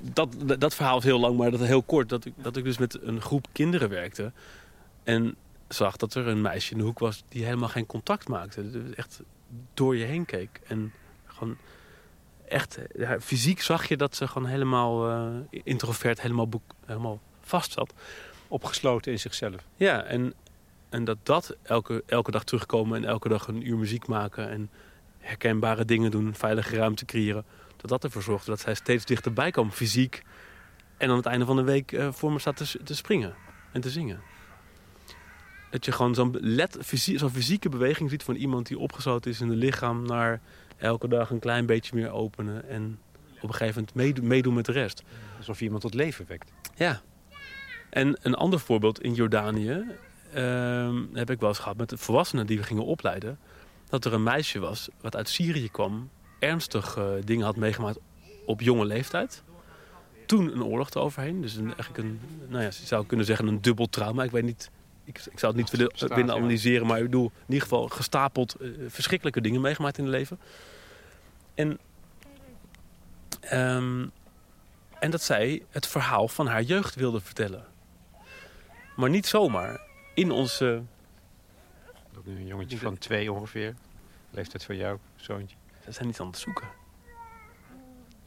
Dat, 0.00 0.34
dat, 0.44 0.60
dat 0.60 0.74
verhaal 0.74 0.98
is 0.98 1.04
heel 1.04 1.18
lang, 1.18 1.36
maar 1.36 1.50
dat 1.50 1.60
heel 1.60 1.82
kort. 1.82 2.08
Dat 2.08 2.24
ik, 2.24 2.32
dat 2.36 2.56
ik 2.56 2.64
dus 2.64 2.78
met 2.78 3.02
een 3.02 3.20
groep 3.20 3.46
kinderen 3.52 3.88
werkte. 3.88 4.32
En 5.02 5.36
zag 5.68 5.96
dat 5.96 6.14
er 6.14 6.26
een 6.26 6.40
meisje 6.40 6.72
in 6.72 6.78
de 6.78 6.84
hoek 6.84 6.98
was 6.98 7.22
die 7.28 7.44
helemaal 7.44 7.68
geen 7.68 7.86
contact 7.86 8.28
maakte. 8.28 8.70
Dus 8.70 8.94
echt 8.94 9.22
door 9.74 9.96
je 9.96 10.04
heen 10.04 10.24
keek. 10.24 10.60
En 10.66 10.92
gewoon 11.26 11.56
echt, 12.48 12.78
ja, 12.96 13.20
fysiek 13.20 13.62
zag 13.62 13.88
je 13.88 13.96
dat 13.96 14.16
ze 14.16 14.28
gewoon 14.28 14.48
helemaal 14.48 15.10
eh, 15.10 15.60
introvert, 15.64 16.20
helemaal, 16.20 16.48
boek, 16.48 16.62
helemaal 16.86 17.20
vast 17.40 17.72
zat. 17.72 17.94
Opgesloten 18.48 19.12
in 19.12 19.18
zichzelf. 19.18 19.64
Ja, 19.76 20.02
en, 20.02 20.34
en 20.88 21.04
dat 21.04 21.18
dat 21.22 21.56
elke, 21.62 22.02
elke 22.06 22.30
dag 22.30 22.44
terugkomen 22.44 23.02
en 23.02 23.08
elke 23.08 23.28
dag 23.28 23.46
een 23.46 23.68
uur 23.68 23.76
muziek 23.76 24.06
maken 24.06 24.50
en 24.50 24.70
herkenbare 25.18 25.84
dingen 25.84 26.10
doen, 26.10 26.34
veilige 26.34 26.76
ruimte 26.76 27.04
creëren, 27.04 27.44
dat 27.76 27.90
dat 27.90 28.04
ervoor 28.04 28.22
zorgde 28.22 28.50
dat 28.50 28.60
zij 28.60 28.74
steeds 28.74 29.04
dichterbij 29.04 29.50
kwam 29.50 29.70
fysiek. 29.70 30.22
En 30.96 31.10
aan 31.10 31.16
het 31.16 31.26
einde 31.26 31.44
van 31.44 31.56
de 31.56 31.62
week 31.62 31.92
eh, 31.92 32.12
voor 32.12 32.32
me 32.32 32.38
staat 32.38 32.56
te, 32.56 32.82
te 32.84 32.94
springen 32.94 33.34
en 33.72 33.80
te 33.80 33.90
zingen. 33.90 34.20
Dat 35.70 35.84
je 35.84 35.92
gewoon 35.92 36.14
zo'n 36.14 36.38
fysie- 36.82 37.28
fysieke 37.30 37.68
beweging 37.68 38.10
ziet 38.10 38.22
van 38.22 38.34
iemand 38.34 38.66
die 38.66 38.78
opgesloten 38.78 39.30
is 39.30 39.40
in 39.40 39.48
het 39.48 39.58
lichaam 39.58 40.06
naar 40.06 40.40
elke 40.76 41.08
dag 41.08 41.30
een 41.30 41.38
klein 41.38 41.66
beetje 41.66 41.94
meer 41.94 42.10
openen 42.10 42.68
en 42.68 42.98
op 43.40 43.48
een 43.48 43.54
gegeven 43.54 43.74
moment 43.74 43.94
meedo- 43.94 44.22
meedoen 44.22 44.54
met 44.54 44.64
de 44.64 44.72
rest. 44.72 45.02
Alsof 45.36 45.58
je 45.58 45.64
iemand 45.64 45.82
tot 45.82 45.94
leven 45.94 46.24
wekt. 46.28 46.52
Ja. 46.76 47.00
En 47.90 48.18
een 48.22 48.34
ander 48.34 48.60
voorbeeld 48.60 49.02
in 49.02 49.14
Jordanië 49.14 49.84
ehm, 50.32 51.02
heb 51.12 51.30
ik 51.30 51.40
wel 51.40 51.48
eens 51.48 51.58
gehad 51.58 51.76
met 51.76 51.88
de 51.88 51.96
volwassenen 51.98 52.46
die 52.46 52.58
we 52.58 52.64
gingen 52.64 52.84
opleiden. 52.84 53.38
Dat 53.88 54.04
er 54.04 54.12
een 54.12 54.22
meisje 54.22 54.58
was 54.58 54.88
wat 55.00 55.16
uit 55.16 55.28
Syrië 55.28 55.70
kwam, 55.70 56.10
ernstig 56.38 56.96
eh, 56.96 57.06
dingen 57.24 57.44
had 57.44 57.56
meegemaakt 57.56 57.98
op 58.44 58.60
jonge 58.60 58.84
leeftijd. 58.84 59.42
Toen 60.26 60.52
een 60.52 60.64
oorlog 60.64 60.90
eroverheen. 60.90 61.40
Dus 61.40 61.54
een, 61.54 61.66
eigenlijk 61.66 61.98
een, 61.98 62.20
nou 62.48 62.62
ja, 62.62 62.68
je 62.68 62.86
zou 62.86 63.06
kunnen 63.06 63.26
zeggen 63.26 63.46
een 63.46 63.62
dubbel 63.62 63.86
trauma. 63.88 64.22
Ik 64.22 64.30
weet 64.30 64.44
niet, 64.44 64.70
ik, 65.08 65.18
ik 65.30 65.38
zou 65.38 65.52
het 65.52 65.60
niet 65.60 65.70
willen, 65.70 65.90
Staat, 65.94 66.08
willen 66.08 66.26
ja. 66.26 66.32
analyseren, 66.32 66.86
maar 66.86 66.98
ik 66.98 67.04
bedoel 67.04 67.24
in 67.34 67.44
ieder 67.46 67.62
geval 67.62 67.88
gestapeld 67.88 68.54
eh, 68.54 68.70
verschrikkelijke 68.86 69.40
dingen 69.40 69.60
meegemaakt 69.60 69.98
in 69.98 70.04
het 70.04 70.12
leven. 70.12 70.40
En, 71.54 71.78
ehm, 73.40 74.06
en 74.98 75.10
dat 75.10 75.22
zij 75.22 75.62
het 75.70 75.86
verhaal 75.86 76.28
van 76.28 76.46
haar 76.46 76.62
jeugd 76.62 76.94
wilde 76.94 77.20
vertellen. 77.20 77.64
Maar 78.96 79.10
niet 79.10 79.26
zomaar. 79.26 79.80
In 80.14 80.30
onze... 80.30 80.82
Dat 82.12 82.24
nu 82.24 82.36
een 82.36 82.46
jongetje 82.46 82.78
van 82.78 82.98
twee 82.98 83.32
ongeveer. 83.32 83.74
Leeftijd 84.30 84.64
van 84.64 84.76
jou, 84.76 84.98
zoontje. 85.16 85.56
Ze 85.84 85.92
zijn 85.92 86.06
niet 86.06 86.20
aan 86.20 86.26
het 86.26 86.38
zoeken. 86.38 86.68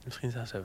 Misschien 0.03 0.31
zijn 0.31 0.47
ze 0.47 0.63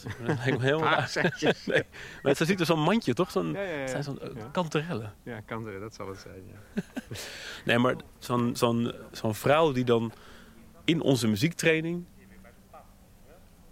zoeken. 0.00 0.26
Dat 0.26 0.36
lijkt 0.36 0.58
me 0.58 0.64
heel 0.72 0.80
raar. 0.82 1.32
Nee. 1.66 1.82
Maar 2.22 2.34
ze 2.34 2.44
ziet 2.44 2.60
er 2.60 2.66
zo'n 2.66 2.80
mandje, 2.80 3.14
toch? 3.14 3.30
Zo'n, 3.30 3.52
Ja, 3.52 3.62
ja, 3.62 3.70
ja. 3.70 3.78
het 3.78 3.90
zijn 3.90 4.02
zo'n 4.02 4.20
eh, 4.20 4.28
kanterellen. 4.52 5.14
Ja, 5.22 5.40
kan 5.40 5.66
er, 5.66 5.80
dat 5.80 5.94
zal 5.94 6.08
het 6.08 6.18
zijn. 6.18 6.42
Ja. 6.52 6.82
Nee, 7.64 7.78
maar 7.78 7.94
zo'n 8.18 8.56
zo'n 8.56 8.92
zo'n 9.12 9.34
vrouw 9.34 9.72
die 9.72 9.84
dan 9.84 10.12
in 10.84 11.00
onze 11.00 11.28
muziektraining 11.28 12.04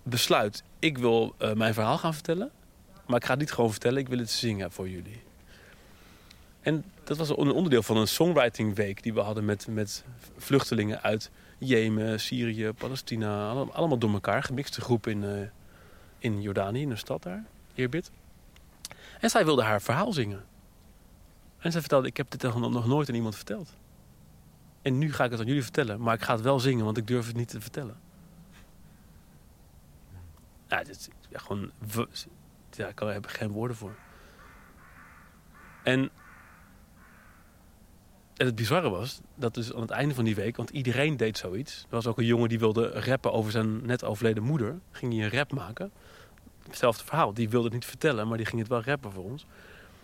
besluit... 0.03 0.63
ik 0.79 0.99
wil 0.99 1.35
eh, 1.39 1.53
mijn 1.53 1.75
verhaal 1.75 1.99
gaan 1.99 2.15
vertellen. 2.15 2.51
Maar 3.07 3.17
ik 3.17 3.25
ga 3.25 3.31
het 3.31 3.41
niet 3.41 3.53
gewoon 3.53 3.71
vertellen, 3.71 3.99
ik 3.99 4.09
wil 4.09 4.19
het 4.19 4.31
zingen 4.31 4.73
voor 4.73 4.89
jullie. 4.89 5.23
En 6.61 6.85
dat 7.05 7.17
was 7.17 7.29
een 7.29 7.37
onderdeel 7.37 7.83
van 7.83 7.97
een 7.97 8.09
songwriting 8.09 8.75
week 8.75 9.03
die 9.03 9.15
we 9.15 9.21
hadden 9.21 9.45
met, 9.45 9.67
met 9.67 10.05
vluchtelingen 10.37 11.03
uit 11.03 11.31
Jemen, 11.65 12.21
Syrië, 12.21 12.73
Palestina. 12.73 13.49
alle- 13.49 13.73
Allemaal 13.73 13.99
door 13.99 14.13
elkaar, 14.13 14.43
gemixte 14.43 14.81
groep 14.81 15.07
in, 15.07 15.25
eh, 15.25 15.49
in 16.19 16.43
Jordanië, 16.43 16.81
in 16.81 16.91
een 16.91 16.99
stad 16.99 17.23
daar, 17.23 17.45
Eerbid. 17.75 18.11
En 19.21 19.31
zij 19.31 19.45
wilde 19.45 19.63
haar 19.63 19.83
verhaal 19.83 20.13
zingen. 20.13 20.45
En 21.59 21.73
zij 21.73 21.81
vertelde, 21.81 22.07
ik 22.09 22.17
heb 22.17 22.31
dit 22.31 22.43
nog 22.43 22.87
nooit 22.87 23.09
aan 23.09 23.15
iemand 23.15 23.37
verteld. 23.37 23.77
En 24.83 24.99
nu 24.99 25.13
ga 25.13 25.25
ik 25.25 25.31
het 25.31 25.41
aan 25.41 25.47
jullie 25.47 25.63
vertellen, 25.63 26.01
maar 26.01 26.15
ik 26.15 26.23
ga 26.23 26.33
het 26.35 26.43
wel 26.43 26.61
zingen, 26.61 26.85
want 26.85 26.97
ik 26.97 27.07
durf 27.07 27.27
het 27.27 27.37
niet 27.37 27.49
te 27.49 27.61
vertellen. 27.61 27.97
Ja, 30.69 30.83
dit 30.83 30.89
is 30.97 31.09
gewoon... 31.33 31.71
ik 32.77 32.99
heb 32.99 33.25
er 33.25 33.31
geen 33.31 33.51
woorden 33.51 33.77
voor. 33.77 33.95
En, 35.83 36.11
en 38.37 38.47
het 38.47 38.55
bizarre 38.55 38.91
was, 38.91 39.21
dat 39.35 39.55
dus 39.55 39.75
aan 39.75 39.81
het 39.81 39.91
einde 39.91 40.15
van 40.15 40.25
die 40.25 40.35
week, 40.35 40.57
want 40.57 40.71
iedereen 40.71 41.17
deed 41.17 41.39
zoiets. 41.39 41.81
Er 41.83 41.95
was 41.95 42.07
ook 42.07 42.19
een 42.19 42.25
jongen 42.25 42.49
die 42.49 42.59
wilde 42.59 42.89
rappen 42.89 43.33
over 43.33 43.53
zijn 43.53 43.87
net 43.87 44.05
overleden 44.05 44.43
moeder. 44.43 44.79
Ging 44.91 45.13
hij 45.13 45.25
een 45.25 45.31
rap 45.31 45.53
maken. 45.53 45.93
Hetzelfde 46.67 47.05
verhaal. 47.05 47.35
Die 47.35 47.49
wilde 47.49 47.65
het 47.65 47.75
niet 47.75 47.85
vertellen, 47.85 48.29
maar 48.29 48.37
die 48.37 48.47
ging 48.47 48.61
het 48.61 48.71
wel 48.71 48.83
rappen 48.83 49.13
voor 49.13 49.25
ons. 49.25 49.47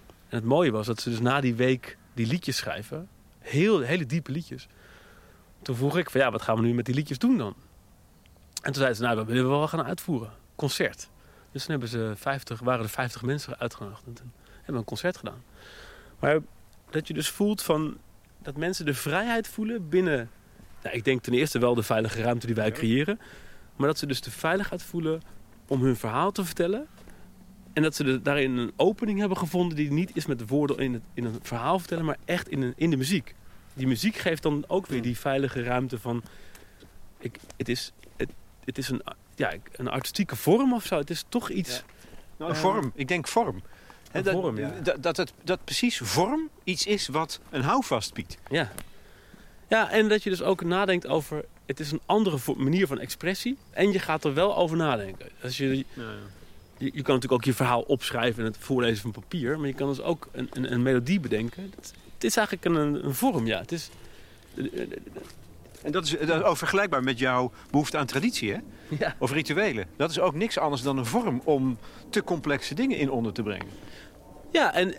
En 0.07 0.37
het 0.37 0.45
mooie 0.45 0.71
was 0.71 0.87
dat 0.87 1.01
ze 1.01 1.11
dus 1.11 1.21
na 1.21 1.41
die 1.41 1.55
week 1.55 1.97
die 2.15 2.27
liedjes 2.27 2.57
schrijven. 2.57 3.09
Heel, 3.39 3.81
hele 3.81 4.07
diepe 4.07 4.33
liedjes. 4.33 4.69
Toen 5.63 5.77
vroeg 5.77 5.99
ik 5.99 6.11
van 6.11 6.21
ja, 6.21 6.31
wat 6.31 6.43
gaan 6.43 6.57
we 6.57 6.63
nu 6.63 6.75
met 6.75 6.85
die 6.85 6.95
liedjes 6.95 7.19
doen 7.19 7.39
dan? 7.39 7.55
En 8.55 8.73
toen 8.73 8.75
zeiden 8.75 8.97
ze, 8.97 9.03
nou, 9.03 9.17
dat 9.17 9.27
willen 9.27 9.43
we 9.43 9.49
wel 9.49 9.69
gaan 9.69 9.85
uitvoeren. 9.85 10.33
Concert. 10.57 11.09
Dus 11.53 11.63
toen 11.63 11.71
hebben 11.71 11.89
ze 11.89 12.13
50, 12.17 12.61
waren 12.61 12.85
er 12.85 12.91
50 12.91 13.23
mensen 13.23 13.59
uitgenodigd. 13.59 14.03
En 14.07 14.13
toen 14.13 14.33
hebben 14.55 14.73
we 14.73 14.79
een 14.79 14.85
concert 14.85 15.17
gedaan. 15.17 15.43
Maar 16.19 16.39
dat 16.91 17.09
je 17.09 17.15
dus 17.15 17.29
voelt 17.29 17.63
van 17.63 17.99
dat 18.43 18.57
mensen 18.57 18.85
de 18.85 18.95
vrijheid 18.95 19.49
voelen 19.49 19.89
binnen. 19.89 20.31
Nou, 20.83 20.97
ik 20.97 21.05
denk 21.05 21.23
ten 21.23 21.33
eerste 21.33 21.59
wel 21.59 21.75
de 21.75 21.83
veilige 21.83 22.23
ruimte 22.23 22.47
die 22.47 22.55
wij 22.55 22.71
creëren. 22.73 23.21
Maar 23.77 23.87
dat 23.89 23.99
ze 23.99 24.07
dus 24.07 24.21
de 24.21 24.31
veiligheid 24.31 24.83
voelen 24.83 25.21
om 25.69 25.83
hun 25.83 25.97
verhaal 25.97 26.33
te 26.33 26.45
vertellen. 26.45 26.87
En 27.73 27.83
dat 27.83 27.95
ze 27.95 28.05
de- 28.05 28.23
daarin 28.23 28.57
een 28.57 28.73
opening 28.77 29.19
hebben 29.19 29.37
gevonden 29.39 29.77
die 29.77 29.93
niet 29.93 30.11
is 30.17 30.27
met 30.27 30.39
de 30.39 30.47
woorden 30.47 30.79
in, 30.79 30.93
het, 30.93 31.03
in 31.15 31.25
een 31.25 31.39
verhaal 31.43 31.79
vertellen, 31.79 32.05
maar 32.05 32.17
echt 32.25 32.49
in, 32.49 32.63
een, 32.63 32.73
in 32.77 32.91
de 32.91 32.97
muziek. 32.97 33.35
Die 33.75 33.87
muziek 33.87 34.17
geeft 34.17 34.43
dan 34.43 34.65
ook 34.67 34.87
weer 34.87 35.03
die 35.03 35.19
veilige 35.19 35.63
ruimte 35.63 35.99
van. 35.99 36.23
Ik, 37.19 37.39
het, 37.57 37.69
is, 37.69 37.93
het, 38.17 38.31
het 38.65 38.79
is 38.79 38.89
een, 38.89 39.03
ja, 39.35 39.53
een 39.73 39.89
artistieke 39.89 40.37
vorm 40.37 40.73
of 40.73 40.85
zo. 40.87 40.97
Het 40.99 41.11
is 41.11 41.25
toch 41.29 41.51
iets. 41.51 41.85
Nou, 42.37 42.51
een 42.51 42.57
vorm. 42.57 42.93
Ik 42.95 43.09
denk 43.09 43.29
vorm. 43.29 43.63
Dat, 44.13 44.29
vorm, 44.29 44.59
ja. 44.59 44.73
dat, 44.83 45.03
dat, 45.03 45.17
het, 45.17 45.33
dat 45.43 45.65
precies 45.65 45.99
vorm 45.99 46.49
iets 46.65 46.87
is 46.87 47.09
wat 47.09 47.41
een 47.51 47.63
houvast 47.63 48.15
biedt. 48.15 48.39
Ja. 48.51 48.73
Ja, 49.69 49.91
en 49.91 50.09
dat 50.09 50.23
je 50.23 50.31
dus 50.31 50.43
ook 50.43 50.65
nadenkt 50.65 51.07
over. 51.07 51.45
Het 51.67 51.81
is 51.81 51.93
een 51.93 52.01
andere 52.07 52.39
manier 52.57 52.87
van 52.87 52.99
expressie. 52.99 53.59
En 53.71 53.93
je 53.93 53.99
gaat 53.99 54.25
er 54.25 54.35
wel 54.35 54.57
over 54.57 54.77
nadenken. 54.77 55.29
Als 55.43 55.57
je, 55.57 55.77
je, 55.77 55.85
je 56.77 56.91
kan 56.91 57.15
natuurlijk 57.15 57.33
ook 57.33 57.45
je 57.45 57.55
verhaal 57.55 57.81
opschrijven 57.81 58.45
en 58.45 58.51
het 58.51 58.59
voorlezen 58.61 59.03
van 59.03 59.11
papier. 59.11 59.59
Maar 59.59 59.67
je 59.69 59.75
kan 59.75 59.89
dus 59.89 60.01
ook 60.01 60.29
een, 60.33 60.49
een, 60.53 60.73
een 60.73 60.83
melodie 60.83 61.21
bedenken. 61.21 61.63
Het, 61.63 61.93
het 62.15 62.25
is 62.25 62.37
eigenlijk 62.37 62.67
een, 62.67 63.05
een 63.05 63.15
vorm, 63.15 63.47
ja. 63.47 63.59
Het 63.59 63.73
is, 63.73 63.91
En 65.83 65.93
dat 65.93 66.05
is, 66.05 66.11
dat 66.11 66.41
is 66.41 66.43
ook 66.43 66.57
vergelijkbaar 66.57 67.03
met 67.03 67.19
jouw 67.19 67.53
behoefte 67.71 67.99
aan 67.99 68.07
traditie, 68.07 68.53
hè? 68.53 68.59
ja. 68.99 69.15
Of 69.19 69.33
rituelen. 69.33 69.87
Dat 69.97 70.11
is 70.11 70.21
ook 70.21 70.35
niks 70.35 70.59
anders 70.59 70.83
dan 70.83 70.99
een 70.99 71.07
vorm 71.07 71.41
om 71.45 71.79
te 72.11 72.25
complexe 72.25 72.75
dingen 72.75 72.99
in 72.99 73.11
onder 73.11 73.33
te 73.33 73.43
brengen. 73.43 73.67
Ja, 74.51 74.75
en, 74.75 74.95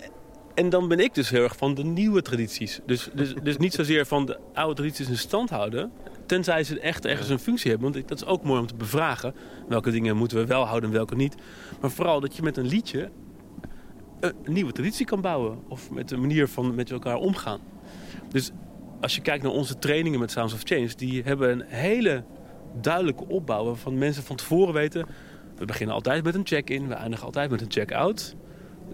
en 0.54 0.70
dan 0.70 0.88
ben 0.88 1.00
ik 1.00 1.14
dus 1.14 1.30
heel 1.30 1.44
erg 1.44 1.56
van 1.58 1.74
de 1.74 1.84
nieuwe 1.84 2.22
tradities. 2.22 2.80
Dus, 2.86 3.10
dus, 3.14 3.34
dus 3.44 3.58
niet 3.58 3.74
zozeer 3.74 4.06
van 4.06 4.26
de 4.26 4.40
oude 4.54 4.76
tradities 4.76 5.10
in 5.10 5.18
stand 5.18 5.50
houden. 5.50 5.92
Tenzij 6.26 6.64
ze 6.64 6.80
echt 6.80 7.06
ergens 7.06 7.30
een 7.30 7.40
functie 7.40 7.72
hebben. 7.72 7.92
Want 7.92 8.08
dat 8.08 8.22
is 8.22 8.28
ook 8.28 8.44
mooi 8.44 8.60
om 8.60 8.68
te 8.68 8.76
bevragen. 8.76 9.36
Welke 9.68 9.92
dingen 9.92 10.18
moeten 10.18 10.38
we 10.38 10.46
wel 10.46 10.66
houden 10.66 10.90
en 10.90 10.96
welke 10.96 11.16
niet. 11.16 11.36
Maar 11.82 11.92
vooral 11.92 12.20
dat 12.20 12.36
je 12.36 12.42
met 12.42 12.58
een 12.58 12.68
liedje 12.68 13.12
een 14.20 14.36
nieuwe 14.46 14.72
traditie 14.72 15.06
kan 15.06 15.22
bouwen. 15.22 15.60
Of 15.68 15.92
met 15.92 16.10
de 16.10 16.18
manier 16.18 16.48
van 16.48 16.76
met 16.76 16.92
elkaar 16.92 17.16
omgaan. 17.16 17.60
Dus 18.30 18.52
als 19.02 19.16
je 19.16 19.22
kijkt 19.22 19.44
naar 19.44 19.52
onze 19.52 19.80
trainingen 19.80 20.20
met 20.20 20.32
Sounds 20.32 20.54
of 20.54 20.62
Change. 20.64 20.90
Die 20.96 21.24
hebben 21.24 21.52
een 21.52 21.64
hele 21.68 22.24
duidelijke 22.82 23.28
opbouw. 23.28 23.66
Waarvan 23.66 23.98
mensen 23.98 24.24
van 24.24 24.36
tevoren 24.36 24.74
weten. 24.74 25.06
We 25.58 25.66
beginnen 25.66 25.96
altijd 25.96 26.24
met 26.24 26.36
een 26.36 26.48
check-in. 26.48 26.88
We 26.88 26.94
eindigen 26.94 27.26
altijd 27.26 27.50
met 27.50 27.62
een 27.62 27.72
check-out. 27.72 28.36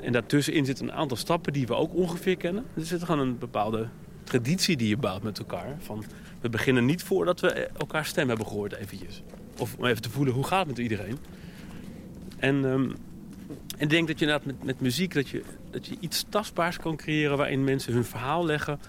En 0.01 0.11
daartussenin 0.11 0.65
zitten 0.65 0.85
een 0.85 0.93
aantal 0.93 1.17
stappen 1.17 1.53
die 1.53 1.67
we 1.67 1.73
ook 1.73 1.95
ongeveer 1.95 2.37
kennen. 2.37 2.65
Er 2.75 2.85
zit 2.85 3.03
gewoon 3.03 3.27
een 3.27 3.37
bepaalde 3.37 3.87
traditie 4.23 4.77
die 4.77 4.87
je 4.87 4.97
bouwt 4.97 5.23
met 5.23 5.39
elkaar. 5.39 5.75
Van, 5.79 6.03
we 6.41 6.49
beginnen 6.49 6.85
niet 6.85 7.03
voordat 7.03 7.39
we 7.39 7.49
elkaar 7.77 8.05
stem 8.05 8.27
hebben 8.27 8.47
gehoord 8.47 8.75
eventjes. 8.75 9.21
Of 9.57 9.75
om 9.77 9.85
even 9.85 10.01
te 10.01 10.09
voelen 10.09 10.33
hoe 10.33 10.43
gaat 10.43 10.59
het 10.59 10.67
met 10.67 10.77
iedereen. 10.77 11.17
En, 12.37 12.65
ehm, 12.65 12.91
en 13.77 13.83
ik 13.83 13.89
denk 13.89 14.07
dat 14.07 14.19
je 14.19 14.25
inderdaad 14.25 14.45
met, 14.45 14.63
met 14.63 14.81
muziek 14.81 15.13
dat 15.13 15.29
je, 15.29 15.43
dat 15.69 15.87
je 15.87 15.97
iets 15.99 16.25
tastbaars 16.29 16.77
kan 16.77 16.95
creëren... 16.95 17.37
waarin 17.37 17.63
mensen 17.63 17.93
hun 17.93 18.05
verhaal 18.05 18.45
leggen, 18.45 18.79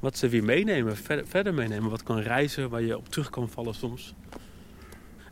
wat 0.00 0.18
ze 0.18 0.28
weer 0.28 0.44
meenemen, 0.44 0.96
verder, 0.96 1.26
verder 1.26 1.54
meenemen. 1.54 1.90
Wat 1.90 2.02
kan 2.02 2.18
reizen, 2.18 2.70
waar 2.70 2.82
je 2.82 2.96
op 2.96 3.08
terug 3.08 3.30
kan 3.30 3.48
vallen 3.48 3.74
soms. 3.74 4.14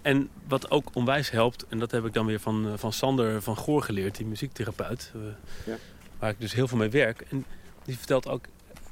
En 0.02 0.28
wat 0.48 0.70
ook 0.70 0.88
onwijs 0.92 1.30
helpt, 1.30 1.66
en 1.68 1.78
dat 1.78 1.90
heb 1.90 2.04
ik 2.04 2.12
dan 2.12 2.26
weer 2.26 2.40
van, 2.40 2.66
eh, 2.66 2.72
van 2.76 2.92
Sander 2.92 3.42
van 3.42 3.56
Goor 3.56 3.82
geleerd, 3.82 4.16
die 4.16 4.26
muziektherapeut, 4.26 5.12
eh, 5.14 5.20
Ja. 5.66 5.76
waar 6.18 6.30
ik 6.30 6.40
dus 6.40 6.52
heel 6.52 6.68
veel 6.68 6.78
mee 6.78 6.88
werk. 6.88 7.20
En 7.20 7.44
die 7.84 7.96
vertelt 7.96 8.28
ook, 8.28 8.44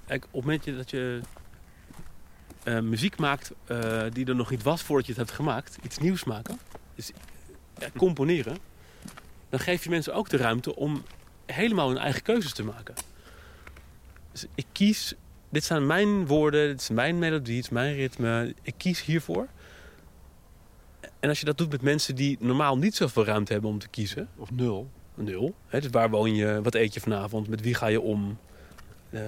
kijk, 0.06 0.24
op 0.24 0.32
het 0.32 0.44
moment 0.44 0.76
dat 0.76 0.90
je 0.90 1.20
eh, 2.62 2.80
muziek 2.80 3.16
maakt 3.16 3.52
die 4.12 4.26
er 4.26 4.34
nog 4.34 4.50
niet 4.50 4.62
was 4.62 4.82
voordat 4.82 5.06
je 5.06 5.12
het 5.12 5.20
hebt 5.20 5.36
gemaakt, 5.36 5.78
iets 5.82 5.98
nieuws 5.98 6.24
maken, 6.24 6.58
dus 6.94 7.12
componeren, 7.96 8.56
dan 9.48 9.60
geef 9.60 9.84
je 9.84 9.90
mensen 9.90 10.14
ook 10.14 10.28
de 10.28 10.36
ruimte 10.36 10.76
om 10.76 11.02
helemaal 11.46 11.88
hun 11.88 11.98
eigen 11.98 12.22
keuzes 12.22 12.52
te 12.52 12.64
maken. 12.64 12.94
Dus 14.32 14.46
ik 14.54 14.66
kies, 14.72 15.14
dit 15.54 15.64
zijn 15.64 15.86
mijn 15.86 16.26
woorden, 16.26 16.68
dit 16.68 16.80
is 16.80 16.88
mijn 16.88 17.18
melodie, 17.18 17.54
dit 17.54 17.64
is 17.64 17.70
mijn 17.70 17.94
ritme, 17.94 18.54
ik 18.62 18.74
kies 18.76 19.04
hiervoor. 19.04 19.48
En 21.20 21.28
als 21.28 21.38
je 21.38 21.44
dat 21.44 21.58
doet 21.58 21.70
met 21.70 21.82
mensen 21.82 22.14
die 22.14 22.36
normaal 22.40 22.78
niet 22.78 22.94
zoveel 22.96 23.24
ruimte 23.24 23.52
hebben 23.52 23.70
om 23.70 23.78
te 23.78 23.88
kiezen, 23.88 24.28
Of 24.36 24.50
nul. 24.50 24.90
nul. 25.14 25.54
Hè, 25.66 25.80
dus 25.80 25.90
waar 25.90 26.10
woon 26.10 26.34
je, 26.34 26.62
wat 26.62 26.74
eet 26.74 26.94
je 26.94 27.00
vanavond, 27.00 27.48
met 27.48 27.60
wie 27.60 27.74
ga 27.74 27.86
je 27.86 28.00
om. 28.00 28.38
Eh, 29.10 29.20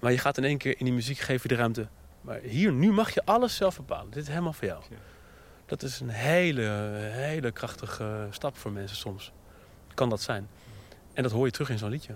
maar 0.00 0.12
je 0.12 0.18
gaat 0.18 0.36
in 0.36 0.44
één 0.44 0.58
keer 0.58 0.78
in 0.78 0.84
die 0.84 0.94
muziek 0.94 1.18
geef 1.18 1.42
je 1.42 1.48
de 1.48 1.54
ruimte. 1.54 1.88
Maar 2.20 2.40
hier, 2.40 2.72
nu 2.72 2.92
mag 2.92 3.14
je 3.14 3.24
alles 3.24 3.56
zelf 3.56 3.76
bepalen. 3.76 4.10
Dit 4.10 4.22
is 4.22 4.28
helemaal 4.28 4.52
voor 4.52 4.66
jou. 4.66 4.82
Ja. 4.90 4.96
Dat 5.66 5.82
is 5.82 6.00
een 6.00 6.08
hele, 6.08 6.62
hele 7.00 7.50
krachtige 7.50 8.26
stap 8.30 8.56
voor 8.56 8.72
mensen 8.72 8.96
soms. 8.96 9.32
Kan 9.94 10.08
dat 10.08 10.20
zijn. 10.20 10.48
En 11.12 11.22
dat 11.22 11.32
hoor 11.32 11.46
je 11.46 11.52
terug 11.52 11.70
in 11.70 11.78
zo'n 11.78 11.90
liedje. 11.90 12.14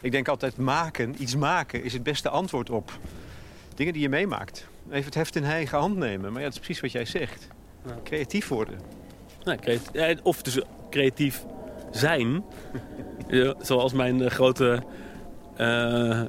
Ik 0.00 0.12
denk 0.12 0.28
altijd 0.28 0.56
maken, 0.56 1.14
iets 1.18 1.36
maken, 1.36 1.82
is 1.84 1.92
het 1.92 2.02
beste 2.02 2.28
antwoord 2.28 2.70
op 2.70 2.90
dingen 3.74 3.92
die 3.92 4.02
je 4.02 4.08
meemaakt. 4.08 4.66
Even 4.90 5.04
het 5.04 5.14
heft 5.14 5.36
in 5.36 5.44
eigen 5.44 5.78
hand 5.78 5.96
nemen. 5.96 6.32
Maar 6.32 6.40
ja, 6.40 6.46
dat 6.46 6.52
is 6.56 6.60
precies 6.64 6.80
wat 6.82 6.92
jij 6.92 7.04
zegt. 7.04 7.48
Ja. 7.86 7.96
Creatief 8.04 8.48
worden. 8.48 8.78
Creati- 9.44 9.78
ja, 9.92 10.14
of 10.22 10.42
dus 10.42 10.60
creatief 10.90 11.44
zijn. 11.90 12.26
Ja, 13.28 13.54
Zoals 13.60 13.92
mijn 13.92 14.22
eh, 14.22 14.30
grote... 14.30 14.82
eh, 15.56 16.22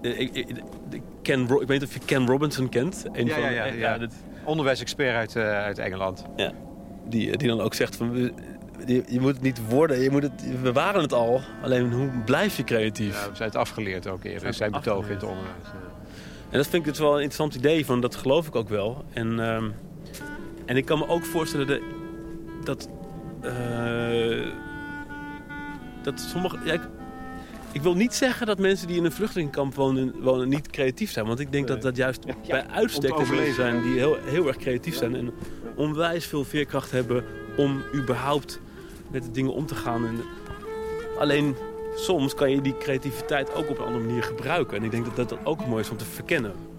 ik, 0.00 0.34
ik, 0.34 0.46
Ken, 1.22 1.40
ik 1.42 1.48
weet 1.48 1.68
niet 1.68 1.82
of 1.82 1.92
je 1.94 2.00
Ken 2.04 2.26
Robinson 2.26 2.68
kent. 2.68 3.04
Een 3.12 3.26
Ja, 3.26 3.32
van, 3.34 3.42
ja, 3.42 3.50
ja, 3.50 3.64
ja. 3.64 3.98
dit- 3.98 4.14
Onderwijsexpert 4.44 5.14
uit, 5.16 5.36
eh, 5.36 5.42
uit 5.62 5.78
Engeland. 5.78 6.24
die, 7.08 7.36
die 7.36 7.48
dan 7.48 7.60
ook 7.60 7.74
zegt 7.74 7.96
van... 7.96 8.30
we- 8.86 8.92
Je, 8.92 9.02
je 9.08 9.20
moet 9.20 9.32
het 9.32 9.42
niet 9.42 9.60
worden, 9.68 10.00
je 10.00 10.10
moet 10.10 10.22
het, 10.22 10.60
we 10.62 10.72
waren 10.72 11.02
het 11.02 11.12
al. 11.12 11.40
Alleen 11.62 11.92
hoe 11.92 12.08
blijf 12.24 12.56
je 12.56 12.64
creatief? 12.64 13.22
Ja, 13.22 13.30
we 13.30 13.36
zijn 13.36 13.48
het 13.48 13.58
afgeleerd 13.58 14.06
ook 14.06 14.24
eerder. 14.24 14.46
In 14.46 14.54
zijn 14.54 14.70
betoog 14.70 15.06
in 15.06 15.14
het 15.14 15.22
onderwijs. 15.22 15.54
ja. 15.64 15.88
En 16.50 16.56
dat 16.58 16.66
vind 16.68 16.82
ik 16.86 16.88
dus 16.90 16.98
wel 16.98 17.08
een 17.14 17.22
interessant 17.22 17.54
idee, 17.54 17.84
van, 17.86 18.00
dat 18.00 18.16
geloof 18.16 18.46
ik 18.46 18.54
ook 18.56 18.68
wel. 18.68 19.04
En, 19.12 19.40
ehm, 19.40 19.64
en 20.66 20.76
ik 20.76 20.84
kan 20.84 20.98
me 20.98 21.08
ook 21.08 21.24
voorstellen 21.24 21.66
de- 21.66 21.82
dat... 22.64 22.88
eh, 23.40 24.46
dat 26.02 26.20
sommige... 26.20 26.58
Ja, 26.64 26.72
ik, 26.72 26.80
ik 27.72 27.82
wil 27.82 27.94
niet 27.94 28.14
zeggen 28.14 28.46
dat 28.46 28.58
mensen 28.58 28.86
die 28.86 28.96
in 28.96 29.04
een 29.04 29.12
vluchtelingenkamp 29.12 29.74
wonen, 29.74 30.14
wonen 30.20 30.48
niet 30.48 30.70
creatief 30.70 31.10
zijn. 31.10 31.26
Want 31.26 31.40
ik 31.40 31.52
denk 31.52 31.66
dat 31.66 31.76
Nee. 31.76 31.84
dat 31.84 31.96
juist 31.96 32.24
Ja, 32.26 32.34
bij 32.48 32.66
uitstek 32.66 33.16
de 33.16 33.26
mensen 33.34 33.54
zijn 33.54 33.82
die 33.82 33.92
heel, 33.94 34.16
heel 34.24 34.46
erg 34.46 34.56
creatief 34.56 34.96
zijn. 34.96 35.14
En 35.16 35.30
onwijs 35.74 36.26
veel 36.26 36.44
veerkracht 36.44 36.90
hebben 36.90 37.24
om 37.56 37.82
überhaupt 37.94 38.60
met 39.10 39.22
de 39.22 39.30
dingen 39.30 39.52
om 39.52 39.66
te 39.66 39.74
gaan. 39.74 40.06
En 40.06 40.20
alleen 41.18 41.56
soms 41.94 42.34
kan 42.34 42.50
je 42.50 42.60
die 42.60 42.78
creativiteit 42.78 43.54
ook 43.54 43.70
op 43.70 43.78
een 43.78 43.84
andere 43.84 44.04
manier 44.04 44.22
gebruiken. 44.22 44.76
En 44.76 44.84
ik 44.84 44.90
denk 44.90 45.04
dat 45.04 45.28
dat, 45.28 45.44
ook 45.44 45.66
mooi 45.66 45.82
is 45.82 45.90
om 45.90 45.96
te 45.96 46.04
verkennen. 46.04 46.69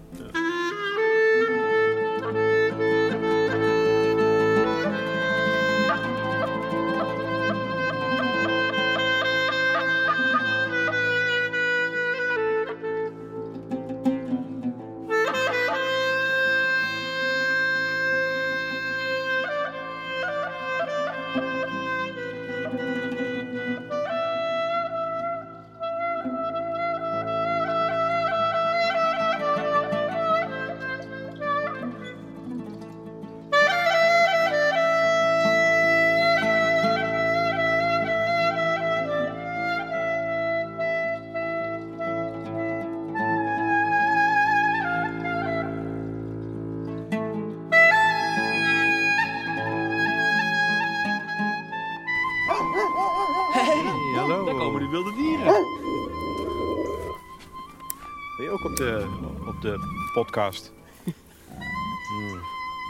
Podcast? 60.12 60.72
Hmm, 61.04 62.34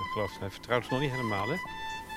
ik 0.05 0.11
geloof, 0.13 0.39
hij 0.39 0.51
vertrouwt 0.51 0.83
het 0.83 0.91
nog 0.91 1.01
niet 1.01 1.11
helemaal, 1.11 1.49
hè? 1.49 1.55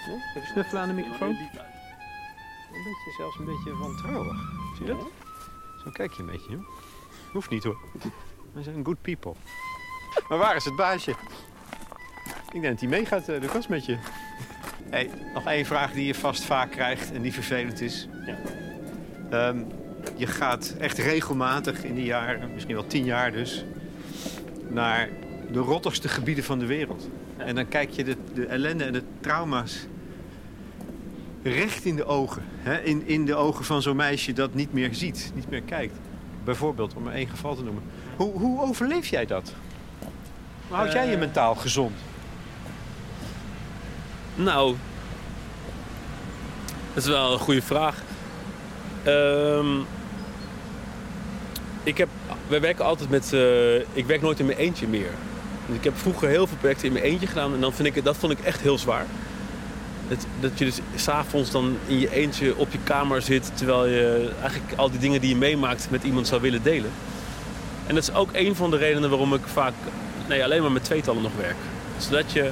Nee? 0.07 0.19
Even 0.35 0.47
snuffelen 0.47 0.81
aan 0.81 0.87
de 0.87 0.93
microfoon. 0.93 1.29
Een 1.29 2.83
beetje, 2.83 3.13
zelfs 3.17 3.37
een 3.39 3.45
beetje 3.45 3.77
wantrouwig. 3.77 4.37
Zie 4.77 4.85
je 4.85 4.91
dat? 4.91 5.07
Zo 5.83 5.91
kijk 5.91 6.11
je 6.11 6.21
een 6.21 6.31
beetje, 6.31 6.51
hè? 6.51 6.57
Hoeft 7.31 7.49
niet, 7.49 7.63
hoor. 7.63 7.77
We 8.53 8.63
zijn 8.63 8.85
good 8.85 9.01
people. 9.01 9.33
Maar 10.29 10.37
waar 10.37 10.55
is 10.55 10.65
het 10.65 10.75
baasje? 10.75 11.11
Ik 12.51 12.61
denk 12.61 12.63
dat 12.63 12.79
hij 12.79 12.89
meegaat, 12.89 13.29
eh, 13.29 13.39
Lucas, 13.39 13.67
met 13.67 13.85
je. 13.85 13.97
Hey, 14.89 15.09
nog 15.33 15.45
één 15.45 15.65
vraag 15.65 15.91
die 15.91 16.05
je 16.05 16.15
vast 16.15 16.43
vaak 16.43 16.71
krijgt 16.71 17.11
en 17.11 17.21
die 17.21 17.33
vervelend 17.33 17.81
is. 17.81 18.07
Ehm, 19.29 19.63
je 20.15 20.27
gaat 20.27 20.75
echt 20.79 20.97
regelmatig 20.97 21.83
in 21.83 21.95
die 21.95 22.05
jaren, 22.05 22.53
misschien 22.53 22.75
wel 22.75 22.87
tien 22.87 23.05
jaar 23.05 23.31
dus, 23.31 23.65
naar 24.67 25.09
de 25.51 25.59
rottigste 25.59 26.07
gebieden 26.07 26.43
van 26.43 26.59
de 26.59 26.65
wereld. 26.65 27.09
En 27.37 27.55
dan 27.55 27.67
kijk 27.67 27.89
je 27.89 28.03
de, 28.03 28.17
de 28.33 28.45
ellende 28.45 28.83
en 28.83 28.93
de 28.93 29.03
trauma's 29.19 29.85
recht 31.43 31.85
in 31.85 31.95
de 31.95 32.05
ogen. 32.05 32.43
Hè? 32.57 32.81
In, 32.81 33.07
in 33.07 33.25
de 33.25 33.35
ogen 33.35 33.65
van 33.65 33.81
zo'n 33.81 33.95
meisje 33.95 34.33
dat 34.33 34.53
niet 34.53 34.73
meer 34.73 34.93
ziet, 34.95 35.31
niet 35.35 35.49
meer 35.49 35.61
kijkt. 35.61 35.97
Bijvoorbeeld, 36.43 36.93
om 36.93 37.03
maar 37.03 37.13
één 37.13 37.27
geval 37.27 37.55
te 37.55 37.63
noemen. 37.63 37.83
Hoe, 38.15 38.31
hoe 38.39 38.61
overleef 38.61 39.07
jij 39.07 39.25
dat? 39.25 39.53
Hoe 40.67 40.75
houd 40.77 40.91
jij 40.91 41.05
je 41.07 41.13
Eh. 41.13 41.19
mentaal 41.19 41.55
gezond? 41.55 41.95
Nou, 44.35 44.75
dat 46.93 47.03
is 47.03 47.09
wel 47.09 47.33
een 47.33 47.39
goede 47.39 47.61
vraag. 47.61 48.03
Ehm, 49.03 49.77
ik 51.83 51.97
heb, 51.97 52.09
wij 52.47 52.61
werken 52.61 52.85
altijd 52.85 53.09
met, 53.09 53.33
eh, 53.33 53.75
ik 53.75 54.05
werk 54.05 54.21
nooit 54.21 54.39
in 54.39 54.45
mijn 54.45 54.57
eentje 54.57 54.87
meer. 54.87 55.09
Dus 55.65 55.75
ik 55.75 55.83
heb 55.83 55.97
vroeger 55.97 56.29
heel 56.29 56.47
veel 56.47 56.57
projecten 56.57 56.87
in 56.87 56.93
mijn 56.93 57.05
eentje 57.05 57.27
gedaan 57.27 57.53
en 57.53 57.59
dan 57.59 57.73
vind 57.73 57.95
ik, 57.95 58.03
dat 58.03 58.17
vond 58.17 58.31
ik 58.31 58.39
echt 58.39 58.61
heel 58.61 58.77
zwaar. 58.77 59.05
Dat, 60.07 60.25
dat 60.39 60.59
je 60.59 60.65
dus 60.65 60.79
s'avonds 60.95 61.51
dan 61.51 61.77
in 61.87 61.99
je 61.99 62.11
eentje 62.11 62.57
op 62.57 62.71
je 62.71 62.77
kamer 62.83 63.21
zit 63.21 63.51
terwijl 63.53 63.85
je 63.85 64.31
eigenlijk 64.41 64.73
al 64.75 64.89
die 64.89 64.99
dingen 64.99 65.21
die 65.21 65.29
je 65.29 65.35
meemaakt 65.35 65.87
met 65.89 66.03
iemand 66.03 66.27
zou 66.27 66.41
willen 66.41 66.63
delen. 66.63 66.91
En 67.87 67.95
dat 67.95 68.03
is 68.03 68.13
ook 68.13 68.29
een 68.33 68.55
van 68.55 68.69
de 68.69 68.77
redenen 68.77 69.09
waarom 69.09 69.33
ik 69.33 69.41
vaak 69.45 69.73
nee, 70.27 70.43
alleen 70.43 70.61
maar 70.61 70.71
met 70.71 70.83
tweetallen 70.83 71.21
nog 71.21 71.35
werk. 71.37 71.55
Zodat 71.97 72.31
je 72.31 72.51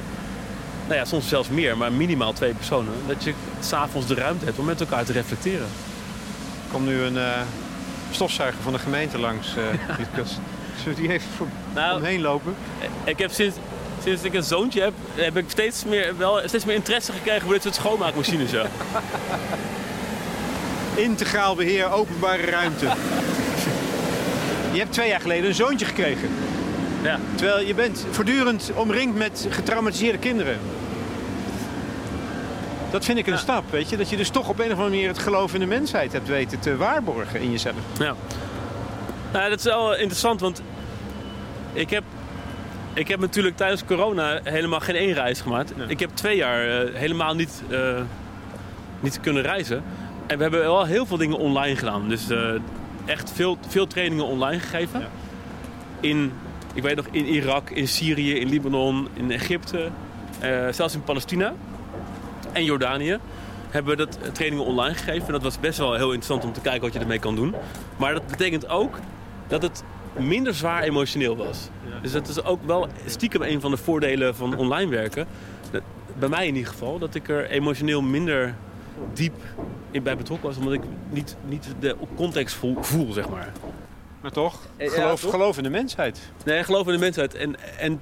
nou 0.86 0.98
ja, 0.98 1.04
soms 1.04 1.28
zelfs 1.28 1.48
meer, 1.48 1.76
maar 1.76 1.92
minimaal 1.92 2.32
twee 2.32 2.54
personen. 2.54 2.92
Dat 3.06 3.24
je 3.24 3.34
s'avonds 3.60 4.06
de 4.06 4.14
ruimte 4.14 4.44
hebt 4.44 4.58
om 4.58 4.64
met 4.64 4.80
elkaar 4.80 5.04
te 5.04 5.12
reflecteren. 5.12 5.66
Er 6.64 6.72
komt 6.72 6.86
nu 6.86 7.00
een 7.00 7.18
eh, 7.18 7.40
stofzuiger 8.14 8.62
van 8.62 8.72
de 8.72 8.78
gemeente 8.78 9.18
langs, 9.18 9.48
Lucas. 9.98 10.38
Zullen 10.82 10.94
we 10.96 11.02
die 11.02 11.12
even 11.12 11.28
voor 11.36 11.46
Nou, 11.74 11.96
omheen 11.96 12.20
lopen? 12.20 12.54
ik 13.04 13.18
heb 13.18 13.30
sinds, 13.30 13.56
sinds 14.02 14.22
ik 14.22 14.34
een 14.34 14.42
zoontje 14.42 14.80
heb, 14.80 14.92
heb 15.14 15.36
ik 15.36 15.44
steeds 15.48 15.84
meer, 15.84 16.16
wel, 16.18 16.40
steeds 16.44 16.64
meer 16.64 16.74
interesse 16.74 17.12
gekregen 17.12 17.42
voor 17.42 17.52
dit 17.52 17.62
soort 17.62 17.74
schoonmaakmachines. 17.74 18.50
Ja. 18.50 18.66
Integraal 20.94 21.54
beheer 21.54 21.90
openbare 21.92 22.42
ruimte. 22.42 22.86
Je 24.72 24.78
hebt 24.78 24.92
twee 24.92 25.08
jaar 25.08 25.20
geleden 25.20 25.48
een 25.48 25.54
zoontje 25.54 25.86
gekregen. 25.86 26.28
Ja. 27.02 27.18
Terwijl 27.34 27.66
je 27.66 27.74
bent 27.74 28.06
voortdurend 28.10 28.70
omringd 28.74 29.16
met 29.16 29.46
getraumatiseerde 29.50 30.18
kinderen. 30.18 30.58
Dat 32.94 33.04
vind 33.04 33.18
ik 33.18 33.26
een 33.26 33.38
stap, 33.38 33.70
weet 33.70 33.88
je. 33.88 33.96
Dat 33.96 34.10
je 34.10 34.16
dus 34.16 34.28
toch 34.28 34.48
op 34.48 34.58
een 34.58 34.64
of 34.64 34.70
andere 34.70 34.88
manier 34.88 35.08
het 35.08 35.18
geloof 35.18 35.54
in 35.54 35.60
de 35.60 35.66
mensheid 35.66 36.12
hebt 36.12 36.28
weten 36.28 36.60
te 36.60 36.76
waarborgen 36.76 37.40
in 37.40 37.50
jezelf. 37.50 37.76
Ja. 37.98 38.14
Nou, 39.32 39.48
dat 39.50 39.58
is 39.58 39.64
wel 39.64 39.96
interessant, 39.96 40.40
want 40.40 40.62
ik 41.72 41.90
heb, 41.90 42.04
ik 42.92 43.08
heb 43.08 43.20
natuurlijk 43.20 43.56
tijdens 43.56 43.84
corona 43.84 44.40
helemaal 44.42 44.80
geen 44.80 44.94
één 44.94 45.12
reis 45.12 45.40
gemaakt. 45.40 45.76
Nee. 45.76 45.86
Ik 45.86 46.00
heb 46.00 46.10
twee 46.10 46.36
jaar 46.36 46.68
eh, 46.68 46.94
helemaal 46.94 47.34
niet, 47.34 47.62
eh, 47.70 48.00
niet 49.00 49.20
kunnen 49.20 49.42
reizen. 49.42 49.82
En 50.26 50.36
we 50.36 50.42
hebben 50.42 50.60
wel 50.60 50.84
heel 50.84 51.06
veel 51.06 51.16
dingen 51.16 51.38
online 51.38 51.76
gedaan. 51.76 52.08
Dus 52.08 52.30
eh, 52.30 52.54
echt 53.04 53.32
veel, 53.32 53.58
veel 53.68 53.86
trainingen 53.86 54.24
online 54.24 54.60
gegeven. 54.60 55.00
Ja. 55.00 55.08
In, 56.00 56.32
ik 56.74 56.82
weet 56.82 56.96
nog, 56.96 57.06
in 57.10 57.26
Irak, 57.26 57.70
in 57.70 57.88
Syrië, 57.88 58.34
in 58.34 58.48
Libanon, 58.48 59.08
in 59.12 59.30
Egypte. 59.30 59.90
zelfs 60.70 60.94
in 60.94 61.02
Palestina 61.02 61.54
en 62.54 62.64
Jordanië 62.64 63.18
hebben 63.70 63.96
we 63.96 64.04
dat 64.04 64.18
eh, 64.22 64.28
trainingen 64.30 64.64
online 64.64 64.94
gegeven. 64.94 65.26
En 65.26 65.32
dat 65.32 65.42
was 65.42 65.60
best 65.60 65.78
wel 65.78 65.94
heel 65.94 66.04
interessant 66.12 66.44
om 66.44 66.52
te 66.52 66.60
kijken 66.60 66.80
wat 66.82 66.92
je 66.92 66.98
ermee 66.98 67.18
kan 67.18 67.34
doen. 67.36 67.54
Maar 67.96 68.12
dat 68.14 68.26
betekent 68.26 68.68
ook 68.68 68.98
dat 69.46 69.62
het 69.62 69.82
minder 70.18 70.54
zwaar 70.54 70.82
emotioneel 70.82 71.36
was. 71.36 71.68
Dus 72.02 72.12
dat 72.12 72.28
is 72.28 72.44
ook 72.44 72.60
wel 72.66 72.86
stiekem 73.06 73.42
een 73.42 73.60
van 73.60 73.70
de 73.70 73.76
voordelen 73.76 74.34
van 74.36 74.56
online 74.56 74.90
werken. 74.90 75.26
Bij 76.18 76.28
mij 76.28 76.46
in 76.46 76.54
ieder 76.54 76.70
geval, 76.72 76.98
dat 76.98 77.14
ik 77.14 77.28
er 77.28 77.50
emotioneel 77.50 78.02
minder 78.02 78.54
diep 79.12 79.34
in 79.90 80.02
bij 80.02 80.16
betrokken 80.16 80.48
was. 80.48 80.56
Omdat 80.56 80.72
ik 80.72 80.80
niet, 81.10 81.36
niet 81.48 81.66
de 81.80 81.96
context 82.16 82.54
voel, 82.54 82.76
voel 82.82 83.12
zeg 83.12 83.28
maar. 83.28 83.52
Maar 84.20 84.30
toch, 84.30 84.58
Eh, 84.76 84.86
ja, 84.86 84.92
geloof, 84.92 85.20
toch? 85.20 85.30
geloof 85.30 85.56
in 85.56 85.62
de 85.62 85.70
mensheid. 85.70 86.20
Nee, 86.44 86.64
geloof 86.64 86.86
in 86.86 86.92
de 86.92 86.98
mensheid. 86.98 87.34
En, 87.34 87.56
en 87.78 88.00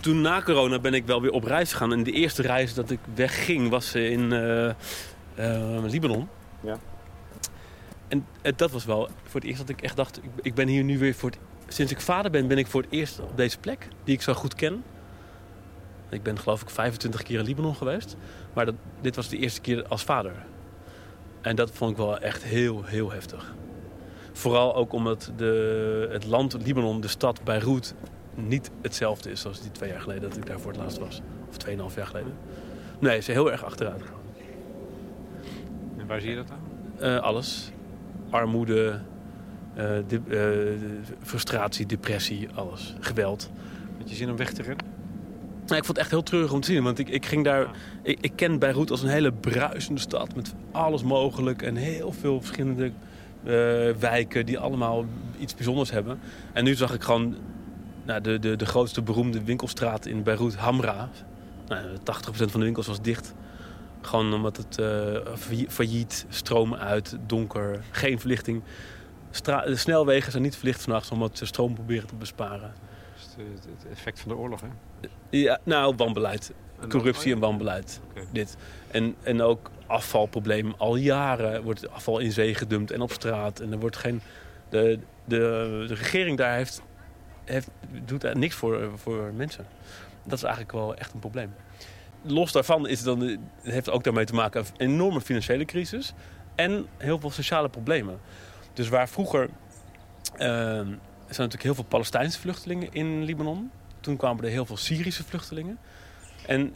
toen 0.00 0.20
na 0.20 0.42
corona 0.42 0.78
ben 0.78 0.94
ik 0.94 1.06
wel 1.06 1.20
weer 1.20 1.30
op 1.30 1.44
reis 1.44 1.72
gegaan. 1.72 1.92
En 1.92 2.02
de 2.02 2.12
eerste 2.12 2.42
reis 2.42 2.74
dat 2.74 2.90
ik 2.90 2.98
wegging 3.14 3.68
was 3.68 3.94
in 3.94 4.32
eh, 4.32 4.68
eh, 4.68 4.74
Libanon. 5.84 6.28
Ja. 6.60 6.78
En 8.08 8.26
eh, 8.42 8.52
dat 8.56 8.70
was 8.70 8.84
wel 8.84 9.08
voor 9.22 9.40
het 9.40 9.48
eerst 9.48 9.60
dat 9.60 9.68
ik 9.68 9.82
echt 9.82 9.96
dacht... 9.96 10.16
Ik, 10.16 10.30
ik 10.42 10.54
ben 10.54 10.68
hier 10.68 10.84
nu 10.84 10.98
weer 10.98 11.14
voor 11.14 11.30
het... 11.30 11.38
Sinds 11.68 11.92
ik 11.92 12.00
vader 12.00 12.30
ben, 12.30 12.46
ben 12.46 12.58
ik 12.58 12.66
voor 12.66 12.82
het 12.82 12.90
eerst 12.90 13.20
op 13.20 13.36
deze 13.36 13.58
plek. 13.58 13.88
Die 14.04 14.14
ik 14.14 14.22
zo 14.22 14.34
goed 14.34 14.54
ken. 14.54 14.82
Ik 16.08 16.22
ben 16.22 16.38
geloof 16.38 16.62
ik 16.62 16.70
25 16.70 17.22
keer 17.22 17.38
in 17.38 17.44
Libanon 17.44 17.74
geweest. 17.74 18.16
Maar 18.52 18.64
dat, 18.64 18.74
dit 19.00 19.16
was 19.16 19.28
de 19.28 19.38
eerste 19.38 19.60
keer 19.60 19.86
als 19.86 20.02
vader. 20.02 20.32
En 21.40 21.56
dat 21.56 21.70
vond 21.70 21.90
ik 21.90 21.96
wel 21.96 22.18
echt 22.18 22.42
heel, 22.42 22.84
heel 22.84 23.12
heftig. 23.12 23.54
Vooral 24.32 24.74
ook 24.74 24.92
omdat 24.92 25.32
de, 25.36 26.08
het 26.12 26.24
land 26.24 26.56
Libanon, 26.64 27.00
de 27.00 27.08
stad 27.08 27.44
Beirut, 27.44 27.94
niet 28.46 28.70
hetzelfde 28.82 29.30
is 29.30 29.46
als 29.46 29.60
die 29.62 29.70
twee 29.70 29.90
jaar 29.90 30.00
geleden 30.00 30.22
dat 30.28 30.36
ik 30.36 30.46
daar 30.46 30.60
voor 30.60 30.72
het 30.72 30.80
laatst 30.80 30.98
was. 30.98 31.20
Of 31.48 31.56
tweeënhalf 31.56 31.94
jaar 31.94 32.06
geleden. 32.06 32.32
Nee, 32.98 33.12
ze 33.12 33.18
is 33.18 33.26
heel 33.26 33.50
erg 33.50 33.64
achteruit 33.64 34.02
gegaan. 34.02 34.16
En 35.98 36.06
waar 36.06 36.20
zie 36.20 36.30
je 36.30 36.36
dat 36.36 36.50
aan? 36.50 36.60
Eh, 37.08 37.18
alles. 37.22 37.70
Armoede, 38.30 39.00
eh, 39.74 39.84
de- 40.08 40.20
eh, 40.28 41.16
frustratie, 41.26 41.86
depressie, 41.86 42.48
alles. 42.54 42.94
Geweld. 43.00 43.50
Met 43.98 44.10
je 44.10 44.16
zin 44.16 44.30
om 44.30 44.36
weg 44.36 44.52
te 44.52 44.62
rennen? 44.62 44.86
Nou, 45.66 45.80
ik 45.80 45.84
vond 45.84 45.86
het 45.86 45.96
echt 45.96 46.10
heel 46.10 46.22
treurig 46.22 46.52
om 46.52 46.60
te 46.60 46.72
zien. 46.72 46.82
Want 46.82 46.98
ik, 46.98 47.08
ik 47.08 47.26
ging 47.26 47.44
daar. 47.44 47.66
Ik, 48.02 48.18
ik 48.20 48.32
ken 48.34 48.58
Beirut 48.58 48.90
als 48.90 49.02
een 49.02 49.08
hele 49.08 49.32
bruisende 49.32 50.00
stad. 50.00 50.34
Met 50.34 50.54
alles 50.72 51.02
mogelijk. 51.02 51.62
En 51.62 51.76
heel 51.76 52.12
veel 52.12 52.40
verschillende 52.40 52.90
wijken 53.98 54.46
die 54.46 54.58
allemaal 54.58 55.04
iets 55.38 55.54
bijzonders 55.54 55.90
hebben. 55.90 56.18
En 56.52 56.64
nu 56.64 56.74
zag 56.74 56.94
ik 56.94 57.02
gewoon 57.02 57.36
nou, 58.08 58.20
de, 58.20 58.38
de, 58.38 58.56
de 58.56 58.66
grootste 58.66 59.02
beroemde 59.02 59.44
winkelstraat 59.44 60.06
in 60.06 60.22
Beirut, 60.22 60.56
Hamra. 60.56 61.08
Nou, 61.66 61.86
80% 61.96 62.00
van 62.30 62.60
de 62.60 62.64
winkels 62.66 62.86
was 62.86 63.00
dicht. 63.00 63.34
Gewoon 64.00 64.32
omdat 64.32 64.56
het 64.56 64.78
eh, 64.78 65.34
failli- 65.36 65.66
failliet, 65.68 66.26
stroom 66.28 66.74
uit, 66.74 67.16
donker, 67.26 67.84
geen 67.90 68.20
verlichting. 68.20 68.62
Stra- 69.30 69.64
de 69.64 69.76
snelwegen 69.76 70.30
zijn 70.30 70.42
niet 70.42 70.56
verlicht 70.56 70.80
s'nachts 70.80 71.10
omdat 71.10 71.38
ze 71.38 71.46
stroom 71.46 71.74
proberen 71.74 72.08
te 72.08 72.14
besparen. 72.14 72.72
Is 73.16 73.22
het, 73.36 73.68
het 73.78 73.92
effect 73.92 74.20
van 74.20 74.28
de 74.30 74.36
oorlog, 74.36 74.60
hè? 74.60 74.68
Ja, 75.30 75.58
nou, 75.62 75.94
wanbeleid. 75.96 76.52
Corruptie 76.88 77.32
en 77.32 77.38
wanbeleid. 77.38 78.00
Oké. 78.10 78.20
Dit. 78.32 78.56
En, 78.90 79.14
en 79.22 79.42
ook 79.42 79.70
afvalprobleem. 79.86 80.74
Al 80.76 80.96
jaren 80.96 81.62
wordt 81.62 81.90
afval 81.90 82.18
in 82.18 82.32
zee 82.32 82.54
gedumpt 82.54 82.90
en 82.90 83.00
op 83.00 83.12
straat. 83.12 83.60
En 83.60 83.72
er 83.72 83.78
wordt 83.78 83.96
geen. 83.96 84.20
De, 84.68 84.98
de, 85.24 85.84
de 85.88 85.94
regering 85.94 86.36
daar 86.36 86.54
heeft, 86.54 86.82
heeft, 87.48 87.68
doet 88.04 88.34
niks 88.34 88.54
voor, 88.54 88.90
voor 88.94 89.32
mensen. 89.36 89.66
Dat 90.24 90.38
is 90.38 90.42
eigenlijk 90.42 90.72
wel 90.72 90.94
echt 90.94 91.12
een 91.12 91.20
probleem. 91.20 91.54
Los 92.22 92.52
daarvan 92.52 92.88
is 92.88 93.02
dan, 93.02 93.20
het 93.20 93.38
heeft 93.62 93.90
ook 93.90 94.04
daarmee 94.04 94.24
te 94.24 94.34
maken 94.34 94.60
een 94.60 94.88
enorme 94.90 95.20
financiële 95.20 95.64
crisis. 95.64 96.12
En 96.54 96.86
heel 96.96 97.18
veel 97.18 97.30
sociale 97.30 97.68
problemen. 97.68 98.20
Dus 98.72 98.88
waar 98.88 99.08
vroeger. 99.08 99.48
eh, 100.36 100.48
er 100.48 101.34
zijn 101.34 101.48
natuurlijk 101.48 101.62
heel 101.62 101.74
veel 101.74 101.84
Palestijnse 101.84 102.40
vluchtelingen 102.40 102.92
in 102.92 103.24
Libanon. 103.24 103.70
Toen 104.00 104.16
kwamen 104.16 104.44
er 104.44 104.50
heel 104.50 104.66
veel 104.66 104.76
Syrische 104.76 105.24
vluchtelingen. 105.24 105.78
En 106.46 106.74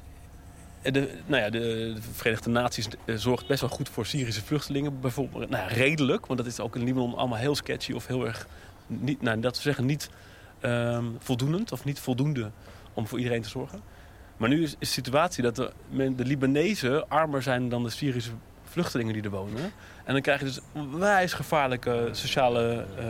de, 0.82 1.18
nou 1.26 1.42
ja, 1.42 1.50
de, 1.50 1.92
de 1.94 2.02
Verenigde 2.12 2.50
Naties 2.50 2.88
eh, 3.04 3.14
zorgt 3.16 3.46
best 3.46 3.60
wel 3.60 3.70
goed 3.70 3.88
voor 3.88 4.06
Syrische 4.06 4.44
vluchtelingen. 4.44 5.00
Bijvoorbeeld, 5.00 5.50
nou 5.50 5.68
redelijk, 5.68 6.26
want 6.26 6.38
dat 6.38 6.48
is 6.48 6.60
ook 6.60 6.76
in 6.76 6.84
Libanon 6.84 7.14
allemaal 7.14 7.38
heel 7.38 7.54
sketchy 7.54 7.92
of 7.92 8.06
heel 8.06 8.26
erg, 8.26 8.46
niet, 8.86 9.22
nou, 9.22 9.40
dat 9.40 9.56
we 9.56 9.62
zeggen, 9.62 9.86
niet 9.86 10.10
ehm, 10.62 11.04
voldoenend 11.18 11.72
of 11.72 11.84
niet 11.84 12.00
voldoende 12.00 12.50
om 12.94 13.06
voor 13.06 13.18
iedereen 13.18 13.42
te 13.42 13.48
zorgen. 13.48 13.80
Maar 14.36 14.48
nu 14.48 14.62
is, 14.62 14.70
is 14.70 14.78
de 14.78 14.86
situatie 14.86 15.42
dat 15.42 15.56
de, 15.56 15.72
de 16.14 16.24
Libanezen 16.24 17.08
armer 17.08 17.42
zijn 17.42 17.68
dan 17.68 17.82
de 17.82 17.90
Syrische 17.90 18.30
vluchtelingen 18.64 19.12
die 19.12 19.22
er 19.22 19.30
wonen. 19.30 19.72
En 20.04 20.12
dan 20.12 20.22
krijg 20.22 20.38
je 20.38 20.44
dus 20.44 20.60
wijs 20.98 21.32
gevaarlijke 21.32 22.08
sociale 22.12 22.84
eh, 22.98 23.06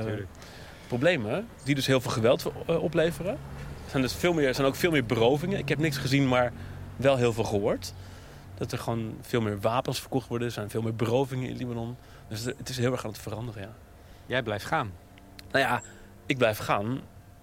problemen. 0.87 1.49
Die 1.65 1.75
dus 1.75 1.87
heel 1.87 2.01
veel 2.01 2.11
geweld 2.11 2.53
eh, 2.67 2.83
opleveren. 2.83 3.33
Er 3.85 3.91
zijn, 3.91 4.03
dus 4.03 4.15
veel 4.15 4.33
meer, 4.33 4.47
er 4.47 4.55
zijn 4.55 4.67
ook 4.67 4.75
veel 4.75 4.91
meer 4.91 5.05
berovingen. 5.05 5.59
Ik 5.59 5.69
heb 5.69 5.79
niks 5.79 5.97
gezien, 5.97 6.29
maar 6.29 6.53
wel 6.97 7.17
heel 7.17 7.33
veel 7.33 7.45
gehoord. 7.45 7.95
Dat 8.55 8.73
er 8.73 8.79
gewoon 8.79 9.17
veel 9.21 9.41
meer 9.41 9.61
wapens 9.61 10.01
verkocht 10.01 10.29
worden. 10.29 10.47
Er 10.47 10.53
zijn 10.53 10.71
veel 10.71 10.83
meer 10.83 10.95
berovingen 10.95 11.49
in 11.49 11.57
Libanon. 11.57 11.97
Dus 12.29 12.45
het 12.45 12.69
is 12.69 12.79
heel 12.79 12.93
erg 12.93 13.05
aan 13.05 13.11
het 13.11 13.21
veranderen, 13.21 13.63
ja. 13.63 13.73
Jij 14.27 14.43
blijft 14.43 14.65
gaan. 14.65 14.93
Nou 15.51 15.65
ja, 15.65 15.83
ik 16.27 16.39
blijf 16.39 16.59
gaan. 16.59 17.01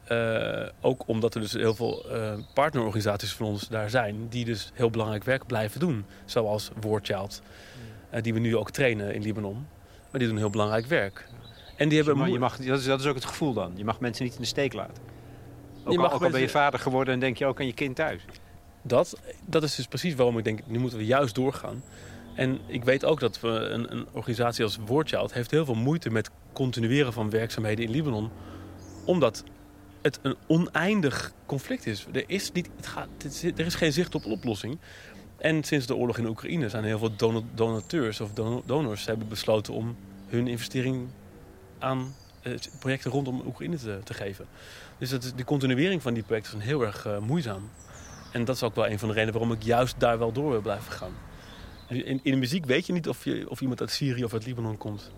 Eh, 0.10 0.68
ook 0.82 1.04
omdat 1.06 1.36
er 1.36 1.42
dus 1.42 1.54
heel 1.54 1.76
veel 1.76 2.10
eh, 2.10 2.34
partnerorganisaties 2.54 3.34
van 3.34 3.46
ons 3.46 3.68
daar 3.68 3.90
zijn... 3.90 4.28
die 4.30 4.46
dus 4.46 4.72
heel 4.74 4.90
belangrijk 4.90 5.24
werk 5.24 5.46
blijven 5.46 5.80
doen. 5.80 6.06
Zoals 6.26 6.72
War 6.82 7.00
Child, 7.04 7.42
eh, 8.10 8.24
die 8.24 8.34
we 8.34 8.40
nu 8.40 8.58
ook 8.58 8.72
trainen 8.72 9.14
in 9.14 9.22
Libanon. 9.22 9.68
Maar 10.12 10.20
die 10.20 10.28
doen 10.28 10.38
heel 10.38 10.50
belangrijk 10.50 10.86
werk. 10.86 11.28
En 11.76 11.90
die 11.90 11.98
hebben... 11.98 12.18
Maar 12.18 12.30
je 12.30 12.40
mag, 12.40 12.58
dat, 12.58 12.80
is, 12.80 12.86
dat 12.86 13.00
is 13.00 13.06
ook 13.06 13.16
het 13.16 13.26
gevoel 13.26 13.54
dan. 13.54 13.72
Je 13.76 13.86
mag 13.86 14.00
mensen 14.00 14.24
niet 14.24 14.34
in 14.34 14.42
de 14.42 14.48
steek 14.48 14.74
laten. 14.74 15.04
Ook, 15.84 15.92
Je 15.92 15.98
al, 15.98 16.04
mag 16.04 16.14
ook 16.14 16.24
al 16.24 16.30
ben 16.30 16.42
je 16.42 16.50
vader 16.50 16.80
geworden 16.80 17.14
en 17.14 17.20
denk 17.20 17.38
je 17.38 17.46
ook 17.46 17.60
aan 17.60 17.66
je 17.66 17.74
kind 17.74 17.96
thuis. 17.96 18.26
Dat, 18.82 19.20
dat 19.46 19.64
is 19.64 19.76
dus 19.76 19.88
precies 19.88 20.16
waarom 20.16 20.38
ik 20.38 20.44
denk, 20.44 20.60
nu 20.66 20.80
moeten 20.80 20.98
we 20.98 21.06
juist 21.06 21.36
doorgaan. 21.36 21.84
En 22.36 22.60
ik 22.68 22.84
weet 22.84 23.06
ook 23.06 23.20
dat 23.20 23.40
we 23.40 23.50
een, 23.50 23.92
een 23.92 24.08
organisatie 24.12 24.64
als 24.64 24.78
War 24.86 25.08
Child 25.08 25.34
heeft 25.34 25.52
heel 25.52 25.66
veel 25.66 25.76
moeite 25.76 26.10
met 26.10 26.30
continueren 26.54 27.14
van 27.14 27.30
werkzaamheden 27.30 27.86
in 27.86 27.92
Libanon. 27.92 28.30
Omdat 29.06 29.44
het 30.02 30.20
een 30.22 30.36
oneindig 30.48 31.32
conflict 31.46 31.86
is. 31.86 32.06
Er 32.12 32.24
is, 32.28 32.52
niet, 32.52 32.70
het 32.76 32.88
gaat, 32.88 33.08
er 33.44 33.66
is 33.66 33.76
geen 33.76 33.94
zicht 33.94 34.16
op 34.16 34.26
oplossing. 34.26 34.78
En 35.38 35.64
sinds 35.64 35.86
de 35.86 35.96
oorlog 35.96 36.18
in 36.18 36.28
Oekraïne 36.28 36.70
zijn 36.70 36.84
heel 36.84 36.98
veel 36.98 37.42
donateurs 37.54 38.22
of 38.22 38.34
dono- 38.34 38.64
donors 38.66 39.06
hebben 39.06 39.28
besloten 39.28 39.74
om 39.74 39.96
hun 40.28 40.48
investering 40.48 41.08
aan 41.80 42.16
eh, 42.42 42.54
projecten 42.80 43.12
rondom 43.12 43.42
Oekraïne 43.46 43.78
te, 43.78 44.00
te 44.04 44.14
geven. 44.14 44.46
Dus 44.98 45.10
dat 45.10 45.34
de 45.36 45.44
continuering 45.44 46.02
van 46.02 46.14
die 46.14 46.24
projecten 46.24 46.60
is 46.60 46.66
heel 46.66 46.82
erg 46.82 47.06
eh, 47.06 47.18
moeizaam. 47.18 47.70
En 48.32 48.46
dat 48.46 48.56
is 48.56 48.64
ook 48.64 48.76
wel 48.76 48.88
een 48.88 49.00
van 49.00 49.08
de 49.08 49.14
redenen 49.14 49.40
waarom 49.40 49.56
ik 49.56 49.64
juist 49.64 50.00
daar 50.00 50.20
wel 50.20 50.32
door 50.32 50.52
wil 50.52 50.62
blijven 50.62 50.92
gaan. 50.92 51.14
In, 51.88 52.06
in 52.06 52.32
de 52.32 52.36
muziek 52.36 52.66
weet 52.66 52.86
je 52.86 52.94
niet 52.94 53.08
of, 53.08 53.24
je, 53.24 53.50
of 53.50 53.62
iemand 53.62 53.80
uit 53.80 53.92
Syrië 53.92 54.24
of 54.24 54.34
uit 54.34 54.46
Libanon 54.46 54.78
komt. 54.78 55.12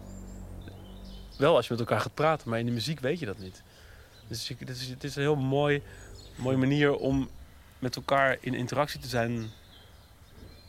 Wel 1.37 1.55
als 1.55 1.67
je 1.67 1.71
met 1.71 1.81
elkaar 1.81 1.99
gaat 1.99 2.13
praten, 2.13 2.49
maar 2.49 2.59
in 2.59 2.65
de 2.65 2.71
muziek 2.71 2.99
weet 2.99 3.19
je 3.19 3.25
dat 3.25 3.39
niet. 3.39 3.63
Dus 4.31 4.49
ik- 4.49 4.59
het 4.59 4.69
is, 4.69 4.87
het 4.87 5.03
is 5.03 5.15
een 5.15 5.21
heel 5.21 5.35
mooi, 5.35 5.81
mooie 6.35 6.57
manier 6.57 6.95
om 6.95 7.29
met 7.79 7.95
elkaar 7.95 8.37
in 8.39 8.53
interactie 8.53 8.99
te 8.99 9.07
zijn... 9.07 9.49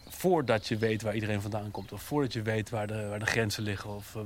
voordat 0.08 0.68
je 0.68 0.76
weet 0.76 1.02
waar 1.02 1.14
iedereen 1.14 1.40
vandaan 1.40 1.70
komt. 1.70 1.92
Of 1.92 2.02
voordat 2.02 2.32
je 2.32 2.42
weet 2.42 2.70
waar 2.70 2.86
de, 2.86 3.06
waar 3.08 3.18
de 3.18 3.26
grenzen 3.26 3.62
liggen. 3.62 3.90
Of 3.90 4.14
eh, 4.16 4.22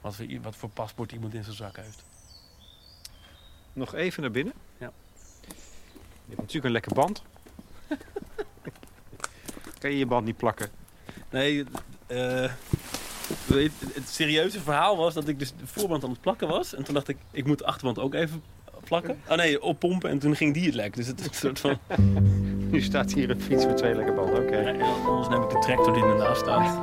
wat, 0.00 0.16
voor, 0.16 0.26
wat 0.42 0.56
voor 0.56 0.68
paspoort 0.68 1.12
iemand 1.12 1.34
in 1.34 1.44
zijn 1.44 1.56
zak 1.56 1.76
heeft. 1.76 2.02
Nog 3.72 3.94
even 3.94 4.22
naar 4.22 4.30
binnen. 4.30 4.54
Ja. 4.78 4.92
Je 6.24 6.36
hebt 6.36 6.38
natuurlijk 6.40 6.64
een 6.64 6.72
lekker 6.72 6.94
band. 6.94 7.22
kan 9.80 9.90
je 9.90 9.98
je 9.98 10.06
band 10.06 10.24
niet 10.24 10.36
plakken? 10.36 10.70
Nee, 11.30 11.64
eh, 12.06 12.52
het 13.94 14.08
serieuze 14.08 14.60
verhaal 14.60 14.96
was 14.96 15.14
dat 15.14 15.28
ik 15.28 15.38
dus 15.38 15.48
de 15.50 15.66
voorband 15.66 16.04
aan 16.04 16.10
het 16.10 16.20
plakken 16.20 16.48
was. 16.48 16.74
En 16.74 16.84
toen 16.84 16.94
dacht 16.94 17.08
ik, 17.08 17.16
ik 17.30 17.46
moet 17.46 17.58
de 17.58 17.64
achterband 17.66 17.98
ook 17.98 18.14
even 18.14 18.42
plakken. 18.84 19.20
Oh 19.28 19.36
nee, 19.36 19.62
oppompen 19.62 20.10
en 20.10 20.18
toen 20.18 20.36
ging 20.36 20.54
die 20.54 20.66
het 20.66 20.74
lek. 20.74 20.96
Dus 20.96 21.06
het 21.06 21.20
is 21.20 21.26
een 21.26 21.34
soort 21.34 21.60
van... 21.60 21.78
Nu 22.70 22.80
staat 22.80 23.12
hier 23.12 23.30
een 23.30 23.40
fiets 23.40 23.66
met 23.66 23.76
twee 23.76 23.94
lekker 23.94 24.14
banden. 24.14 24.42
Oké. 24.42 24.56
Ja, 24.56 24.66
en 24.66 24.80
anders 24.82 25.28
neem 25.28 25.42
ik 25.42 25.50
de 25.50 25.58
tractor 25.58 25.92
die 25.92 26.02
ernaast 26.02 26.40
staat. 26.40 26.80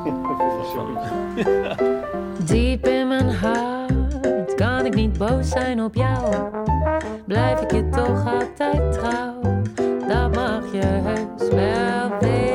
Diep 2.47 2.87
in 2.87 3.07
mijn 3.07 3.29
hart 3.29 4.55
kan 4.55 4.85
ik 4.85 4.95
niet 4.95 5.17
boos 5.17 5.49
zijn 5.49 5.83
op 5.83 5.95
jou. 5.95 6.51
Blijf 7.25 7.61
ik 7.61 7.71
je 7.71 7.89
toch 7.89 8.25
altijd 8.25 8.93
trouw, 8.93 9.41
dat 10.07 10.35
mag 10.35 10.71
je 10.71 10.85
heus 10.85 11.49
wel 11.49 12.19
weten. 12.19 12.46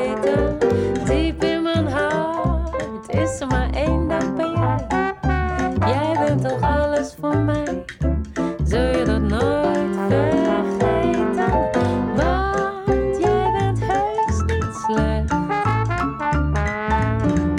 Voor 7.21 7.37
mij, 7.37 7.85
zul 8.65 8.99
je 8.99 9.05
dat 9.05 9.21
nooit 9.21 9.97
vergeten? 9.97 11.51
Want 12.17 13.19
jij 13.19 13.53
bent 13.59 13.79
heus 13.81 14.43
niet 14.47 14.75
slecht. 14.87 15.31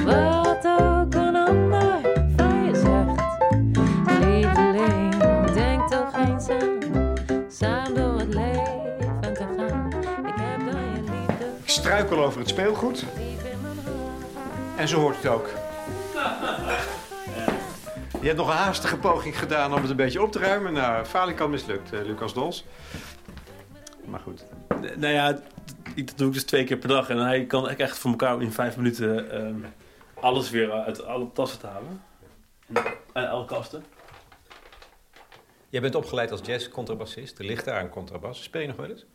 Wat 0.06 0.68
ook 0.80 1.14
een 1.14 1.36
ander 1.36 1.99
van 2.38 2.66
je 2.66 2.76
zegt. 2.76 3.38
Lieveling, 4.20 5.16
denk 5.54 5.88
toch 5.89 6.16
eens 6.16 6.49
aan. 6.49 6.80
Samen 7.49 7.95
door 7.95 8.20
het 8.20 8.34
leven 8.34 9.34
te 9.34 9.45
gaan. 9.58 9.88
Ik 10.26 10.34
heb 10.36 10.72
dan 10.72 10.82
je 10.82 11.01
liefde 11.01 11.45
Ik 11.64 11.70
struikel 11.70 12.24
over 12.24 12.39
het 12.39 12.49
speelgoed. 12.49 13.04
En 14.78 14.88
zo 14.88 14.99
hoort 14.99 15.16
het 15.16 15.28
ook. 15.28 15.49
Je 18.24 18.30
hebt 18.30 18.41
nog 18.41 18.49
een 18.49 18.55
haastige 18.57 18.97
poging 18.97 19.39
gedaan 19.39 19.74
om 19.74 19.82
het 19.82 19.89
een 19.89 19.95
beetje 19.95 20.21
op 20.21 20.32
te 20.32 20.39
ruimen. 20.39 20.74
Nou, 20.74 21.05
falikant 21.05 21.51
mislukt, 21.51 21.93
eh, 21.93 22.01
Lucas 22.05 22.34
Dols. 22.34 22.65
Maar 24.05 24.19
goed. 24.19 24.45
nou 24.80 25.13
ja, 25.13 25.32
dat 25.95 26.13
doe 26.17 26.28
ik 26.28 26.34
dus 26.34 26.43
twee 26.45 26.63
keer 26.63 26.78
per 26.78 26.88
dag. 26.89 27.09
En 27.09 27.17
hij 27.17 27.45
kan 27.45 27.69
ik 27.69 27.80
echt 27.80 27.97
voor 27.97 28.11
elkaar 28.11 28.41
in 28.41 28.51
vijf 28.51 28.78
minuten 28.78 29.32
ehm, 29.32 29.55
alles 30.19 30.49
weer 30.49 30.71
uit 30.71 31.05
alle 31.05 31.32
tassen 31.32 31.59
te 31.59 31.67
halen. 31.67 32.01
En 32.67 32.84
uit 33.13 33.30
alle 33.30 33.45
kasten. 33.45 33.84
Jij 35.69 35.82
bent 35.82 35.95
opgeleid 35.95 36.32
als 36.32 36.41
jazz-contrabassist. 36.43 37.39
Er 37.39 37.45
ligt 37.45 37.65
daar 37.65 37.82
een 37.82 37.89
contrabas. 37.89 38.43
Speel 38.43 38.61
je 38.61 38.67
nog 38.67 38.76
wel 38.76 38.89
eens? 38.89 39.05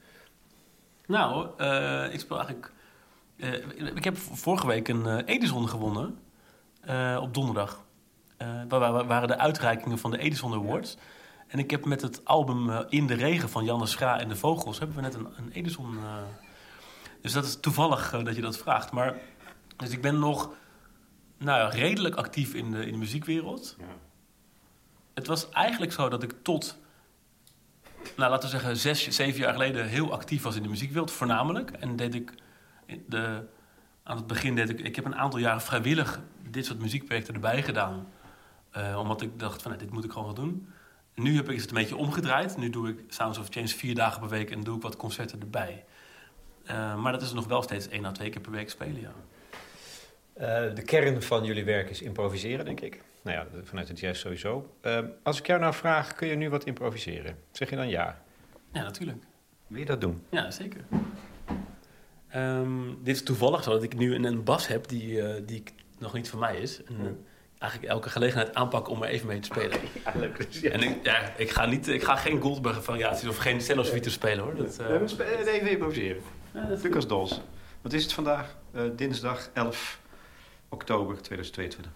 Nou, 1.06 1.48
eh, 1.56 2.12
ik 2.12 2.20
speel 2.20 2.36
eigenlijk... 2.36 2.72
eh, 3.36 3.52
ik 3.94 4.04
heb 4.04 4.16
vorige 4.16 4.66
week 4.66 4.88
een 4.88 5.06
eh, 5.06 5.34
Edison 5.34 5.68
gewonnen. 5.68 6.18
eh, 6.80 7.18
op 7.22 7.34
donderdag. 7.34 7.86
Waar- 8.68 9.07
waren 9.07 9.28
de 9.28 9.39
uitreikingen 9.39 9.99
van 9.99 10.11
de 10.11 10.18
Edison 10.18 10.53
Awards. 10.53 10.97
En 11.47 11.59
ik 11.59 11.70
heb 11.70 11.84
met 11.84 12.03
het 12.03 12.24
album 12.24 12.70
eh, 12.70 12.80
In 12.89 13.07
de 13.07 13.14
Regen 13.14 13.49
van 13.49 13.64
Janne 13.64 13.86
Schra 13.86 14.20
en 14.20 14.28
de 14.28 14.36
Vogels... 14.36 14.78
hebben 14.78 14.97
we 14.97 15.03
net 15.03 15.14
een, 15.14 15.28
een 15.36 15.51
Edison... 15.53 15.97
eh, 15.97 16.22
dus 17.20 17.32
dat 17.32 17.45
is 17.45 17.61
toevallig 17.61 18.11
dat 18.11 18.34
je 18.34 18.43
dat 18.43 18.59
vraagt. 18.59 18.93
Maar, 18.93 19.14
dus 19.76 19.91
ik 19.91 20.03
ben 20.03 20.18
nog 20.18 20.51
nou, 21.39 21.61
ja, 21.61 21.68
redelijk 21.68 22.14
actief 22.14 22.55
in 22.55 22.70
de, 22.70 22.86
in 22.86 22.93
de 22.93 22.99
muziekwereld. 22.99 23.76
Het 25.14 25.26
was 25.26 25.49
eigenlijk 25.49 25.93
zo 25.93 26.09
dat 26.09 26.22
ik 26.22 26.34
tot 26.43 26.78
nou, 28.16 28.30
laten 28.30 28.51
we 28.51 28.57
zeggen, 28.57 28.76
zes, 28.76 29.09
zeven 29.09 29.41
jaar 29.41 29.53
geleden 29.53 29.86
heel 29.86 30.12
actief 30.12 30.43
was 30.43 30.57
in 30.57 30.62
de 30.62 30.68
muziekwereld, 30.68 31.11
voornamelijk. 31.11 31.70
En 31.70 31.97
deed 31.97 32.14
ik 32.14 32.32
de, 33.07 33.47
aan 34.03 34.16
het 34.16 34.26
begin 34.26 34.55
deed 34.55 34.68
ik, 34.68 34.80
ik 34.80 34.97
heb 34.97 35.05
een 35.05 35.16
aantal 35.16 35.39
jaren 35.39 35.61
vrijwillig 35.61 36.20
dit 36.51 36.66
soort 36.66 36.78
muziekprojecten 36.78 37.34
erbij 37.34 37.62
gedaan. 37.62 38.07
Eh, 38.70 38.98
omdat 38.98 39.22
ik 39.22 39.38
dacht 39.38 39.62
van, 39.62 39.70
nou, 39.70 39.84
dit 39.84 39.92
moet 39.92 40.04
ik 40.04 40.10
gewoon 40.10 40.26
wel 40.26 40.44
doen. 40.44 40.68
Nu 41.14 41.36
heb 41.36 41.50
ik 41.50 41.60
het 41.60 41.68
een 41.68 41.74
beetje 41.74 41.96
omgedraaid. 41.96 42.56
Nu 42.56 42.70
doe 42.70 42.88
ik 42.88 42.98
Sounds 43.08 43.38
of 43.38 43.48
Change 43.50 43.68
vier 43.68 43.94
dagen 43.94 44.20
per 44.20 44.28
week 44.28 44.50
en 44.50 44.60
doe 44.60 44.76
ik 44.76 44.82
wat 44.82 44.96
concerten 44.96 45.40
erbij. 45.40 45.84
Eh, 46.64 46.96
maar 46.96 47.12
dat 47.12 47.22
is 47.22 47.32
nog 47.32 47.46
wel 47.46 47.62
steeds 47.62 47.88
één 47.88 48.04
à 48.04 48.12
twee 48.12 48.30
keer 48.30 48.40
per 48.40 48.50
week 48.50 48.70
spelen, 48.70 49.00
ja. 49.00 49.12
Eh, 50.38 50.74
de 50.74 50.82
kern 50.82 51.22
van 51.22 51.44
jullie 51.44 51.64
werk 51.64 51.90
is 51.90 52.02
improviseren, 52.02 52.64
denk 52.64 52.80
ik. 52.80 53.02
Nou 53.22 53.36
ja, 53.36 53.46
vanuit 53.62 53.86
de 53.86 53.94
jazz 53.94 54.20
sowieso. 54.20 54.74
Eh, 54.80 54.98
als 55.22 55.38
ik 55.38 55.46
jou 55.46 55.60
nou 55.60 55.74
vraag, 55.74 56.14
kun 56.14 56.28
je 56.28 56.34
nu 56.34 56.50
wat 56.50 56.64
improviseren? 56.64 57.36
Zeg 57.52 57.70
je 57.70 57.76
dan 57.76 57.88
ja? 57.88 58.22
Ja, 58.72 58.82
natuurlijk. 58.82 59.22
Wil 59.66 59.78
je 59.78 59.84
dat 59.84 60.00
doen? 60.00 60.22
Ja, 60.30 60.50
zeker. 60.50 60.84
Ehm, 62.28 62.88
dit 63.02 63.14
is 63.14 63.22
toevallig 63.22 63.62
zo 63.62 63.70
dat 63.70 63.82
ik 63.82 63.96
nu 63.96 64.14
een, 64.14 64.24
een 64.24 64.44
bas 64.44 64.66
heb 64.66 64.88
die, 64.88 65.44
die 65.44 65.62
nog 65.98 66.12
niet 66.12 66.28
van 66.30 66.38
mij 66.38 66.56
is. 66.56 66.84
En, 66.84 66.96
eh, 67.00 67.06
eigenlijk 67.59 67.92
elke 67.92 68.11
gelegenheid 68.11 68.54
aanpak 68.54 68.88
om 68.88 69.02
er 69.02 69.09
even 69.09 69.26
mee 69.26 69.40
te 69.40 69.46
spelen. 69.46 69.78
Ja, 70.04 70.12
leuk. 70.14 70.52
Dus, 70.52 70.62
En 70.62 70.82
ik, 70.82 70.96
ja, 71.02 71.32
ik, 71.36 71.50
ga 71.50 71.66
niet, 71.66 71.88
ik 71.88 72.02
ga 72.02 72.16
geen 72.16 72.40
Goldberg 72.40 72.84
variaties 72.84 73.28
of 73.28 73.36
geen 73.36 73.61
cello 73.61 73.82
suite 73.82 74.11
spelen 74.11 74.44
hoor. 74.44 74.56
Dat, 74.56 74.78
eh, 74.78 75.54
even 75.54 75.70
improviseren. 75.70 76.22
ja, 76.54 76.68
Lucas 76.82 77.06
Dols. 77.06 77.40
Wat 77.82 77.92
is 77.92 78.02
het 78.02 78.12
vandaag? 78.12 78.56
Eh, 78.72 78.82
dinsdag 78.96 79.48
11 79.52 80.00
oktober 80.68 81.22
2022. 81.22 81.92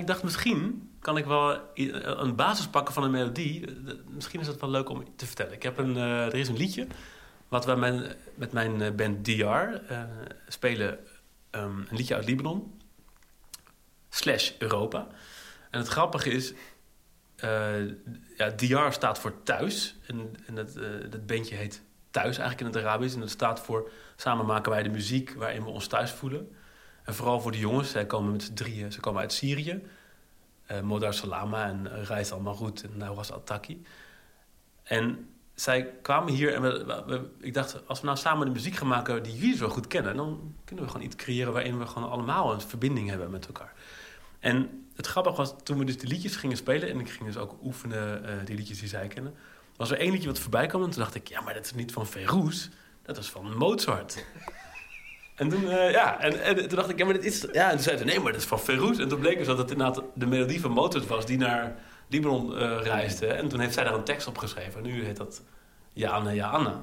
Ik 0.00 0.06
dacht 0.06 0.22
misschien 0.22 0.90
kan 1.00 1.16
ik 1.16 1.24
wel 1.24 1.58
een 1.74 2.36
basis 2.36 2.66
pakken 2.68 2.94
van 2.94 3.02
een 3.02 3.10
melodie. 3.10 3.66
Eh, 3.66 3.94
Misschien 4.06 4.40
is 4.40 4.46
dat 4.46 4.60
wel 4.60 4.70
leuk 4.70 4.88
om 4.88 5.16
te 5.16 5.26
vertellen. 5.26 5.52
Ik 5.52 5.62
heb 5.62 5.78
een, 5.78 5.96
eh, 5.96 6.26
er 6.26 6.34
is 6.34 6.48
een 6.48 6.56
liedje 6.56 6.86
wat 7.48 7.64
we 7.64 7.74
mijn, 7.74 8.14
met 8.34 8.52
mijn 8.52 8.82
eh, 8.82 8.90
band 8.92 9.24
DR 9.24 9.66
spelen. 10.48 10.98
ehm, 11.50 11.78
een 11.78 11.96
liedje 11.96 12.14
uit 12.14 12.24
Libanon. 12.26 12.78
Slash 14.08 14.52
Europa. 14.58 15.06
En 15.70 15.78
het 15.78 15.88
grappige 15.88 16.30
is... 16.30 16.52
eh 17.36 17.86
ja, 18.36 18.50
DR 18.50 18.90
staat 18.90 19.18
voor 19.18 19.42
thuis. 19.42 19.96
En, 20.06 20.34
en 20.46 20.54
dat, 20.54 20.74
dat 21.10 21.26
bandje 21.26 21.54
heet 21.54 21.82
Thuis 22.10 22.38
eigenlijk 22.38 22.60
in 22.60 22.66
het 22.66 22.76
Arabisch. 22.86 23.14
En 23.14 23.20
dat 23.20 23.30
staat 23.30 23.60
voor... 23.60 23.90
Samen 24.16 24.46
maken 24.46 24.72
wij 24.72 24.82
de 24.82 24.88
muziek 24.88 25.34
waarin 25.34 25.62
we 25.64 25.70
ons 25.70 25.86
thuis 25.86 26.10
voelen. 26.10 26.50
Vooral 27.14 27.40
voor 27.40 27.52
de 27.52 27.58
jongens. 27.58 27.90
Zij 27.90 28.06
komen 28.06 28.32
met 28.32 28.42
z'n 28.42 28.54
drieën. 28.54 28.92
Ze 28.92 29.00
komen 29.00 29.20
uit 29.20 29.32
Syrië. 29.32 29.82
eh 30.66 30.80
Modar 30.80 31.14
Salama 31.14 31.68
en 31.68 31.86
uh, 31.86 32.02
Reis 32.02 32.32
Al-Marout 32.32 32.82
en 32.82 32.90
Nauras 32.96 33.32
Al-Taki. 33.32 33.82
En 34.82 35.28
zij 35.54 35.94
kwamen 36.02 36.32
hier 36.32 36.54
en 36.54 36.62
we, 36.62 37.28
ik 37.40 37.54
dacht, 37.54 37.88
als 37.88 38.00
we 38.00 38.06
nou 38.06 38.18
samen 38.18 38.46
de 38.46 38.52
muziek 38.52 38.74
gaan 38.74 38.88
maken 38.88 39.22
die 39.22 39.36
jullie 39.36 39.56
zo 39.56 39.68
goed 39.68 39.86
kennen, 39.86 40.16
dan 40.16 40.54
kunnen 40.64 40.84
we 40.84 40.90
gewoon 40.90 41.06
iets 41.06 41.16
creëren 41.16 41.52
waarin 41.52 41.78
we 41.78 41.86
gewoon 41.86 42.10
allemaal 42.10 42.52
een 42.52 42.60
verbinding 42.60 43.08
hebben 43.08 43.30
met 43.30 43.46
elkaar. 43.46 43.72
En 44.38 44.86
het 44.94 45.06
grappige 45.06 45.36
was, 45.36 45.54
toen 45.62 45.78
we 45.78 45.84
dus 45.84 45.98
die 45.98 46.08
liedjes 46.08 46.36
gingen 46.36 46.56
spelen, 46.56 46.88
en 46.88 47.00
ik 47.00 47.10
ging 47.10 47.24
dus 47.24 47.36
ook 47.36 47.56
oefenen, 47.62 48.24
eh, 48.24 48.34
die 48.44 48.56
liedjes 48.56 48.78
die 48.78 48.88
zij 48.88 49.08
kennen, 49.08 49.34
was 49.76 49.90
er 49.90 49.98
één 49.98 50.12
liedje 50.12 50.28
wat 50.28 50.38
voorbij 50.38 50.66
kwam 50.66 50.82
en 50.82 50.90
toen 50.90 51.02
dacht 51.02 51.14
ik, 51.14 51.28
ja, 51.28 51.40
maar 51.40 51.54
dat 51.54 51.64
is 51.64 51.74
niet 51.74 51.92
van 51.92 52.06
Ferouz, 52.06 52.68
dat 53.02 53.16
is 53.16 53.30
van 53.30 53.56
Mozart. 53.56 54.24
En 55.40 55.48
toen, 55.48 55.70
eh, 55.70 55.90
ja, 55.90 56.20
en, 56.20 56.42
en 56.42 56.56
toen 56.56 56.76
dacht 56.76 56.88
ik, 56.88 56.98
ja, 56.98 57.04
maar 57.04 57.14
dit 57.14 57.24
is... 57.24 57.46
Ja, 57.52 57.64
en 57.64 57.70
toen 57.70 57.84
zei 57.84 57.96
ze, 57.96 58.04
nee, 58.04 58.20
maar 58.20 58.32
dat 58.32 58.40
is 58.40 58.46
van 58.46 58.58
Ferouz. 58.58 58.98
En 58.98 59.08
toen 59.08 59.20
bleek 59.20 59.38
dus 59.38 59.46
dat 59.46 59.58
het 59.58 59.70
inderdaad 59.70 60.02
de 60.14 60.26
melodie 60.26 60.60
van 60.60 60.70
Mozart 60.70 61.06
was 61.06 61.26
die 61.26 61.38
naar 61.38 61.76
Libanon 62.08 62.56
eh, 62.56 62.78
reisde. 62.82 63.26
En 63.26 63.48
toen 63.48 63.60
heeft 63.60 63.74
zij 63.74 63.84
daar 63.84 63.94
een 63.94 64.04
tekst 64.04 64.26
op 64.26 64.38
geschreven. 64.38 64.84
En 64.84 64.86
nu 64.86 65.04
heet 65.04 65.16
dat 65.16 65.42
Ja 65.92 66.10
Anna, 66.10 66.82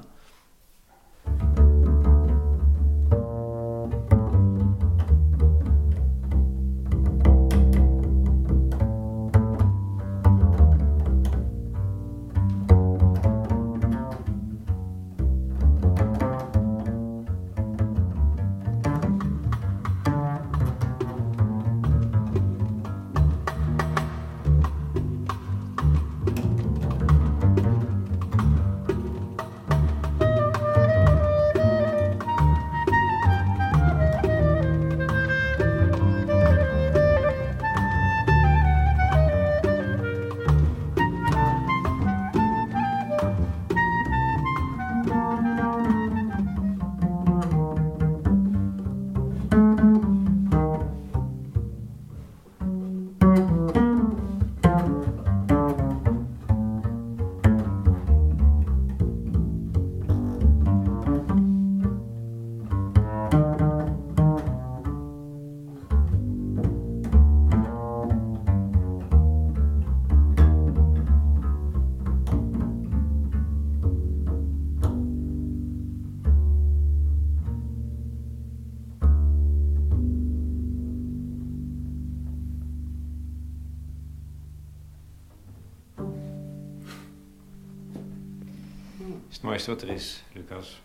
Wat 89.68 89.82
er 89.82 89.90
is, 89.90 90.24
Lucas. 90.34 90.82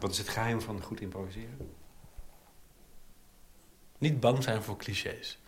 Wat 0.00 0.10
is 0.10 0.18
het 0.18 0.28
geheim 0.28 0.60
van 0.60 0.82
goed 0.82 1.00
improviseren? 1.00 1.74
Niet 3.98 4.20
bang 4.20 4.42
zijn 4.42 4.62
voor 4.62 4.76
clichés. 4.76 5.38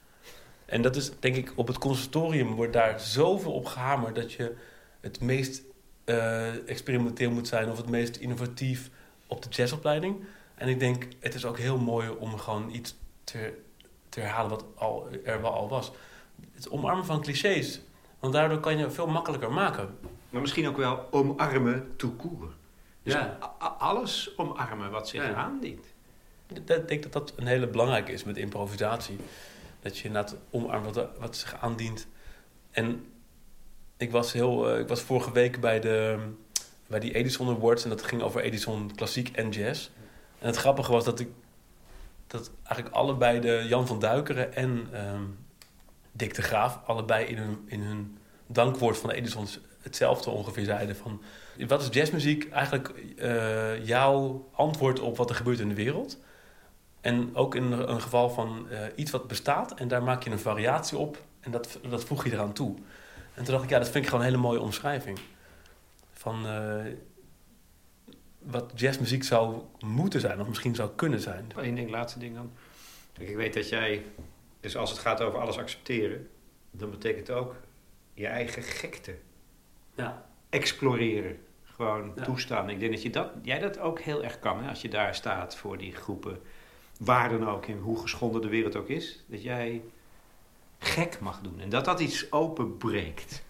En 0.65 0.83
dat 0.83 0.97
is, 0.97 1.19
denk 1.21 1.37
ik, 1.37 1.53
op 1.55 1.67
het 1.67 1.79
conservatorium 1.79 2.55
wordt 2.55 2.73
daar 2.73 3.01
zoveel 3.01 3.53
op 3.53 3.67
gehamerd... 3.67 4.15
dat 4.15 4.33
je 4.33 4.57
het 5.01 5.21
meest 5.21 5.63
eh, 6.05 6.69
experimenteel 6.69 7.31
moet 7.31 7.49
zijn... 7.49 7.71
of 7.71 7.77
het 7.77 7.89
meest 7.89 8.17
innovatief 8.17 8.91
op 9.27 9.43
de 9.43 9.49
jazzopleiding. 9.49 10.25
En 10.55 10.69
ik 10.69 10.79
denk, 10.79 11.07
het 11.21 11.35
is 11.35 11.45
ook 11.45 11.59
heel 11.59 11.79
mooi 11.79 12.09
om 12.09 12.39
gewoon 12.39 12.71
iets 12.71 12.97
te, 13.25 13.59
te 14.09 14.21
herhalen... 14.21 14.51
wat 14.51 14.65
al, 14.75 15.09
er 15.25 15.43
wel 15.43 15.53
al 15.53 15.69
was. 15.69 15.93
Het 16.53 16.71
omarmen 16.71 17.05
van 17.05 17.23
clichés. 17.23 17.81
Want 18.19 18.33
daardoor 18.33 18.61
kan 18.61 18.79
je 18.79 18.91
veel 18.91 19.07
makkelijker 19.07 19.53
maken. 19.53 19.99
Maar 20.37 20.45
misschien 20.45 20.69
ook 20.69 20.77
wel 20.77 21.09
omarmen 21.11 21.93
tout 21.97 22.17
court. 22.17 22.53
Dus 23.03 23.13
Ja. 23.13 23.39
alles 23.79 24.33
omarmen 24.37 24.91
wat 24.91 25.09
zich 25.09 25.23
Ja. 25.23 25.35
aandient. 25.35 25.87
Ik 26.47 26.67
denk- 26.67 27.03
dat 27.03 27.13
dat 27.13 27.33
een 27.37 27.47
hele 27.47 27.67
belangrijke 27.67 28.13
is 28.13 28.25
met 28.25 28.37
improvisatie. 28.37 29.17
Dat 29.81 29.99
je 29.99 30.05
inderdaad 30.05 30.37
omarmt 30.51 30.95
wat, 30.95 31.09
wat 31.19 31.37
zich 31.37 31.57
aandient. 31.61 32.07
En 32.71 33.07
ik 33.97 34.11
was, 34.11 34.33
heel, 34.33 34.69
eh, 34.71 34.79
ik 34.79 34.89
was 34.89 35.01
vorige 35.01 35.33
week 35.33 35.61
bij, 35.61 35.81
de, 35.81 36.19
bij 36.87 37.01
die 37.01 37.15
Edison 37.15 37.49
Awards... 37.49 37.85
en 37.85 37.91
dat 37.91 38.03
ging 38.03 38.23
over 38.23 38.41
Edison 38.41 38.95
klassiek 38.95 39.29
en 39.37 39.51
jazz. 39.51 39.89
En 40.39 40.47
het 40.47 40.57
grappige 40.57 40.93
was 40.93 41.05
dat 41.05 41.21
ik... 41.21 41.29
dat 42.27 42.51
eigenlijk 42.63 42.97
allebei 42.97 43.41
de 43.41 43.65
Jan 43.69 43.87
van 43.87 43.99
Duikeren 44.01 44.55
en 44.55 44.89
ehm, 44.93 45.23
Dick 46.13 46.35
de 46.35 46.43
Graaf... 46.43 46.81
allebei 46.87 47.27
in 47.27 47.37
hun, 47.37 47.63
in 47.67 47.81
hun 47.81 48.19
dankwoord 48.47 48.99
van 48.99 49.09
de 49.09 49.17
Edisons 49.17 49.61
hetzelfde 49.87 50.31
ongeveer 50.31 50.65
zeiden 50.65 50.97
van... 50.97 51.23
Wat 51.67 51.83
is 51.83 51.89
jazzmuziek? 51.91 52.51
Eigenlijk 52.51 52.89
eh, 53.17 53.87
jouw 53.87 54.49
antwoord 54.53 55.01
op 55.01 55.17
wat 55.17 55.31
er 55.31 55.37
gebeurt 55.37 55.59
in 55.59 55.69
de 55.69 55.75
wereld. 55.75 56.19
En 57.01 57.31
ook 57.35 57.55
in 57.55 57.73
een 57.73 58.01
geval 58.01 58.31
van 58.31 58.67
eh, 58.71 58.79
iets 58.95 59.11
wat 59.11 59.29
bestaat 59.29 59.75
en 59.75 59.89
daar 59.89 60.03
maak 60.03 60.23
je 60.23 60.31
een 60.31 60.39
variatie 60.39 60.99
op 60.99 61.23
en 61.41 61.51
dat, 61.51 61.79
dat 61.89 62.05
voeg 62.05 62.25
je 62.25 62.33
eraan 62.33 62.53
toe. 62.53 62.75
En 63.35 63.45
toen 63.45 63.53
dacht 63.53 63.65
ik, 63.65 63.71
ja, 63.71 63.79
dat 63.79 63.89
vind 63.89 64.05
ik 64.05 64.11
gewoon 64.11 64.25
een 64.25 64.31
hele 64.31 64.43
mooie 64.43 64.61
omschrijving. 64.61 65.19
Van 66.13 66.47
eh, 66.47 66.85
wat 68.39 68.73
jazzmuziek 68.75 69.25
zou 69.25 69.63
moeten 69.85 70.21
zijn, 70.21 70.41
of 70.41 70.49
misschien 70.49 70.75
zou 70.75 70.91
kunnen 70.97 71.21
zijn. 71.21 71.47
Eén 71.57 71.75
ding, 71.75 71.91
laatste 71.91 72.19
ding 72.19 72.35
dan. 72.35 72.53
Ik 73.19 73.37
weet 73.37 73.55
dat 73.55 73.69
jij, 73.69 74.05
dus 74.61 74.77
als 74.77 74.91
het 74.91 74.99
gaat 74.99 75.21
over 75.21 75.41
alles 75.41 75.59
accepteren, 75.59 76.29
dan 76.71 76.91
betekent 76.91 77.31
ook 77.31 77.55
je 78.15 78.27
eigen 78.27 78.63
gekte 78.63 79.15
Ja, 79.97 80.25
exploreren. 80.51 81.39
Gewoon 81.65 82.13
Ja. 82.17 82.23
toestaan. 82.23 82.71
Ik 82.71 82.81
denk 82.81 82.93
dat 82.93 83.03
je 83.03 83.11
dat, 83.11 83.31
jij 83.43 83.59
dat 83.59 83.79
ook 83.79 84.01
heel 84.01 84.25
erg 84.25 84.39
kan. 84.39 84.63
Hè? 84.63 84.69
Als 84.69 84.83
je 84.83 84.89
daar 84.89 85.15
staat 85.15 85.57
voor 85.57 85.79
die 85.79 85.93
groepen, 85.95 86.41
waar 86.99 87.29
dan 87.29 87.49
ook, 87.49 87.67
en 87.67 87.79
hoe 87.79 87.99
geschonden 88.01 88.41
de 88.43 88.49
wereld 88.49 88.77
ook 88.77 88.89
is. 88.89 89.25
Dat 89.27 89.43
jij 89.43 89.83
gek 90.79 91.21
mag 91.21 91.41
doen. 91.41 91.61
En 91.61 91.69
dat 91.69 91.85
dat 91.85 92.01
iets 92.01 92.33
openbreekt. 92.33 93.45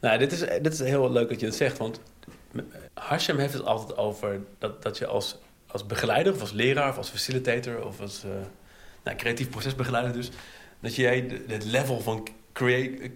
Nou, 0.00 0.18
dit 0.18 0.32
is, 0.32 0.38
dit 0.38 0.72
is 0.72 0.80
heel 0.80 1.12
leuk 1.12 1.28
dat 1.28 1.40
je 1.40 1.46
het 1.46 1.54
zegt, 1.54 1.78
want 1.78 2.00
Hashem 2.94 3.38
heeft 3.38 3.52
het 3.52 3.64
altijd 3.64 3.98
over 3.98 4.40
dat, 4.58 4.82
dat 4.82 4.98
je 4.98 5.06
als, 5.06 5.38
als 5.66 5.86
begeleider, 5.86 6.32
of 6.32 6.40
als 6.40 6.52
leraar, 6.52 6.88
of 6.88 6.96
als 6.96 7.08
facilitator, 7.10 7.84
of 7.84 8.00
als 8.00 8.24
eh, 8.24 8.30
nou, 9.04 9.16
creatief 9.16 9.50
procesbegeleider 9.50 10.12
dus, 10.12 10.30
dat 10.80 10.94
jij 10.94 11.42
het 11.46 11.64
level 11.64 12.00
van 12.00 12.28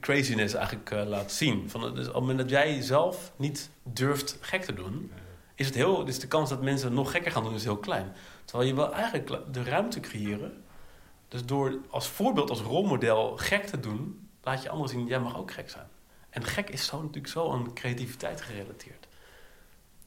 craziness 0.01 0.55
eigenlijk 0.55 0.91
eh, 0.91 1.07
laat 1.07 1.33
zien. 1.33 1.71
Van, 1.71 1.81
dus 1.81 2.07
op 2.09 2.13
het 2.13 2.21
moment 2.21 2.39
dat 2.39 2.51
jij 2.51 2.81
zelf 2.83 3.33
niet 3.37 3.71
durft 3.83 4.39
gek 4.41 4.65
te 4.65 4.75
doen, 4.75 5.11
is, 5.55 5.67
het 5.67 5.75
heel, 5.75 6.07
is 6.07 6.19
de 6.19 6.27
kans 6.27 6.49
dat 6.49 6.63
mensen 6.63 6.95
nog 6.95 7.11
gekker 7.11 7.33
gaan 7.33 7.43
doen 7.43 7.55
is 7.55 7.65
heel 7.65 7.77
klein. 7.77 8.13
Terwijl 8.45 8.69
je 8.69 8.75
wel 8.75 8.93
eigenlijk 8.93 9.55
de 9.55 9.63
ruimte 9.63 10.01
creëren. 10.01 10.65
Dus 11.29 11.45
door 11.45 11.79
als 11.91 12.09
voorbeeld, 12.09 12.51
als 12.51 12.61
rolmodel 12.61 13.37
gek 13.37 13.67
te 13.67 13.81
doen, 13.81 14.29
laat 14.43 14.63
je 14.63 14.69
anderen 14.69 14.91
zien, 14.91 15.07
jij 15.07 15.21
mag 15.21 15.39
ook 15.39 15.53
gek 15.53 15.71
zijn. 15.71 15.87
En 16.31 16.45
gek 16.45 16.71
is 16.71 16.87
zo 16.87 17.01
natuurlijk 17.01 17.29
zo 17.29 17.53
aan 17.53 17.75
creativiteit 17.75 18.41
gerelateerd. 18.41 19.07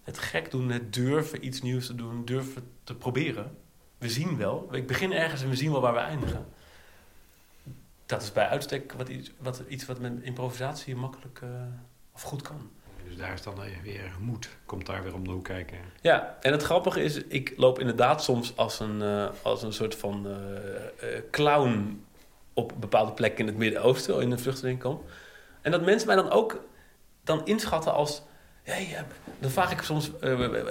Het 0.03 0.19
gek 0.19 0.51
doen, 0.51 0.69
het 0.69 0.93
durven 0.93 1.45
iets 1.45 1.61
nieuws 1.61 1.85
te 1.85 1.95
doen, 1.95 2.25
durven 2.25 2.71
te 2.83 2.95
proberen. 2.95 3.57
We 3.97 4.09
zien 4.09 4.37
wel. 4.37 4.67
Ik 4.71 4.87
begin 4.87 5.11
ergens 5.11 5.41
en 5.41 5.49
we 5.49 5.55
zien 5.55 5.71
wel 5.71 5.81
waar 5.81 5.93
we 5.93 5.99
eindigen. 5.99 6.45
Dat 8.07 8.21
is 8.21 8.31
bij 8.31 8.47
uitstek 8.47 8.93
wat 8.93 9.09
iets 9.09 9.31
wat, 9.37 9.63
iets 9.67 9.85
wat 9.85 9.99
met 9.99 10.13
improvisatie 10.21 10.95
makkelijk 10.95 11.39
eh, 11.41 11.49
of 12.13 12.21
goed 12.21 12.41
kan. 12.41 12.69
Dus 13.07 13.17
daar 13.17 13.33
is 13.33 13.41
dan 13.41 13.55
weer 13.83 14.11
moed. 14.19 14.49
Komt 14.65 14.85
daar 14.85 15.03
weer 15.03 15.13
om 15.13 15.23
de 15.23 15.31
hoek 15.31 15.43
kijken. 15.43 15.77
Ja, 16.01 16.37
en 16.41 16.51
het 16.51 16.63
grappige 16.63 17.03
is, 17.03 17.23
ik 17.23 17.53
loop 17.57 17.79
inderdaad 17.79 18.23
soms 18.23 18.57
als 18.57 18.79
een, 18.79 19.01
eh, 19.01 19.27
als 19.41 19.63
een 19.63 19.73
soort 19.73 19.95
van 19.95 20.27
eh, 20.27 21.07
clown 21.31 22.05
op 22.53 22.73
bepaalde 22.79 23.11
plekken 23.11 23.39
in 23.39 23.47
het 23.47 23.57
Midden-Oosten, 23.57 24.21
in 24.21 24.31
een 24.31 24.39
vluchtelingenkamp. 24.39 25.09
En 25.61 25.71
dat 25.71 25.85
mensen 25.85 26.07
mij 26.07 26.15
dan 26.15 26.29
ook 26.31 26.63
dan 27.23 27.45
inschatten 27.45 27.93
als... 27.93 28.21
Hey, 28.63 29.05
dan 29.39 29.51
vraag 29.51 29.71
ik 29.71 29.81
soms, 29.81 30.11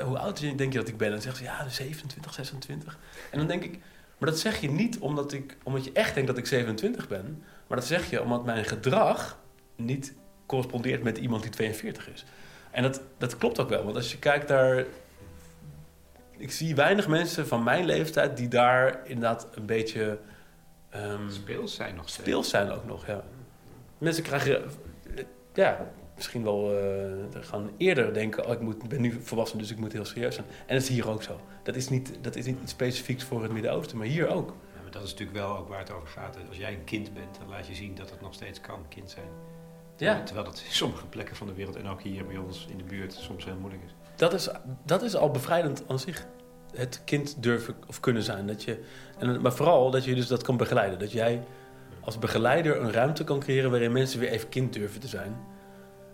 hoe 0.05 0.19
oud 0.19 0.41
denk 0.41 0.73
je 0.73 0.79
dat 0.79 0.89
ik 0.89 0.97
ben? 0.97 1.07
En 1.07 1.13
dan 1.13 1.23
zeggen 1.23 1.45
ze, 1.45 1.51
ja, 1.51 1.69
27, 1.69 2.35
26. 2.35 2.99
En 3.31 3.39
dan 3.39 3.47
denk 3.47 3.65
ik, 3.65 3.81
maar 4.19 4.31
dat 4.31 4.39
zeg 4.39 4.61
je 4.61 4.71
niet 4.71 4.99
omdat, 4.99 5.33
ik, 5.33 5.57
omdat 5.63 5.85
je 5.85 5.93
echt 5.93 6.15
denkt 6.15 6.29
dat 6.29 6.39
ik 6.39 6.47
27 6.47 7.09
ben. 7.09 7.43
Maar 7.67 7.79
dat 7.79 7.87
zeg 7.87 8.11
je 8.11 8.23
omdat 8.23 8.45
mijn 8.45 8.65
gedrag 8.65 9.39
niet 9.77 10.15
correspondeert 10.47 11.03
met 11.03 11.19
iemand 11.19 11.43
die 11.43 11.51
42 11.51 12.13
is. 12.13 12.25
En 12.71 12.83
dat, 12.83 13.01
dat 13.19 13.37
klopt 13.37 13.61
ook 13.61 13.69
wel, 13.69 13.85
want 13.85 13.97
als 13.97 14.13
je 14.13 14.19
kijkt 14.19 14.49
naar... 14.49 14.85
Ik 16.39 16.53
zie 16.53 16.75
weinig 16.75 17.09
mensen 17.09 17.47
van 17.47 17.63
mijn 17.63 17.85
leeftijd 17.85 18.37
die 18.37 18.49
daar 18.49 19.01
inderdaad 19.05 19.49
een 19.55 19.67
beetje... 19.67 20.19
ehm, 20.91 21.31
Speels 21.31 21.75
zijn 21.75 21.95
nog 21.95 22.09
steeds. 22.09 22.29
speels 22.29 22.49
zijn 22.49 22.71
ook 22.71 22.87
nog, 22.87 23.07
ja. 23.07 23.25
Mensen 23.99 24.23
krijgen, 24.23 24.63
ja, 25.55 25.91
misschien 26.15 26.43
wel 26.43 26.79
eh, 26.79 27.43
gaan 27.43 27.71
eerder 27.77 28.15
denken... 28.15 28.47
Oh, 28.47 28.53
ik 28.53 28.61
moet, 28.61 28.89
ben 28.89 29.01
nu 29.01 29.19
volwassen, 29.23 29.59
dus 29.59 29.71
ik 29.71 29.79
moet 29.79 29.93
heel 29.93 30.05
serieus 30.05 30.35
zijn. 30.35 30.47
En 30.67 30.75
dat 30.75 30.83
is 30.83 30.89
hier 30.89 31.09
ook 31.09 31.23
zo. 31.23 31.41
Dat 31.67 31.77
is 31.77 31.89
niet, 31.89 32.19
dat 32.21 32.37
is 32.37 32.47
niet 32.47 32.57
iets 32.63 32.73
specifieks 32.73 33.25
voor 33.25 33.43
het 33.43 33.53
Midden-Oosten, 33.53 33.99
maar 33.99 34.07
hier 34.07 34.29
ook. 34.29 34.49
Ja, 34.49 34.83
maar 34.83 34.91
dat 34.91 35.03
is 35.03 35.11
natuurlijk 35.11 35.39
wel 35.39 35.57
ook 35.57 35.69
waar 35.69 35.79
het 35.79 35.91
over 35.91 36.09
gaat. 36.09 36.37
Als 36.49 36.57
jij 36.57 36.73
een 36.73 36.85
kind 36.85 37.15
bent, 37.15 37.39
dan 37.39 37.49
laat 37.49 37.67
je 37.67 37.75
zien 37.75 37.95
dat 37.95 38.11
het 38.11 38.21
nog 38.21 38.35
steeds 38.35 38.61
kan, 38.61 38.89
kind 38.89 39.11
zijn. 39.11 39.29
Ja, 39.97 40.23
Terwijl 40.23 40.47
dat 40.47 40.63
in 40.67 40.73
sommige 40.73 41.07
plekken 41.07 41.37
van 41.37 41.47
de 41.47 41.53
wereld 41.53 41.77
en 41.77 41.89
ook 41.89 42.03
hier 42.03 42.27
bij 42.27 42.37
ons 42.37 42.67
in 42.71 42.79
de 42.79 42.85
buurt 42.85 43.13
soms 43.13 43.45
heel 43.45 43.57
moeilijk 43.57 43.83
is. 43.85 43.95
dat 44.17 44.33
is, 44.33 44.49
dat 44.85 45.03
is 45.03 45.17
al 45.17 45.31
bevrijdend 45.31 45.83
aan 45.89 45.99
zich. 45.99 46.27
Het 46.75 47.03
kind 47.05 47.43
durven 47.43 47.75
of 47.87 48.01
kunnen 48.01 48.23
zijn. 48.23 48.47
Dat 48.47 48.63
je, 48.63 48.85
en, 49.19 49.41
maar 49.41 49.53
vooral 49.53 49.91
dat 49.91 50.05
je 50.05 50.15
dus 50.15 50.27
dat 50.27 50.43
kan 50.43 50.57
begeleiden. 50.57 50.99
Dat 50.99 51.13
jij 51.13 51.43
als 52.01 52.19
begeleider 52.19 52.81
een 52.81 52.93
ruimte 52.93 53.25
kan 53.25 53.41
creëren 53.41 53.71
waarin 53.71 53.93
mensen 53.93 54.21
weer 54.21 54.31
even 54.31 54.49
kind 54.49 54.73
durven 54.73 55.01
te 55.01 55.09
zijn. 55.09 55.37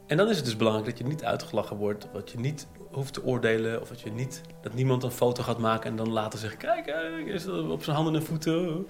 En 0.07 0.17
dan 0.17 0.29
is 0.29 0.37
het 0.37 0.45
dus 0.45 0.57
belangrijk 0.57 0.89
dat 0.89 0.99
je 0.99 1.05
niet 1.05 1.25
uitgelachen 1.25 1.77
wordt. 1.77 2.09
Dat 2.13 2.31
je 2.31 2.39
niet 2.39 2.67
hoeft 2.93 3.13
te 3.13 3.25
oordelen. 3.25 3.81
Of 3.81 3.89
dat, 3.89 4.01
je 4.01 4.11
niet, 4.11 4.41
dat 4.61 4.75
niemand 4.75 5.03
een 5.03 5.11
foto 5.11 5.43
gaat 5.43 5.59
maken 5.59 5.91
en 5.91 5.97
dan 5.97 6.11
later 6.11 6.39
zegt... 6.39 6.57
Kijk, 6.57 6.87
hij 6.87 7.23
is 7.23 7.47
op 7.49 7.85
zijn 7.85 7.97
handen 7.97 8.15
en 8.15 8.23
voeten. 8.23 8.87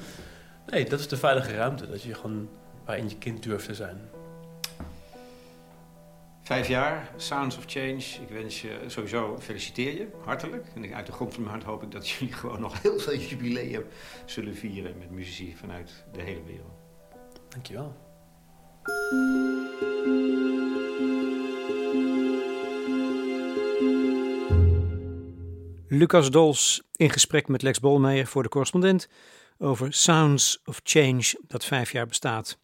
Nee, 0.67 0.85
dat 0.89 1.01
is 1.01 1.09
de 1.09 1.17
veilige 1.17 1.55
ruimte. 1.55 1.89
Dat 1.89 2.03
je 2.03 2.15
gewoon 2.15 2.49
waarin 2.85 3.09
je 3.09 3.19
kind 3.19 3.43
durft 3.43 3.67
te 3.67 3.75
zijn. 3.75 4.01
Vijf 6.43 6.69
jaar, 6.69 7.11
Sounds 7.17 7.57
of 7.57 7.65
Change. 7.67 7.97
Ik 7.97 8.29
wens 8.29 8.63
je 8.63 8.79
sowieso, 8.87 9.39
feliciteer 9.41 9.95
je, 9.95 10.09
hartelijk. 10.25 10.67
En 10.75 10.95
uit 10.95 11.07
de 11.07 11.13
grond 11.13 11.35
van 11.35 11.43
mijn 11.43 11.55
hart 11.55 11.67
hoop 11.67 11.83
ik 11.83 11.91
dat 11.91 12.09
jullie 12.09 12.35
gewoon 12.43 12.61
nog 12.61 12.83
heel 12.83 12.99
veel 12.99 13.17
jubileum 13.17 13.85
zullen 14.25 14.55
vieren 14.55 14.99
met 14.99 15.11
muzici 15.11 15.57
vanuit 15.57 16.05
de 16.13 16.23
hele 16.23 16.43
wereld. 16.43 16.81
Dankjewel. 17.49 17.97
Lucas 25.95 26.31
Dols 26.31 26.83
in 26.97 27.11
gesprek 27.11 27.49
met 27.49 27.63
Lex 27.63 27.81
Bolmeijer 27.81 28.27
voor 28.27 28.43
de 28.43 28.49
correspondent 28.49 29.09
over 29.59 29.93
Sounds 29.93 30.61
of 30.65 30.81
Change 30.83 31.35
dat 31.47 31.65
vijf 31.65 31.93
jaar 31.93 32.07
bestaat. 32.07 32.59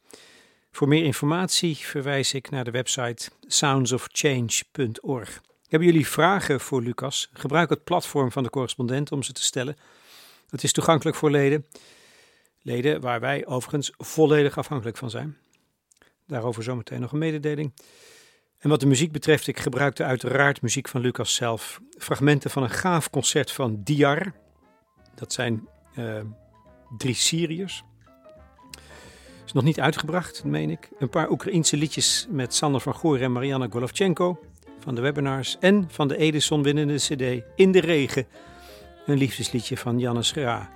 Voor 0.71 0.89
meer 0.89 1.05
informatie 1.05 1.77
verwijs 1.77 2.35
ik 2.35 2.51
naar 2.51 2.65
de 2.65 2.71
website 2.71 3.31
soundsofchange.org. 3.47 5.41
Hebben 5.69 5.89
jullie 5.89 6.09
vragen 6.09 6.61
voor 6.61 6.83
Lucas? 6.83 7.31
Gebruik 7.33 7.71
het 7.71 7.85
platform 7.85 8.33
van 8.33 8.43
de 8.43 8.51
correspondent 8.51 9.13
om 9.13 9.23
ze 9.23 9.33
te 9.33 9.43
stellen. 9.43 9.77
Het 10.49 10.63
is 10.63 10.73
toegankelijk 10.73 11.17
voor 11.17 11.31
leden. 11.31 11.67
Leden 12.63 13.01
waar 13.01 13.21
wij 13.21 13.47
overigens 13.47 13.93
volledig 13.97 14.59
afhankelijk 14.59 14.97
van 14.97 15.11
zijn. 15.11 15.37
Daarover 16.27 16.63
zometeen 16.63 17.01
nog 17.01 17.13
een 17.13 17.19
mededeling. 17.19 17.73
En 18.59 18.69
wat 18.69 18.81
de 18.81 18.87
muziek 18.87 19.13
betreft, 19.13 19.47
ik 19.47 19.59
gebruikte 19.59 20.05
uiteraard 20.05 20.63
muziek 20.63 20.89
van 20.89 21.01
Lucas 21.01 21.35
zelf. 21.35 21.81
Fragmenten 21.99 22.51
van 22.51 22.63
een 22.63 22.71
gaaf 22.71 23.11
concert 23.11 23.53
van 23.53 23.81
Diar. 23.83 24.33
Dat 25.15 25.33
zijn 25.33 25.69
eh, 25.95 26.21
drie 26.97 27.15
Syriërs. 27.15 27.85
Is 29.47 29.53
nog 29.53 29.65
niet 29.65 29.81
uitgebracht, 29.81 30.45
meen 30.45 30.71
ik. 30.71 30.89
Een 30.99 31.09
paar 31.09 31.31
Oekraïense 31.31 31.77
liedjes 31.77 32.27
met 32.31 32.55
Sander 32.55 32.81
van 32.81 32.95
Goor 32.95 33.21
en 33.21 33.33
Marianna 33.33 33.67
Golovchenko 33.71 34.41
van 34.79 34.95
de 34.95 35.01
webinars. 35.01 35.57
En 35.61 35.89
van 35.91 36.09
de 36.09 36.17
Edison 36.17 36.63
winnende 36.63 36.95
cd 36.95 37.45
In 37.55 37.73
de 37.73 37.81
Regen. 37.81 38.27
Een 39.07 39.19
liefdesliedje 39.19 39.77
van 39.77 39.99
Janne 39.99 40.23
Schera. 40.23 40.71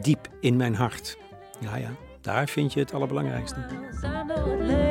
Diep 0.00 0.28
in 0.40 0.56
mijn 0.56 0.74
hart. 0.74 1.18
Ja, 1.60 1.76
ja, 1.76 1.90
daar 2.20 2.48
vind 2.48 2.72
je 2.72 2.80
het 2.80 2.92
allerbelangrijkste. 2.92 4.87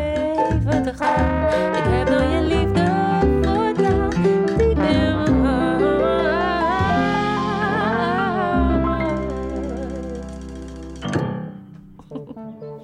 Leven 0.49 0.83
te 0.83 0.93
gaan. 0.93 1.47
Ik 1.75 1.83
heb 1.83 2.07
door 2.07 2.21
je 2.21 2.41
liefde 2.41 2.85
voortaan. 3.41 4.09
Diep 4.57 4.77
in 4.77 4.77
mijn 4.77 5.45
hart. 5.45 5.85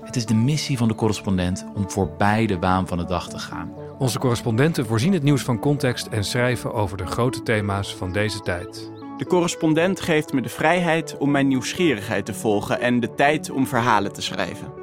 Het 0.05 0.15
is 0.15 0.25
de 0.25 0.35
missie 0.35 0.77
van 0.77 0.87
de 0.87 0.95
correspondent 0.95 1.65
om 1.75 1.89
voorbij 1.89 2.45
de 2.45 2.59
waan 2.59 2.87
van 2.87 2.97
de 2.97 3.05
dag 3.05 3.29
te 3.29 3.39
gaan. 3.39 3.71
Onze 3.97 4.19
correspondenten 4.19 4.85
voorzien 4.85 5.13
het 5.13 5.23
nieuws 5.23 5.41
van 5.41 5.59
context 5.59 6.07
en 6.07 6.23
schrijven 6.23 6.73
over 6.73 6.97
de 6.97 7.05
grote 7.05 7.43
thema's 7.43 7.95
van 7.95 8.11
deze 8.11 8.39
tijd. 8.39 8.91
De 9.17 9.25
correspondent 9.25 10.01
geeft 10.01 10.33
me 10.33 10.41
de 10.41 10.49
vrijheid 10.49 11.17
om 11.17 11.31
mijn 11.31 11.47
nieuwsgierigheid 11.47 12.25
te 12.25 12.33
volgen 12.33 12.79
en 12.79 12.99
de 12.99 13.13
tijd 13.13 13.49
om 13.49 13.67
verhalen 13.67 14.13
te 14.13 14.21
schrijven. 14.21 14.82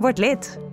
Word 0.00 0.18
lid. 0.18 0.71